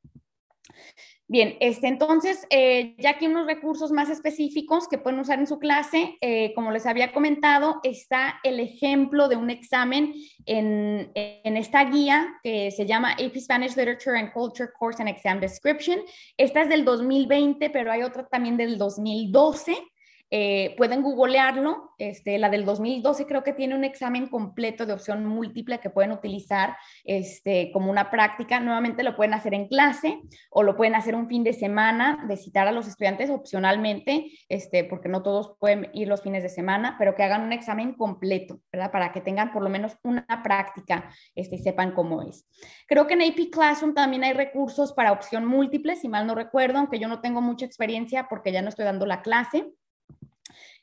Bien, 1.32 1.58
este, 1.60 1.88
entonces, 1.88 2.48
eh, 2.50 2.96
ya 2.98 3.12
aquí 3.12 3.28
unos 3.28 3.46
recursos 3.46 3.92
más 3.92 4.10
específicos 4.10 4.88
que 4.88 4.98
pueden 4.98 5.20
usar 5.20 5.38
en 5.38 5.46
su 5.46 5.60
clase, 5.60 6.18
eh, 6.22 6.54
como 6.56 6.72
les 6.72 6.88
había 6.88 7.12
comentado, 7.12 7.80
está 7.84 8.40
el 8.44 8.60
ejemplo 8.60 9.28
de 9.28 9.36
un 9.36 9.52
examen 9.52 10.16
en, 10.48 11.12
en, 11.14 11.56
esta 11.56 11.86
guía 11.86 12.28
que 12.42 12.72
se 12.72 12.88
llama 12.88 13.12
AP 13.12 13.38
Spanish 13.38 13.76
Literature 13.76 14.18
and 14.18 14.34
Culture 14.34 14.70
Course 14.78 15.04
and 15.04 15.10
Exam 15.10 15.40
Description. 15.40 16.00
Esta 16.36 16.64
es 16.64 16.70
del 16.70 16.84
2020, 16.84 17.70
pero 17.70 17.92
hay 17.92 18.02
otra 18.02 18.26
también 18.28 18.58
del 18.58 18.80
2012. 18.80 19.78
Eh, 20.32 20.76
pueden 20.78 21.02
googlearlo, 21.02 21.94
este, 21.98 22.38
la 22.38 22.50
del 22.50 22.64
2012 22.66 23.26
creo 23.26 23.44
que 23.44 23.54
tiene 23.54 23.76
un 23.76 23.84
examen 23.84 24.28
completo 24.28 24.86
de 24.86 24.94
opción 24.94 25.26
múltiple 25.26 25.80
que 25.80 25.90
pueden 25.90 26.12
utilizar 26.12 26.78
este, 27.04 27.72
como 27.72 27.90
una 27.90 28.12
práctica. 28.12 28.60
Nuevamente 28.60 29.04
lo 29.04 29.16
pueden 29.16 29.34
hacer 29.34 29.54
en 29.54 29.68
clase 29.68 30.20
o 30.52 30.64
lo 30.64 30.76
pueden 30.76 30.96
hacer 30.96 31.16
un 31.16 31.28
fin 31.28 31.44
de 31.44 31.54
semana, 31.54 32.26
de 32.28 32.38
citar 32.38 32.68
a 32.68 32.72
los 32.72 32.88
estudiantes 32.88 33.30
opcionalmente, 33.30 34.32
este, 34.50 34.84
porque 34.84 35.10
no 35.10 35.24
todos 35.24 35.56
pueden 35.60 35.90
ir 35.94 36.08
los 36.08 36.22
fines 36.22 36.44
de 36.44 36.50
semana, 36.50 36.96
pero 37.00 37.16
que 37.16 37.24
hagan 37.24 37.44
un 37.44 37.54
examen 37.54 37.94
completo, 37.94 38.60
¿verdad? 38.72 38.92
Para 38.92 39.12
que 39.12 39.22
tengan 39.22 39.52
por 39.52 39.64
lo 39.64 39.70
menos 39.70 39.98
una 40.04 40.26
práctica 40.44 41.10
este, 41.36 41.56
y 41.56 41.60
sepan 41.60 41.92
cómo 41.94 42.22
es. 42.22 42.48
Creo 42.88 43.08
que 43.08 43.16
en 43.16 43.24
AP 43.24 43.50
Classroom 43.52 43.94
también 43.94 44.24
hay 44.24 44.34
recursos 44.34 44.94
para 44.94 45.12
opción 45.12 45.46
múltiple, 45.46 45.96
si 45.96 46.08
mal 46.08 46.28
no 46.28 46.36
recuerdo, 46.36 46.78
aunque 46.78 47.00
yo 47.00 47.08
no 47.08 47.20
tengo 47.22 47.42
mucha 47.42 47.66
experiencia 47.66 48.28
porque 48.30 48.52
ya 48.52 48.62
no 48.62 48.70
estoy 48.70 48.86
dando 48.86 49.06
la 49.06 49.22
clase. 49.22 49.74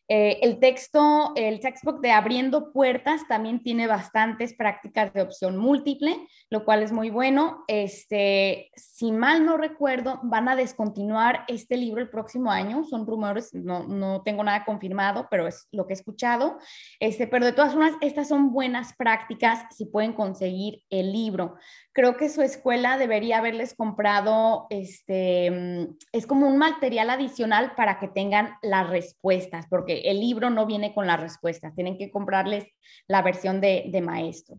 Eh, 0.09 0.38
el 0.42 0.61
texto, 0.61 1.33
el 1.35 1.61
textbook 1.61 2.01
de 2.01 2.12
Abriendo 2.12 2.73
Puertas 2.73 3.27
también 3.29 3.62
tiene 3.62 3.87
bastantes 3.87 4.55
prácticas 4.55 5.12
de 5.12 5.23
opción 5.23 5.57
múltiple, 5.57 6.16
lo 6.51 6.64
cual 6.64 6.83
es 6.83 6.92
muy 6.92 7.11
bueno. 7.11 7.64
Este, 7.66 8.71
si 8.77 9.11
mal 9.11 9.45
no 9.45 9.57
recuerdo, 9.57 10.21
van 10.23 10.49
a 10.49 10.57
descontinuar 10.57 11.45
este 11.49 11.77
libro 11.77 12.01
el 12.01 12.09
próximo 12.09 12.51
año. 12.51 12.85
Son 12.85 13.07
rumores, 13.07 13.53
no, 13.53 13.87
no 13.87 14.23
tengo 14.23 14.45
nada 14.45 14.64
confirmado, 14.64 15.27
pero 15.31 15.47
es 15.49 15.66
lo 15.73 15.87
que 15.87 15.95
he 15.95 15.97
escuchado. 15.97 16.59
Este, 17.01 17.27
pero 17.27 17.45
de 17.45 17.53
todas 17.53 17.73
formas, 17.73 17.95
estas 18.01 18.29
son 18.29 18.53
buenas 18.53 18.95
prácticas 18.97 19.64
si 19.75 19.87
pueden 19.87 20.12
conseguir 20.12 20.83
el 20.90 21.12
libro 21.12 21.57
creo 21.96 22.18
que 22.18 22.28
su 22.28 22.42
escuela 22.42 22.98
debería 22.98 23.38
haberles 23.38 23.74
comprado, 23.74 24.66
este, 24.68 25.50
mm, 25.50 25.96
es 26.12 26.26
como 26.26 26.46
un 26.46 26.59
material 26.59 27.09
adicional 27.09 27.72
para 27.74 27.98
que 27.98 28.06
tengan 28.06 28.56
las 28.61 28.90
respuestas, 28.90 29.66
porque 29.70 30.02
el 30.04 30.20
libro 30.20 30.50
no 30.50 30.66
viene 30.66 30.92
con 30.92 31.06
las 31.06 31.18
respuestas, 31.18 31.74
tienen 31.74 31.96
que 31.96 32.11
comprarles 32.11 32.66
la 33.09 33.22
versión 33.22 33.62
de, 33.62 33.87
de 33.88 34.02
maestro. 34.02 34.59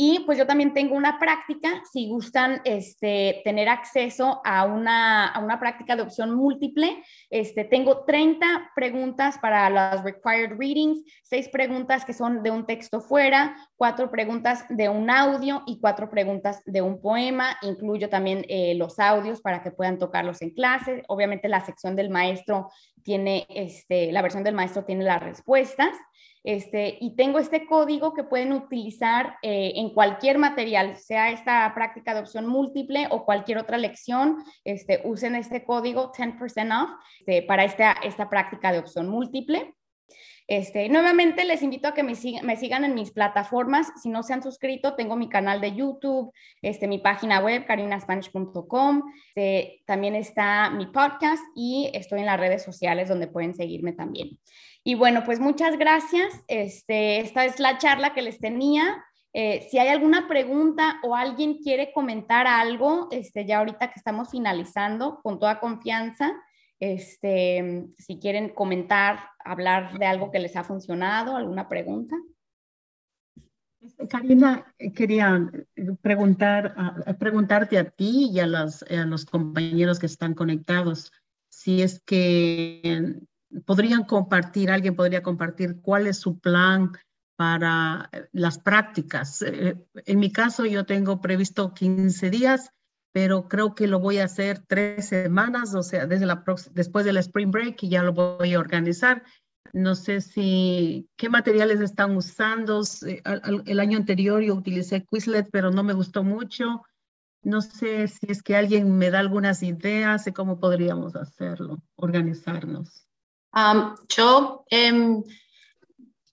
Y 0.00 0.20
pues 0.20 0.38
yo 0.38 0.46
también 0.46 0.74
tengo 0.74 0.94
una 0.94 1.18
práctica, 1.18 1.82
si 1.92 2.08
gustan 2.08 2.60
este, 2.64 3.40
tener 3.42 3.68
acceso 3.68 4.40
a 4.44 4.64
una, 4.64 5.26
a 5.26 5.40
una 5.40 5.58
práctica 5.58 5.96
de 5.96 6.02
opción 6.02 6.36
múltiple, 6.36 7.02
este, 7.30 7.64
tengo 7.64 8.04
30 8.04 8.70
preguntas 8.76 9.38
para 9.38 9.68
las 9.68 10.04
required 10.04 10.56
readings, 10.56 11.02
6 11.24 11.48
preguntas 11.48 12.04
que 12.04 12.12
son 12.12 12.44
de 12.44 12.52
un 12.52 12.64
texto 12.64 13.00
fuera, 13.00 13.56
4 13.76 14.08
preguntas 14.12 14.64
de 14.68 14.88
un 14.88 15.10
audio 15.10 15.64
y 15.66 15.80
4 15.80 16.08
preguntas 16.08 16.62
de 16.64 16.80
un 16.80 17.00
poema. 17.00 17.56
Incluyo 17.62 18.08
también 18.08 18.44
eh, 18.48 18.76
los 18.76 19.00
audios 19.00 19.40
para 19.40 19.64
que 19.64 19.72
puedan 19.72 19.98
tocarlos 19.98 20.42
en 20.42 20.50
clase. 20.50 21.02
Obviamente 21.08 21.48
la 21.48 21.66
sección 21.66 21.96
del 21.96 22.10
maestro 22.10 22.70
tiene, 23.08 23.46
este, 23.48 24.12
la 24.12 24.20
versión 24.20 24.44
del 24.44 24.54
maestro 24.54 24.84
tiene 24.84 25.02
las 25.02 25.22
respuestas. 25.22 25.96
Este, 26.44 26.98
y 27.00 27.16
tengo 27.16 27.38
este 27.38 27.64
código 27.64 28.12
que 28.12 28.22
pueden 28.22 28.52
utilizar 28.52 29.36
eh, 29.40 29.72
en 29.76 29.94
cualquier 29.94 30.36
material, 30.36 30.94
sea 30.96 31.30
esta 31.30 31.72
práctica 31.74 32.12
de 32.12 32.20
opción 32.20 32.46
múltiple 32.46 33.08
o 33.10 33.24
cualquier 33.24 33.56
otra 33.56 33.78
lección, 33.78 34.36
este, 34.62 35.00
usen 35.04 35.36
este 35.36 35.64
código 35.64 36.12
10% 36.12 36.82
off 36.82 36.90
este, 37.20 37.42
para 37.44 37.64
esta, 37.64 37.92
esta 37.92 38.28
práctica 38.28 38.72
de 38.72 38.80
opción 38.80 39.08
múltiple. 39.08 39.74
Este, 40.48 40.88
nuevamente 40.88 41.44
les 41.44 41.62
invito 41.62 41.88
a 41.88 41.94
que 41.94 42.02
me, 42.02 42.14
sigan 42.14 42.84
en 42.84 42.94
mis 42.94 43.10
plataformas. 43.10 43.92
Si 44.02 44.08
no 44.08 44.22
se 44.22 44.32
han 44.32 44.42
suscrito, 44.42 44.94
tengo 44.94 45.14
mi 45.14 45.28
canal 45.28 45.60
de 45.60 45.74
YouTube, 45.74 46.32
este, 46.62 46.88
mi 46.88 46.98
página 46.98 47.40
web, 47.40 47.66
carinaspanish.com. 47.66 49.02
Este, 49.28 49.82
también 49.84 50.14
está 50.14 50.70
mi 50.70 50.86
podcast 50.86 51.42
y 51.54 51.90
estoy 51.92 52.20
en 52.20 52.26
las 52.26 52.40
redes 52.40 52.64
sociales 52.64 53.10
donde 53.10 53.26
pueden 53.26 53.54
seguirme 53.54 53.92
también. 53.92 54.38
Y 54.82 54.94
bueno, 54.94 55.22
pues 55.22 55.38
muchas 55.38 55.76
gracias. 55.76 56.42
Este, 56.48 57.20
esta 57.20 57.44
es 57.44 57.60
la 57.60 57.76
charla 57.76 58.14
que 58.14 58.22
les 58.22 58.40
tenía. 58.40 59.04
Eh, 59.34 59.68
si 59.70 59.78
hay 59.78 59.88
alguna 59.88 60.28
pregunta 60.28 60.98
o 61.02 61.14
alguien 61.14 61.58
quiere 61.58 61.92
comentar 61.92 62.46
algo, 62.46 63.08
este, 63.10 63.44
ya 63.44 63.58
ahorita 63.58 63.88
que 63.88 63.98
estamos 63.98 64.30
finalizando, 64.30 65.20
con 65.22 65.38
toda 65.38 65.60
confianza, 65.60 66.32
este, 66.80 67.86
si 67.98 68.18
quieren 68.18 68.50
comentar, 68.50 69.30
hablar 69.44 69.98
de 69.98 70.06
algo 70.06 70.30
que 70.30 70.38
les 70.38 70.56
ha 70.56 70.64
funcionado, 70.64 71.36
alguna 71.36 71.68
pregunta. 71.68 72.16
Este, 73.80 74.08
Karina, 74.08 74.74
quería 74.94 75.50
preguntar, 76.00 76.74
preguntarte 77.18 77.78
a 77.78 77.90
ti 77.90 78.30
y 78.32 78.40
a, 78.40 78.44
a 78.44 79.06
los 79.06 79.24
compañeros 79.24 79.98
que 79.98 80.06
están 80.06 80.34
conectados 80.34 81.12
si 81.48 81.82
es 81.82 82.00
que 82.00 83.20
podrían 83.64 84.04
compartir, 84.04 84.70
alguien 84.70 84.94
podría 84.94 85.22
compartir 85.22 85.80
cuál 85.80 86.06
es 86.06 86.18
su 86.18 86.38
plan 86.38 86.92
para 87.36 88.08
eh, 88.12 88.28
las 88.32 88.58
prácticas. 88.58 89.42
Eh, 89.42 89.76
en 89.94 90.18
mi 90.18 90.30
caso, 90.30 90.66
yo 90.66 90.84
tengo 90.86 91.20
previsto 91.20 91.74
15 91.74 92.30
días, 92.30 92.70
pero 93.12 93.48
creo 93.48 93.74
que 93.74 93.86
lo 93.86 94.00
voy 94.00 94.18
a 94.18 94.24
hacer 94.24 94.62
tres 94.66 95.08
semanas, 95.08 95.74
o 95.74 95.82
sea, 95.82 96.06
desde 96.06 96.26
la 96.26 96.44
después 96.72 97.04
del 97.04 97.16
spring 97.18 97.50
break 97.50 97.82
y 97.82 97.88
ya 97.88 98.02
lo 98.02 98.12
voy 98.12 98.54
a 98.54 98.58
organizar. 98.58 99.22
No 99.72 99.94
sé 99.94 100.20
si 100.20 101.08
qué 101.16 101.28
materiales 101.28 101.80
están 101.80 102.16
usando. 102.16 102.82
El 103.66 103.80
año 103.80 103.98
anterior 103.98 104.42
yo 104.42 104.54
utilicé 104.54 105.04
Quizlet, 105.04 105.48
pero 105.50 105.70
no 105.70 105.82
me 105.82 105.92
gustó 105.92 106.22
mucho. 106.24 106.82
No 107.42 107.60
sé 107.60 108.08
si 108.08 108.26
es 108.28 108.42
que 108.42 108.56
alguien 108.56 108.96
me 108.96 109.10
da 109.10 109.18
algunas 109.18 109.62
ideas 109.62 110.24
de 110.24 110.32
cómo 110.32 110.58
podríamos 110.58 111.16
hacerlo, 111.16 111.78
organizarnos 111.96 113.08
yo 114.08 114.64
em, 114.70 115.22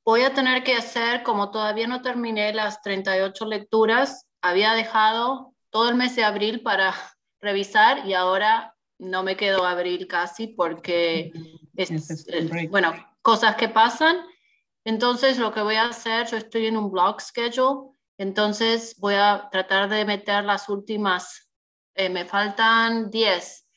voy 0.03 0.21
a 0.21 0.33
tener 0.33 0.63
que 0.63 0.75
hacer, 0.75 1.23
como 1.23 1.51
todavía 1.51 1.87
no 1.87 2.01
terminé 2.01 2.53
las 2.53 2.81
38 2.81 3.45
lecturas, 3.45 4.27
había 4.41 4.73
dejado 4.73 5.53
todo 5.75 5.89
el 5.89 5.95
mes 5.95 6.15
de 6.15 6.23
abril 6.23 6.61
para 6.61 6.95
revisar 7.41 8.07
y 8.07 8.13
ahora 8.13 8.73
no 8.97 9.23
me 9.23 9.35
quedo 9.35 9.65
abril 9.65 10.07
casi 10.07 10.47
porque, 10.47 11.33
es, 11.75 12.25
bueno, 12.69 12.93
cosas 13.21 13.57
que 13.57 13.67
pasan. 13.67 14.15
Entonces, 14.85 15.37
lo 15.37 15.53
que 15.53 15.59
voy 15.59 15.75
a 15.75 15.87
hacer, 15.87 16.27
yo 16.27 16.37
estoy 16.37 16.67
en 16.67 16.77
un 16.77 16.89
blog 16.89 17.19
schedule, 17.19 17.89
entonces 18.17 18.95
voy 18.99 19.15
a 19.15 19.49
tratar 19.51 19.89
de 19.89 20.05
meter 20.05 20.45
las 20.45 20.69
últimas, 20.69 21.51
eh, 21.93 22.07
me 22.07 22.23
faltan 22.23 23.09
10, 23.09 23.67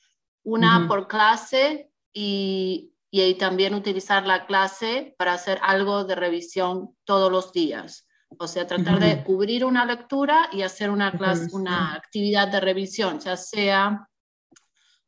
una 0.45 0.87
por 0.87 1.09
clase 1.09 1.91
y, 2.13 2.93
y 3.11 3.35
también 3.35 3.75
utilizar 3.75 4.25
la 4.25 4.47
clase 4.47 5.17
para 5.19 5.33
hacer 5.33 5.59
algo 5.63 6.05
de 6.05 6.15
revisión 6.15 6.97
todos 7.03 7.33
los 7.33 7.53
días. 7.53 8.08
O 8.37 8.47
sea, 8.47 8.67
tratar 8.67 9.01
de 9.01 9.25
cubrir 9.25 9.65
una 9.65 9.87
lectura 9.87 10.49
y 10.53 10.63
hacer 10.63 10.91
una, 10.91 11.13
clase, 11.13 11.49
una 11.53 11.95
actividad 11.95 12.49
de 12.49 12.61
revisión, 12.61 13.19
ya 13.21 13.37
sea 13.37 14.09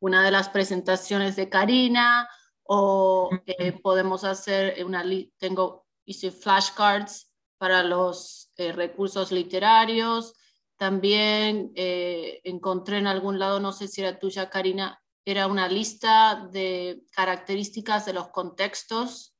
una 0.01 0.25
de 0.25 0.31
las 0.31 0.49
presentaciones 0.49 1.37
de 1.37 1.49
Karina 1.49 2.29
o 2.65 3.31
eh, 3.47 3.73
podemos 3.73 4.25
hacer 4.25 4.85
una, 4.85 5.05
tengo, 5.39 5.87
hice 6.05 6.31
flashcards 6.31 7.31
para 7.59 7.83
los 7.83 8.51
eh, 8.57 8.73
recursos 8.73 9.31
literarios. 9.33 10.35
También 10.77 11.73
eh, 11.75 12.41
encontré 12.45 12.99
en 12.99 13.07
algún 13.07 13.39
lado, 13.39 13.61
no 13.61 13.73
sé 13.73 13.87
si 13.87 14.01
era 14.01 14.19
tuya, 14.19 14.49
Karina, 14.49 14.99
era 15.27 15.47
una 15.47 15.69
lista 15.69 16.49
de 16.51 17.03
características 17.13 18.07
de 18.07 18.15
los 18.15 18.29
contextos 18.29 19.37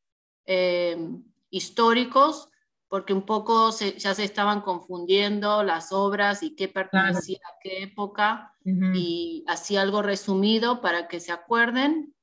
históricos 1.49 2.50
porque 2.91 3.15
un 3.15 3.23
poco 3.23 3.71
ya 3.71 4.15
se 4.17 4.25
estaban 4.25 4.63
confundiendo 4.63 5.63
las 5.63 5.93
obras 5.93 6.43
y 6.43 6.57
qué 6.57 6.67
pertenecía 6.67 7.39
a 7.45 7.59
qué 7.63 7.85
época, 7.85 8.53
y 8.65 9.45
así 9.47 9.77
algo 9.77 10.03
resumido 10.03 10.81
para 10.81 11.07
que 11.07 11.21
se 11.21 11.31
acuerden. 11.31 12.15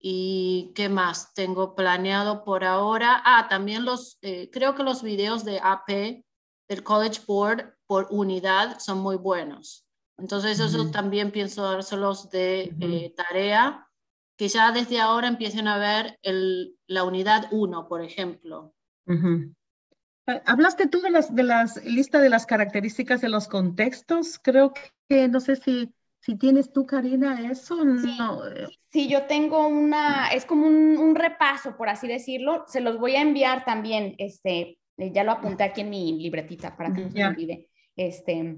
¿Y 0.00 0.72
qué 0.74 0.88
más 0.88 1.34
tengo 1.34 1.74
planeado 1.74 2.44
por 2.44 2.64
ahora? 2.64 3.22
Ah, 3.24 3.46
también 3.48 3.84
los, 3.84 4.18
eh, 4.22 4.50
creo 4.52 4.74
que 4.74 4.82
los 4.82 5.02
videos 5.02 5.44
de 5.44 5.60
AP 5.60 6.24
del 6.68 6.82
College 6.84 7.20
Board 7.26 7.74
por 7.86 8.08
unidad 8.10 8.78
son 8.80 8.98
muy 8.98 9.16
buenos. 9.16 9.86
Entonces, 10.16 10.58
eso 10.58 10.90
también 10.90 11.30
pienso 11.30 11.62
dárselos 11.62 12.28
de 12.30 12.74
eh, 12.80 13.14
tarea, 13.16 13.88
que 14.36 14.48
ya 14.48 14.72
desde 14.72 15.00
ahora 15.00 15.28
empiecen 15.28 15.68
a 15.68 15.78
ver 15.78 16.18
el, 16.22 16.76
la 16.88 17.04
unidad 17.04 17.48
1, 17.52 17.88
por 17.88 18.02
ejemplo. 18.02 18.74
Eh, 19.06 19.52
hablaste 20.46 20.86
tú 20.86 21.00
de 21.00 21.10
las 21.10 21.34
de 21.34 21.42
las 21.42 21.84
lista 21.84 22.20
de 22.20 22.28
las 22.28 22.46
características 22.46 23.20
de 23.20 23.28
los 23.28 23.48
contextos. 23.48 24.38
Creo 24.38 24.72
que 25.08 25.28
no 25.28 25.40
sé 25.40 25.56
si 25.56 25.92
si 26.20 26.36
tienes 26.36 26.72
tú, 26.72 26.84
Karina, 26.84 27.50
eso. 27.50 27.76
Sí, 28.02 28.16
no. 28.18 28.42
sí 28.90 29.08
yo 29.08 29.22
tengo 29.22 29.66
una, 29.66 30.28
es 30.28 30.44
como 30.44 30.66
un, 30.66 31.14
repaso, 31.14 31.76
por 31.76 31.88
así 31.88 32.08
decirlo. 32.08 32.64
Se 32.66 32.80
los 32.80 32.98
voy 32.98 33.16
a 33.16 33.22
enviar 33.22 33.64
también. 33.64 34.14
Este, 34.18 34.78
eh, 34.96 35.12
ya 35.12 35.24
lo 35.24 35.32
apunté 35.32 35.64
aquí 35.64 35.82
en 35.82 35.90
mi 35.90 36.20
libretita 36.20 36.76
para 36.76 36.92
que 36.92 37.02
no 37.02 37.10
se 37.10 37.24
olvide. 37.24 37.68
Este, 37.96 38.56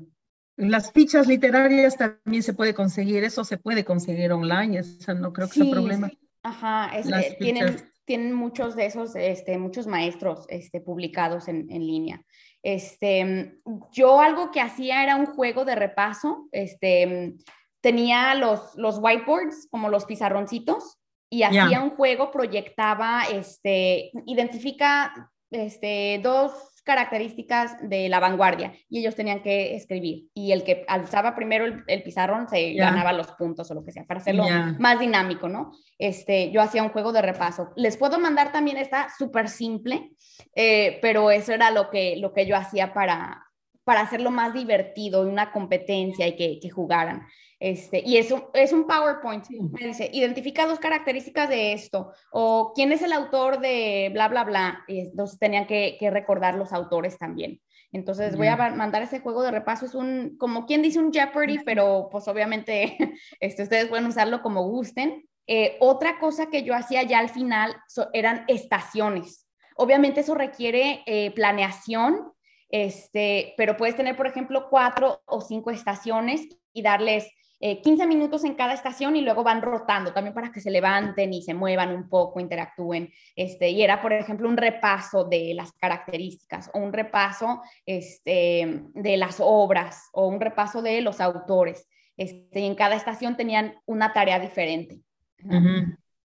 las 0.57 0.93
fichas 0.93 1.27
literarias 1.27 1.97
también 1.97 2.43
se 2.43 2.53
puede 2.53 2.75
conseguir, 2.75 3.25
eso 3.25 3.45
se 3.45 3.57
puede 3.57 3.85
conseguir 3.85 4.33
online, 4.33 4.79
eso 4.79 5.15
no 5.15 5.33
creo 5.33 5.49
que 5.49 5.55
sea 5.55 5.71
problema. 5.71 6.11
Ajá, 6.43 6.99
es, 6.99 7.07
eh, 7.07 7.37
tienen, 7.39 7.90
tienen 8.11 8.35
muchos 8.35 8.75
de 8.75 8.87
esos, 8.87 9.15
este, 9.15 9.57
muchos 9.57 9.87
maestros 9.87 10.45
este, 10.49 10.81
publicados 10.81 11.47
en, 11.47 11.69
línea. 11.69 12.25
Este, 12.61 13.61
yo 13.93 14.21
algo 14.21 14.51
que 14.51 14.61
hacía 14.61 15.05
era 15.05 15.15
un 15.15 15.27
juego 15.27 15.65
de 15.65 15.77
repaso, 15.77 16.49
este, 16.51 17.37
tenía 17.81 18.35
los, 18.35 18.75
los 18.75 18.99
whiteboards 18.99 19.69
como 19.71 19.89
los 19.91 20.07
pizarroncitos 20.07 20.99
y 21.31 21.45
hacía 21.45 21.81
un 21.81 21.91
juego, 21.91 22.33
proyectaba, 22.33 23.23
este, 23.33 24.11
identifica 24.27 25.31
este, 25.53 26.19
dos 26.21 26.80
características 26.91 27.77
de 27.89 28.09
la 28.09 28.19
vanguardia 28.19 28.73
y 28.89 28.99
ellos 28.99 29.15
tenían 29.15 29.45
que 29.45 29.77
escribir 29.77 30.25
y 30.35 30.51
el 30.51 30.65
que 30.65 30.85
alzaba 30.89 31.37
primero 31.37 31.65
el, 31.87 32.03
pizarrón 32.03 32.49
se 32.49 32.73
ganaba 32.73 33.13
los 33.13 33.29
puntos 33.29 33.71
o 33.71 33.75
lo 33.75 33.85
que 33.85 33.93
sea 33.93 34.05
para 34.05 34.19
hacerlo 34.19 34.45
más 34.81 34.99
dinámico, 34.99 35.49
¿no? 35.49 35.71
Este, 35.99 36.51
yo 36.51 36.61
hacía 36.61 36.83
un 36.83 36.89
juego 36.89 37.13
de 37.13 37.23
repaso. 37.23 37.71
Les 37.77 37.97
puedo 37.97 38.19
mandar 38.19 38.51
también 38.51 38.77
esta 38.77 39.07
súper 39.17 39.49
simple, 39.49 40.11
eh, 40.57 40.99
pero 41.01 41.31
eso 41.31 41.53
era 41.53 41.71
lo 41.71 41.91
que, 41.91 42.17
lo 42.17 42.33
que 42.33 42.45
yo 42.45 42.57
hacía 42.57 42.93
para, 42.93 43.45
para 43.85 44.01
hacerlo 44.01 44.33
más 44.33 44.53
divertido 44.53 45.25
y 45.25 45.31
una 45.31 45.53
competencia 45.53 46.27
y 46.27 46.35
que, 46.35 46.59
que 46.61 46.71
jugaran. 46.71 47.25
Este, 47.61 48.03
y 48.05 48.17
eso 48.17 48.51
es 48.55 48.73
un 48.73 48.87
PowerPoint. 48.87 49.47
Dice, 49.47 50.11
identifica 50.13 50.67
dos 50.67 50.79
características 50.79 51.49
de 51.51 51.75
esto, 51.75 52.13
o 52.33 52.73
quién 52.75 52.91
es 52.91 53.03
el 53.03 53.13
autor 53.13 53.61
de 53.61 54.09
bla, 54.13 54.29
bla, 54.29 54.45
bla. 54.45 54.85
Y 54.89 55.01
entonces 55.01 55.39
tenían 55.39 55.67
que, 55.67 55.97
que 56.01 56.11
recordar 56.11 56.55
los 56.55 56.73
autores 56.73 57.19
también. 57.19 57.61
Entonces 57.93 58.37
voy 58.37 58.47
a 58.47 58.57
mandar 58.57 59.03
ese 59.03 59.21
juego 59.21 59.43
de 59.43 59.51
repaso. 59.51 59.85
Es 59.85 59.95
un, 59.95 60.37
como 60.39 60.65
quien 60.65 60.81
dice 60.81 60.99
un 60.99 61.13
Jeopardy, 61.13 61.59
pero 61.65 62.09
pues 62.11 62.27
obviamente 62.29 62.97
este, 63.41 63.63
ustedes 63.65 63.87
pueden 63.87 64.07
usarlo 64.07 64.43
como 64.43 64.67
gusten. 64.69 65.29
Eh, 65.47 65.77
otra 65.81 66.19
cosa 66.19 66.47
que 66.47 66.63
yo 66.63 66.75
hacía 66.75 67.03
ya 67.03 67.19
al 67.19 67.29
final 67.29 67.77
eran 68.13 68.45
estaciones. 68.49 69.49
Obviamente 69.77 70.21
eso 70.21 70.35
requiere 70.35 71.03
eh, 71.07 71.33
planeación, 71.33 72.33
este, 72.69 73.55
pero 73.57 73.77
puedes 73.77 73.97
tener, 73.97 74.17
por 74.17 74.29
ejemplo, 74.29 74.69
cuatro 74.71 75.21
o 75.27 75.41
cinco 75.41 75.71
estaciones 75.71 76.47
y 76.73 76.83
darles 76.83 77.29
15 77.61 78.03
eh, 78.03 78.07
minutos 78.07 78.45
en 78.45 78.55
cada 78.55 78.73
estación 78.73 79.17
y 79.17 79.21
luego 79.21 79.45
van 79.45 79.61
rotando 79.61 80.15
también 80.15 80.33
para 80.33 80.51
que 80.51 80.61
se 80.61 80.71
levanten 80.71 81.35
y 81.35 81.43
se 81.43 81.53
muevan 81.53 81.95
un 81.95 82.09
poco, 82.09 82.41
interactúen. 82.41 83.13
Este, 83.37 83.69
y 83.69 83.83
era, 83.83 84.01
por 84.01 84.15
ejemplo, 84.15 84.49
un 84.49 84.57
repaso 84.57 85.25
de 85.25 85.53
las 85.55 85.73
características 85.73 86.71
o 86.73 86.79
un 86.79 86.93
repaso 86.93 87.61
este, 87.85 88.85
de 88.95 89.17
las 89.19 89.41
obras 89.41 90.09
o 90.13 90.27
un 90.27 90.41
repaso 90.41 90.81
de 90.81 91.03
los 91.03 91.21
autores. 91.21 91.87
Este, 92.17 92.61
y 92.61 92.67
en 92.67 92.75
cada 92.75 92.97
estación 92.97 93.37
tenían 93.37 93.75
una 93.85 94.13
tarea 94.15 94.39
diferente. 94.39 95.01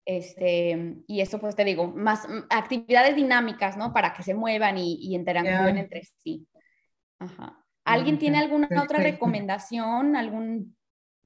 Este, 0.06 0.98
y 1.08 1.20
eso, 1.20 1.40
pues 1.40 1.56
te 1.56 1.66
digo, 1.66 1.88
más 1.88 2.28
actividades 2.50 3.16
dinámicas, 3.16 3.76
¿no? 3.76 3.92
Para 3.92 4.14
que 4.14 4.24
se 4.24 4.36
muevan 4.36 4.78
y, 4.78 5.00
y 5.02 5.16
interactúen 5.16 5.78
entre 5.78 6.04
sí. 6.24 6.48
Ajá. 7.20 7.62
¿Alguien 7.86 8.18
tiene 8.18 8.40
alguna 8.40 8.68
otra 8.82 9.00
recomendación, 9.00 10.16
algún 10.16 10.75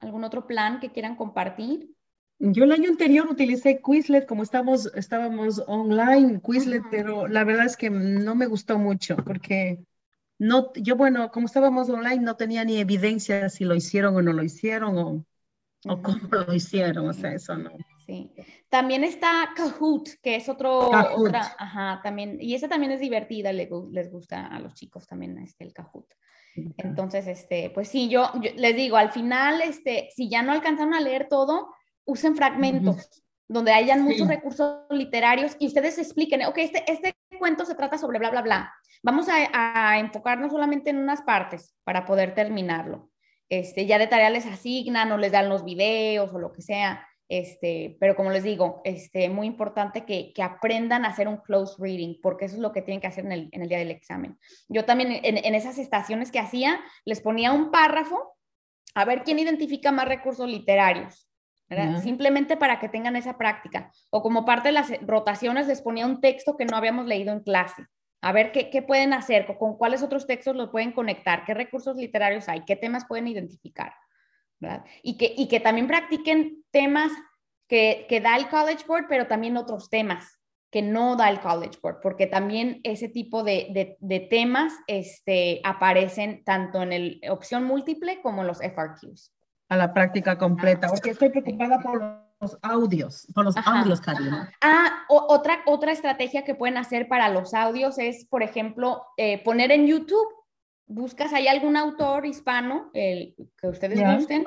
¿Algún 0.00 0.24
otro 0.24 0.46
plan 0.46 0.80
que 0.80 0.90
quieran 0.90 1.16
compartir? 1.16 1.94
Yo 2.38 2.64
el 2.64 2.72
año 2.72 2.88
anterior 2.88 3.28
utilicé 3.30 3.82
Quizlet 3.84 4.26
como 4.26 4.42
estábamos, 4.42 4.90
estábamos 4.94 5.62
online, 5.66 6.40
Quizlet, 6.40 6.82
pero 6.90 7.28
la 7.28 7.44
verdad 7.44 7.66
es 7.66 7.76
que 7.76 7.90
no 7.90 8.34
me 8.34 8.46
gustó 8.46 8.78
mucho 8.78 9.16
porque 9.16 9.78
no, 10.38 10.72
yo 10.72 10.96
bueno, 10.96 11.30
como 11.30 11.46
estábamos 11.46 11.90
online 11.90 12.22
no 12.22 12.36
tenía 12.36 12.64
ni 12.64 12.78
evidencia 12.78 13.50
si 13.50 13.66
lo 13.66 13.74
hicieron 13.74 14.16
o 14.16 14.22
no 14.22 14.32
lo 14.32 14.42
hicieron 14.42 14.96
o, 14.96 15.26
o 15.86 16.02
cómo 16.02 16.28
lo 16.30 16.54
hicieron, 16.54 17.10
o 17.10 17.12
sea, 17.12 17.34
eso 17.34 17.56
no. 17.56 17.72
Sí. 18.06 18.32
También 18.70 19.04
está 19.04 19.50
Kahoot, 19.54 20.08
que 20.22 20.36
es 20.36 20.48
otro, 20.48 20.90
otra, 21.14 21.54
ajá, 21.58 22.00
también, 22.02 22.38
y 22.40 22.54
esa 22.54 22.68
también 22.68 22.92
es 22.92 23.00
divertida, 23.00 23.52
les, 23.52 23.68
les 23.92 24.10
gusta 24.10 24.46
a 24.46 24.58
los 24.60 24.72
chicos 24.72 25.06
también 25.06 25.36
este, 25.38 25.64
el 25.64 25.74
Kahoot. 25.74 26.06
Entonces, 26.76 27.26
este, 27.26 27.70
pues 27.70 27.88
sí, 27.88 28.08
yo, 28.08 28.30
les 28.56 28.76
digo, 28.76 28.96
al 28.96 29.12
final, 29.12 29.60
este, 29.62 30.08
si 30.14 30.28
ya 30.28 30.42
no 30.42 30.52
alcanzaron 30.52 30.94
a 30.94 31.00
leer 31.00 31.28
todo, 31.28 31.74
usen 32.04 32.36
fragmentos 32.36 33.22
donde 33.50 33.72
hayan 33.72 34.02
muchos 34.02 34.28
recursos 34.28 34.84
literarios 34.90 35.56
y 35.58 35.66
ustedes 35.66 35.98
expliquen, 35.98 36.44
ok, 36.44 36.58
este, 36.58 36.84
este 36.86 37.16
cuento 37.36 37.64
se 37.64 37.74
trata 37.74 37.98
sobre 37.98 38.20
bla, 38.20 38.30
bla, 38.30 38.42
bla. 38.42 38.72
Vamos 39.02 39.26
a, 39.28 39.98
enfocarnos 39.98 40.52
solamente 40.52 40.90
en 40.90 40.98
unas 40.98 41.22
partes 41.22 41.74
para 41.82 42.04
poder 42.04 42.32
terminarlo. 42.32 43.10
Este, 43.48 43.86
ya 43.86 43.98
de 43.98 44.06
tarea 44.06 44.30
les 44.30 44.46
asignan 44.46 45.10
o 45.10 45.18
les 45.18 45.32
dan 45.32 45.48
los 45.48 45.64
videos 45.64 46.32
o 46.32 46.38
lo 46.38 46.52
que 46.52 46.62
sea. 46.62 47.04
Este, 47.30 47.96
pero 48.00 48.16
como 48.16 48.32
les 48.32 48.42
digo, 48.42 48.82
este, 48.82 49.28
muy 49.28 49.46
importante 49.46 50.04
que, 50.04 50.34
aprendan 50.42 51.04
a 51.04 51.10
hacer 51.10 51.28
un 51.28 51.36
close 51.36 51.76
reading, 51.78 52.16
porque 52.20 52.46
eso 52.46 52.56
es 52.56 52.60
lo 52.60 52.72
que 52.72 52.82
tienen 52.82 53.00
que 53.00 53.06
hacer 53.06 53.24
en 53.24 53.32
el, 53.52 53.68
día 53.68 53.78
del 53.78 53.92
examen. 53.92 54.36
Yo 54.68 54.84
también 54.84 55.12
en, 55.22 55.54
esas 55.54 55.78
estaciones 55.78 56.32
que 56.32 56.40
hacía, 56.40 56.80
les 57.04 57.20
ponía 57.20 57.52
un 57.52 57.70
párrafo 57.70 58.34
a 58.96 59.04
ver 59.04 59.22
quién 59.22 59.38
identifica 59.38 59.92
más 59.92 60.08
recursos 60.08 60.48
literarios, 60.48 61.30
simplemente 62.02 62.56
para 62.56 62.80
que 62.80 62.88
tengan 62.88 63.14
esa 63.14 63.38
práctica. 63.38 63.92
O 64.10 64.22
como 64.22 64.44
parte 64.44 64.70
de 64.70 64.72
las 64.72 64.90
rotaciones, 65.06 65.68
les 65.68 65.82
ponía 65.82 66.06
un 66.06 66.20
texto 66.20 66.56
que 66.56 66.64
no 66.64 66.76
habíamos 66.76 67.06
leído 67.06 67.32
en 67.32 67.44
clase. 67.44 67.84
A 68.22 68.32
ver 68.32 68.50
qué, 68.50 68.82
pueden 68.82 69.12
hacer, 69.12 69.46
con 69.56 69.76
cuáles 69.78 70.02
otros 70.02 70.26
textos 70.26 70.56
los 70.56 70.70
pueden 70.70 70.90
conectar, 70.90 71.44
qué 71.44 71.54
recursos 71.54 71.94
literarios 71.96 72.48
hay, 72.48 72.64
qué 72.64 72.74
temas 72.74 73.06
pueden 73.06 73.28
identificar. 73.28 73.92
Y 75.02 75.16
que, 75.16 75.32
y 75.36 75.48
que 75.48 75.60
también 75.60 75.86
practiquen 75.86 76.64
temas 76.70 77.12
que, 77.68 78.06
que, 78.08 78.20
da 78.20 78.36
el 78.36 78.48
College 78.48 78.84
Board, 78.86 79.06
pero 79.08 79.26
también 79.26 79.56
otros 79.56 79.88
temas. 79.90 80.40
que 80.70 80.82
no 80.82 81.16
da 81.16 81.28
el 81.28 81.40
College 81.40 81.78
Board, 81.82 81.98
porque 82.00 82.26
también 82.26 82.80
ese 82.84 83.08
tipo 83.08 83.42
de, 83.42 83.96
temas 84.30 84.72
este, 84.86 85.60
aparecen 85.64 86.44
tanto 86.44 86.82
en 86.82 86.92
el 86.92 87.20
opción 87.28 87.64
múltiple 87.64 88.20
como 88.22 88.42
en 88.42 88.46
los 88.46 88.58
FRQs. 88.58 89.34
A 89.68 89.76
la 89.76 89.92
práctica 89.92 90.38
completa, 90.38 90.88
porque 90.88 91.10
estoy 91.10 91.30
preocupada 91.30 91.80
por 91.80 92.00
los 92.40 92.58
audios, 92.62 93.26
por 93.34 93.44
los 93.44 93.56
audios, 93.64 94.00
Karina. 94.00 94.50
Ah, 94.62 95.04
otra, 95.08 95.60
otra 95.66 95.92
estrategia 95.92 96.44
que 96.44 96.54
pueden 96.54 96.78
hacer 96.78 97.08
para 97.08 97.28
los 97.28 97.52
audios 97.52 97.98
es, 97.98 98.24
por 98.26 98.42
ejemplo, 98.42 99.04
eh, 99.16 99.42
poner 99.42 99.72
en 99.72 99.86
YouTube, 99.86 100.26
buscas 100.90 101.32
ahí 101.32 101.46
algún 101.46 101.76
autor 101.76 102.26
hispano 102.26 102.90
el, 102.92 103.34
que 103.56 103.68
ustedes 103.68 104.00
gusten, 104.00 104.44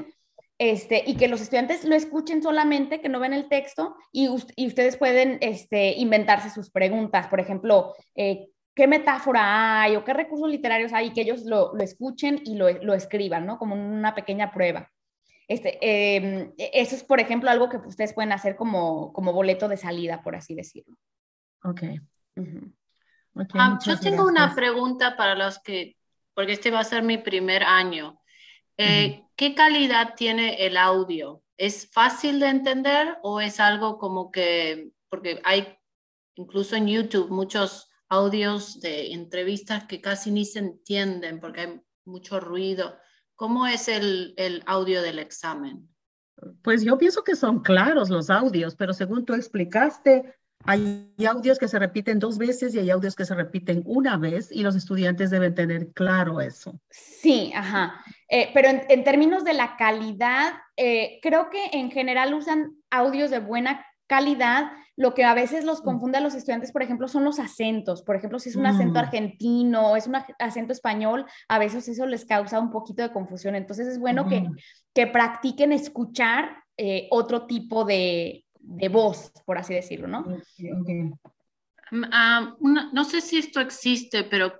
este, 0.59 1.03
y 1.05 1.15
que 1.15 1.27
los 1.27 1.41
estudiantes 1.41 1.85
lo 1.85 1.95
escuchen 1.95 2.43
solamente, 2.43 3.01
que 3.01 3.09
no 3.09 3.19
ven 3.19 3.33
el 3.33 3.47
texto, 3.47 3.95
y, 4.11 4.27
ustedes 4.27 4.97
pueden 4.97 5.37
este, 5.41 5.93
inventarse 5.97 6.49
sus 6.49 6.69
preguntas. 6.69 7.27
Por 7.27 7.39
ejemplo, 7.39 7.93
eh, 8.15 8.49
¿qué 8.75 8.87
metáfora 8.87 9.81
hay 9.81 9.95
o 9.95 10.03
qué 10.03 10.13
recursos 10.13 10.49
literarios 10.49 10.93
hay? 10.93 11.07
Y 11.07 11.13
que 11.13 11.21
ellos 11.21 11.43
lo, 11.45 11.77
escuchen 11.79 12.41
y 12.43 12.55
lo, 12.55 12.69
lo, 12.69 12.93
escriban, 12.93 13.45
¿no? 13.45 13.57
Como 13.57 13.75
una 13.75 14.13
pequeña 14.13 14.51
prueba. 14.51 14.91
Este, 15.47 15.77
em, 16.15 16.53
eso 16.57 16.95
es, 16.95 17.03
por 17.03 17.19
ejemplo, 17.19 17.49
algo 17.49 17.69
que 17.69 17.77
ustedes 17.77 18.13
pueden 18.13 18.31
hacer 18.31 18.55
como, 18.55 19.13
como 19.13 19.33
boleto 19.33 19.67
de 19.67 19.77
salida, 19.77 20.21
por 20.21 20.35
así 20.35 20.55
decirlo. 20.55 20.97
Ok. 21.63 21.83
Ah, 23.53 23.79
yo 23.83 23.99
tengo 23.99 24.25
una 24.25 24.53
pregunta 24.53 25.17
para 25.17 25.35
los 25.35 25.59
que, 25.59 25.97
porque 26.33 26.53
este 26.53 26.71
va 26.71 26.79
a 26.79 26.85
ser 26.85 27.03
mi 27.03 27.17
primer 27.17 27.63
año. 27.63 28.19
Eh, 28.77 29.23
¿Qué 29.35 29.55
calidad 29.55 30.15
tiene 30.15 30.65
el 30.65 30.77
audio? 30.77 31.43
¿Es 31.57 31.91
fácil 31.91 32.39
de 32.39 32.47
entender 32.47 33.17
o 33.21 33.39
es 33.39 33.59
algo 33.59 33.97
como 33.97 34.31
que, 34.31 34.91
porque 35.09 35.39
hay 35.43 35.77
incluso 36.35 36.75
en 36.75 36.87
YouTube 36.87 37.29
muchos 37.29 37.89
audios 38.09 38.79
de 38.79 39.13
entrevistas 39.13 39.85
que 39.85 40.01
casi 40.01 40.31
ni 40.31 40.45
se 40.45 40.59
entienden 40.59 41.39
porque 41.39 41.61
hay 41.61 41.81
mucho 42.05 42.39
ruido? 42.39 42.97
¿Cómo 43.35 43.67
es 43.67 43.87
el, 43.87 44.33
el 44.37 44.63
audio 44.65 45.01
del 45.01 45.19
examen? 45.19 45.89
Pues 46.61 46.83
yo 46.83 46.97
pienso 46.97 47.23
que 47.23 47.35
son 47.35 47.61
claros 47.61 48.09
los 48.09 48.29
audios, 48.29 48.75
pero 48.75 48.93
según 48.93 49.25
tú 49.25 49.33
explicaste, 49.33 50.35
hay 50.65 51.13
audios 51.27 51.59
que 51.59 51.67
se 51.67 51.79
repiten 51.79 52.19
dos 52.19 52.37
veces 52.37 52.73
y 52.73 52.79
hay 52.79 52.89
audios 52.89 53.15
que 53.15 53.25
se 53.25 53.35
repiten 53.35 53.83
una 53.85 54.17
vez 54.17 54.49
y 54.51 54.63
los 54.63 54.75
estudiantes 54.75 55.29
deben 55.29 55.55
tener 55.55 55.91
claro 55.93 56.41
eso. 56.41 56.79
Sí, 56.89 57.51
ajá. 57.53 58.03
Eh, 58.29 58.49
pero 58.53 58.69
en, 58.69 59.03
términos 59.03 59.43
de 59.43 59.53
la 59.53 59.75
calidad, 59.75 60.53
eh, 60.77 61.19
creo 61.21 61.49
que 61.49 61.65
en 61.73 61.91
general 61.91 62.33
usan 62.33 62.75
audios 62.89 63.29
de 63.29 63.39
buena 63.39 63.85
calidad. 64.07 64.71
Lo 64.95 65.13
que 65.13 65.25
a 65.25 65.33
veces 65.33 65.65
los 65.65 65.81
mm. 65.81 65.85
confunde 65.85 66.17
a 66.19 66.21
los 66.21 66.35
estudiantes, 66.35 66.71
por 66.71 66.83
ejemplo, 66.83 67.07
son 67.07 67.25
los 67.25 67.39
acentos. 67.39 68.03
Por 68.03 68.15
ejemplo, 68.15 68.39
si 68.39 68.49
es 68.49 68.55
un 68.55 68.65
acento 68.65 68.93
mm. 68.93 69.03
argentino 69.03 69.91
o 69.91 69.95
es 69.97 70.07
un 70.07 70.15
acento 70.39 70.71
español, 70.71 71.25
a 71.49 71.59
veces 71.59 71.87
eso 71.87 72.05
les 72.05 72.25
causa 72.25 72.59
un 72.59 72.71
poquito 72.71 73.01
de 73.01 73.11
confusión. 73.11 73.55
Entonces 73.55 73.87
es 73.87 73.99
bueno 73.99 74.27
que, 74.29 74.41
mm. 74.41 74.55
que 74.93 75.07
practiquen 75.07 75.73
escuchar 75.73 76.63
eh, 76.75 77.07
otro 77.11 77.45
tipo 77.45 77.85
de, 77.85 78.42
de 78.63 78.89
voz, 78.89 79.31
por 79.45 79.57
así 79.57 79.73
decirlo, 79.73 80.07
¿no? 80.07 80.25
Mm, 81.91 82.03
ah, 82.11 82.55
no 82.59 83.03
sé 83.03 83.21
si 83.21 83.37
esto 83.37 83.59
existe, 83.59 84.23
pero 84.23 84.53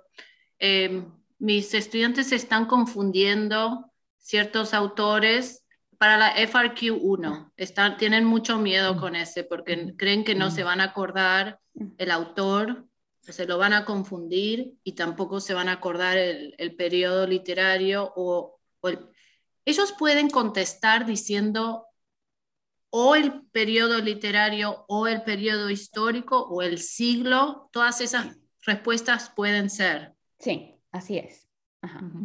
eh, 0.58 1.04
mis 1.38 1.74
estudiantes 1.74 2.30
están 2.32 2.66
confundiendo 2.66 3.90
ciertos 4.18 4.72
autores 4.72 5.64
para 5.98 6.16
la 6.16 6.36
FRQ1. 6.36 7.52
Están, 7.56 7.96
tienen 7.96 8.24
mucho 8.24 8.58
miedo 8.58 8.94
mm. 8.94 9.00
con 9.00 9.16
ese 9.16 9.44
porque 9.44 9.94
creen 9.96 10.24
que 10.24 10.34
no 10.34 10.48
mm. 10.48 10.50
se 10.50 10.64
van 10.64 10.80
a 10.80 10.84
acordar 10.84 11.60
el 11.98 12.10
autor, 12.10 12.86
se 13.20 13.46
lo 13.46 13.58
van 13.58 13.72
a 13.72 13.84
confundir 13.84 14.74
y 14.84 14.92
tampoco 14.92 15.40
se 15.40 15.54
van 15.54 15.68
a 15.68 15.72
acordar 15.72 16.18
el, 16.18 16.76
periodo 16.76 17.26
literario 17.26 18.12
o, 18.16 18.60
ellos 19.66 19.94
pueden 19.98 20.28
contestar 20.28 21.06
diciendo 21.06 21.86
o 22.96 23.16
el 23.16 23.42
periodo 23.50 24.00
literario 24.00 24.84
o 24.86 25.08
el 25.08 25.22
periodo 25.22 25.68
histórico 25.68 26.42
o 26.42 26.62
el 26.62 26.78
siglo, 26.78 27.68
todas 27.72 28.00
esas 28.00 28.38
respuestas 28.62 29.32
pueden 29.34 29.68
ser. 29.68 30.12
Sí, 30.38 30.76
así 30.92 31.18
es. 31.18 31.48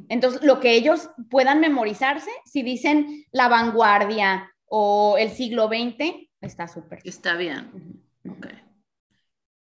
Entonces, 0.10 0.44
lo 0.44 0.60
que 0.60 0.76
ellos 0.76 1.10
puedan 1.32 1.60
memorizarse, 1.60 2.30
si 2.46 2.62
dicen 2.62 3.26
la 3.32 3.48
vanguardia 3.48 4.52
o 4.68 5.18
el 5.18 5.32
siglo 5.32 5.70
XX, 5.70 6.30
está 6.40 6.68
súper. 6.68 7.00
Está 7.04 7.36
bien. 7.36 8.04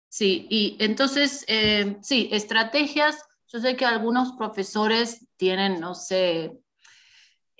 Sí, 0.09 0.46
y 0.50 0.76
entonces, 0.78 1.44
eh, 1.48 1.96
sí, 2.00 2.28
estrategias. 2.30 3.18
Yo 3.48 3.59
sé 3.59 3.74
que 3.74 3.86
algunos 3.86 4.34
profesores 4.34 5.26
tienen, 5.36 5.80
no 5.80 5.96
sé, 5.96 6.53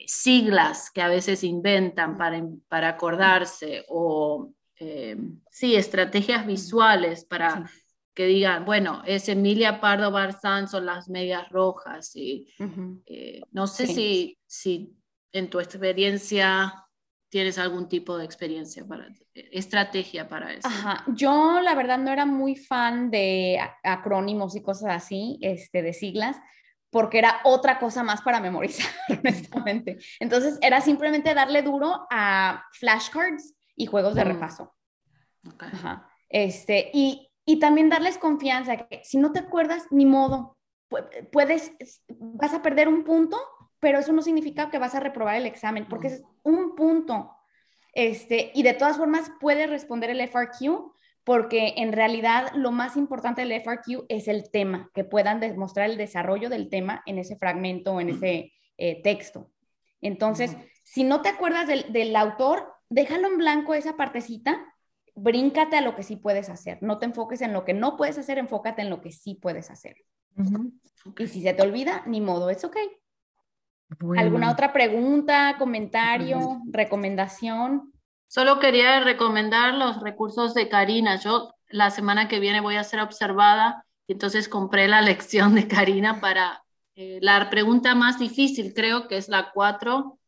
siglas 0.07 0.91
que 0.91 1.03
a 1.03 1.09
veces 1.09 1.45
inventan 1.45 2.17
para, 2.17 2.43
para 2.69 2.89
acordarse 2.89 3.85
o, 3.89 4.53
eh, 4.77 5.17
sí, 5.51 5.77
estrategias 5.77 6.47
visuales 6.47 7.25
para 7.25 7.71
que 8.15 8.27
digan, 8.27 8.65
bueno, 8.65 9.03
es 9.07 9.29
Emilia 9.29 9.81
Pardo 9.81 10.11
Barzán, 10.11 10.69
son 10.69 10.87
las 10.87 11.09
medias 11.09 11.49
rojas. 11.51 12.15
Y, 12.15 12.47
eh, 13.07 13.41
no 13.53 13.67
sé 13.67 13.87
si, 13.87 14.39
si 14.47 14.95
en 15.33 15.49
tu 15.49 15.61
experiencia 15.61 16.75
tienes 17.31 17.59
algún 17.59 17.89
tipo 17.89 18.19
de 18.19 18.27
experiencia 18.27 18.87
para 18.87 19.09
estrategia 19.35 20.29
para 20.29 20.53
eso. 20.53 20.69
Ajá. 20.69 21.05
Yo 21.15 21.61
la 21.63 21.75
verdad 21.75 21.97
no 21.97 22.13
era 22.13 22.27
muy 22.27 22.57
fan 22.57 23.11
de 23.11 23.59
acrónimos 23.83 24.55
y 24.55 24.63
cosas 24.63 24.91
así, 24.91 25.39
este, 25.41 25.81
de 25.81 25.95
siglas, 25.95 26.37
porque 26.93 27.19
era 27.19 27.41
otra 27.45 27.79
cosa 27.79 28.03
más 28.03 28.21
para 28.21 28.39
memorizar, 28.39 28.87
honestamente. 29.09 29.99
Entonces 30.21 30.59
era 30.61 30.83
simplemente 30.83 31.33
darle 31.33 31.63
duro 31.63 32.07
a 32.11 32.67
flashcards 32.75 33.55
y 33.75 33.87
juegos 33.87 34.15
de 34.15 34.25
repaso. 34.25 34.77
Este, 36.29 36.91
y, 36.93 37.31
y 37.47 37.59
también 37.59 37.89
darles 37.89 38.19
confianza, 38.19 38.77
que 38.77 39.01
si 39.05 39.17
no 39.17 39.33
te 39.33 39.39
acuerdas, 39.39 39.87
ni 39.91 40.05
modo, 40.05 40.59
puedes, 41.33 41.73
vas 42.09 42.53
a 42.53 42.61
perder 42.61 42.89
un 42.89 43.05
punto, 43.05 43.39
pero 43.81 43.99
eso 43.99 44.13
no 44.13 44.21
significa 44.21 44.71
que 44.71 44.79
vas 44.79 44.95
a 44.95 45.01
reprobar 45.01 45.37
el 45.37 45.47
examen, 45.47 45.87
porque 45.89 46.09
es 46.09 46.23
un 46.43 46.75
punto. 46.77 47.35
Este, 47.95 48.53
y 48.55 48.63
de 48.65 48.75
todas 48.75 48.99
formas, 48.99 49.33
puedes 49.41 49.71
responder 49.71 50.11
el 50.11 50.21
FRQ 50.21 50.93
porque 51.25 51.75
en 51.77 51.93
realidad 51.93 52.53
lo 52.55 52.73
más 52.73 52.97
importante 52.97 53.43
del 53.43 53.53
FRQ 53.53 54.07
es 54.09 54.29
el 54.29 54.51
tema, 54.51 54.91
que 54.95 55.05
puedan 55.05 55.41
demostrar 55.41 55.89
el 55.89 55.97
desarrollo 55.97 56.49
del 56.49 56.69
tema 56.69 57.03
en 57.07 57.19
ese 57.19 57.37
fragmento 57.37 57.95
o 57.95 58.01
en 58.01 58.11
ese 58.11 58.53
eh, 58.77 59.03
texto. 59.03 59.51
Entonces, 60.01 60.57
si 60.83 61.05
no 61.05 61.23
te 61.23 61.29
acuerdas 61.29 61.69
del, 61.69 62.17
autor, 62.17 62.75
déjalo 62.91 63.29
en 63.29 63.39
blanco 63.39 63.75
esa 63.75 63.97
partecita, 63.97 64.61
bríncate 65.15 65.77
a 65.77 65.81
lo 65.81 65.95
que 65.95 66.03
sí 66.03 66.17
puedes 66.17 66.49
hacer. 66.49 66.79
No 66.83 66.99
te 66.99 67.07
enfoques 67.07 67.41
en 67.41 67.53
lo 67.53 67.65
que 67.65 67.75
no 67.75 67.97
puedes 67.97 68.19
hacer, 68.19 68.39
enfócate 68.39 68.83
en 68.83 68.91
lo 68.91 69.01
que 69.01 69.13
sí 69.13 69.37
puedes 69.37 69.71
hacer. 69.71 69.97
Y 71.19 71.27
si 71.29 71.43
se 71.43 71.55
te 71.55 71.63
olvida, 71.63 72.03
ni 72.07 72.21
modo, 72.21 72.51
es 72.51 72.65
ok. 72.65 72.77
¿Alguna 74.17 74.51
otra 74.51 74.73
pregunta, 74.73 75.57
comentario, 75.59 76.63
recomendación? 76.67 77.92
Solo 78.33 78.61
quería 78.61 78.99
recomendar 79.01 79.75
los 79.75 80.01
recursos 80.01 80.55
de 80.55 80.71
Karina. 80.71 81.17
Yo 81.17 81.55
la 81.69 81.91
semana 81.91 82.29
que 82.29 82.41
viene 82.41 82.63
voy 82.63 82.77
a 82.77 82.83
ser 82.83 83.01
observada 83.01 83.85
y 84.07 84.15
entonces 84.15 84.49
compré 84.49 84.89
la 84.89 85.03
lección 85.03 85.55
de 85.55 85.69
Karina 85.69 86.19
para 86.19 86.65
eh, 86.95 87.19
la 87.21 87.51
pregunta 87.51 87.95
más 87.95 88.19
difícil, 88.19 88.73
creo 88.73 89.07
que 89.07 89.19
es 89.19 89.29
la 89.29 89.51
4. 89.53 90.19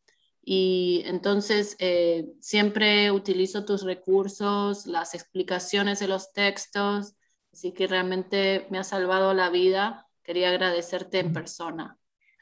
Y 0.43 1.01
entonces 1.05 1.75
eh, 1.79 2.27
siempre 2.41 3.09
utilizo 3.09 3.65
tus 3.65 3.81
recursos, 3.81 4.85
las 4.85 5.15
explicaciones 5.15 5.97
de 5.97 6.07
los 6.07 6.31
textos, 6.31 7.15
así 7.51 7.71
que 7.71 7.87
realmente 7.87 8.67
me 8.69 8.77
ha 8.77 8.83
salvado 8.83 9.33
la 9.33 9.49
vida. 9.49 10.05
Quería 10.21 10.49
agradecerte 10.49 11.17
en 11.17 11.33
persona. 11.33 11.97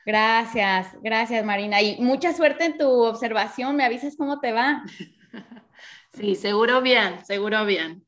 Gracias, 0.06 0.90
gracias 1.02 1.46
Marina. 1.46 1.82
Y 1.82 2.02
mucha 2.02 2.34
suerte 2.34 2.66
en 2.66 2.78
tu 2.78 3.06
observación. 3.06 3.78
Me 3.78 3.86
avisas 3.86 4.18
cómo 4.18 4.42
te 4.42 4.52
va. 4.52 4.84
Sí, 6.14 6.36
seguro 6.36 6.82
bien, 6.82 7.26
seguro 7.26 7.66
bien. 7.66 8.06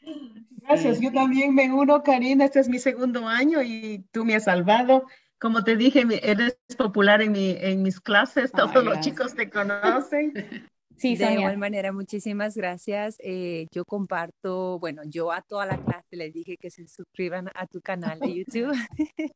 Gracias, 0.68 1.00
yo 1.00 1.12
también 1.12 1.54
me 1.54 1.72
uno, 1.72 2.02
Karina, 2.04 2.46
este 2.46 2.60
es 2.60 2.70
mi 2.70 2.80
segundo 2.80 3.28
año 3.28 3.62
y 3.62 4.06
tú 4.12 4.26
me 4.26 4.36
has 4.36 4.46
salvado. 4.46 5.06
Como 5.40 5.64
te 5.64 5.76
dije, 5.76 6.06
eres 6.24 6.58
popular 6.78 7.22
en, 7.22 7.34
mi, 7.34 7.56
en 7.60 7.84
mis 7.84 8.00
clases, 8.00 8.52
todos 8.52 8.84
los 8.84 9.00
chicos 9.02 9.36
te 9.36 9.50
conocen. 9.50 10.34
Sí, 10.98 11.18
de 11.18 11.34
igual 11.34 11.58
manera, 11.58 11.92
muchísimas 11.92 12.56
gracias. 12.56 13.18
Eh, 13.20 13.68
yo 13.72 13.84
comparto, 13.84 14.80
bueno, 14.80 15.02
yo 15.06 15.32
a 15.32 15.42
toda 15.42 15.66
la 15.66 15.78
clase 15.78 16.16
les 16.16 16.34
dije 16.34 16.56
que 16.58 16.70
se 16.70 16.88
suscriban 16.88 17.50
a 17.54 17.68
tu 17.68 17.82
canal 17.82 18.18
de 18.20 18.34
YouTube, 18.46 18.74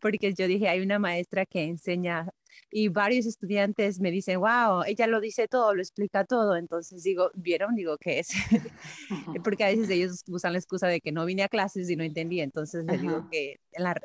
porque 0.00 0.32
yo 0.34 0.46
dije, 0.46 0.68
hay 0.68 0.80
una 0.80 1.00
maestra 1.00 1.46
que 1.46 1.64
enseña 1.64 2.28
y 2.70 2.88
varios 2.88 3.26
estudiantes 3.26 4.00
me 4.00 4.10
dicen, 4.10 4.40
wow, 4.40 4.82
ella 4.86 5.06
lo 5.06 5.20
dice 5.20 5.48
todo, 5.48 5.74
lo 5.74 5.82
explica 5.82 6.24
todo. 6.24 6.56
Entonces 6.56 7.02
digo, 7.02 7.30
¿vieron? 7.34 7.74
Digo, 7.74 7.96
¿qué 7.98 8.20
es? 8.20 8.28
Porque 9.44 9.64
a 9.64 9.68
veces 9.68 9.90
ellos 9.90 10.22
usan 10.28 10.52
la 10.52 10.58
excusa 10.58 10.86
de 10.86 11.00
que 11.00 11.12
no 11.12 11.24
vine 11.24 11.42
a 11.42 11.48
clases 11.48 11.90
y 11.90 11.96
no 11.96 12.04
entendí. 12.04 12.40
Entonces 12.40 12.84
les 12.84 13.00
digo 13.00 13.28
que 13.30 13.56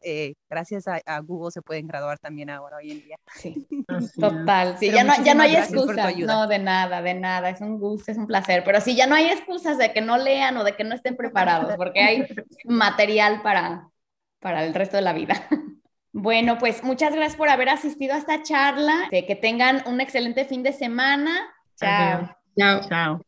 eh, 0.03 0.33
gracias 0.49 0.85
a, 0.87 1.19
Google 1.21 1.51
se 1.51 1.61
pueden 1.61 1.87
graduar 1.87 2.19
también 2.19 2.49
ahora, 2.49 2.77
hoy 2.77 2.91
en 2.91 3.03
día. 3.03 3.17
Sí, 3.35 3.67
total. 4.19 4.77
Sí, 4.79 4.91
ya 4.91 5.03
no, 5.03 5.13
ya 5.23 5.33
no 5.33 5.43
hay 5.43 5.55
excusas. 5.55 6.17
No, 6.17 6.47
de 6.47 6.59
nada, 6.59 7.01
de 7.01 7.13
nada. 7.13 7.49
Es 7.49 7.61
un 7.61 7.79
gusto, 7.79 8.11
es 8.11 8.17
un 8.17 8.27
placer. 8.27 8.63
Pero 8.65 8.81
sí, 8.81 8.95
ya 8.95 9.07
no 9.07 9.15
hay 9.15 9.25
excusas 9.25 9.77
de 9.77 9.93
que 9.93 10.01
no 10.01 10.17
lean 10.17 10.57
o 10.57 10.63
de 10.63 10.75
que 10.75 10.83
no 10.83 10.95
estén 10.95 11.15
preparados, 11.15 11.75
porque 11.75 11.99
hay 12.01 12.25
material 12.65 13.41
para, 13.41 13.89
para 14.39 14.65
el 14.65 14.73
resto 14.73 14.97
de 14.97 15.03
la 15.03 15.13
vida. 15.13 15.47
Bueno, 16.17 16.57
pues 16.57 16.81
muchas 16.81 17.13
gracias 17.13 17.35
por 17.35 17.49
haber 17.49 17.67
asistido 17.67 18.13
a 18.13 18.17
esta 18.17 18.41
charla. 18.41 19.09
Que 19.09 19.35
tengan 19.35 19.83
un 19.85 19.99
excelente 19.99 20.45
fin 20.45 20.63
de 20.63 20.71
semana. 20.71 21.41
Chao. 21.75 22.33
Chao. 22.57 22.81
Chao. 22.87 23.21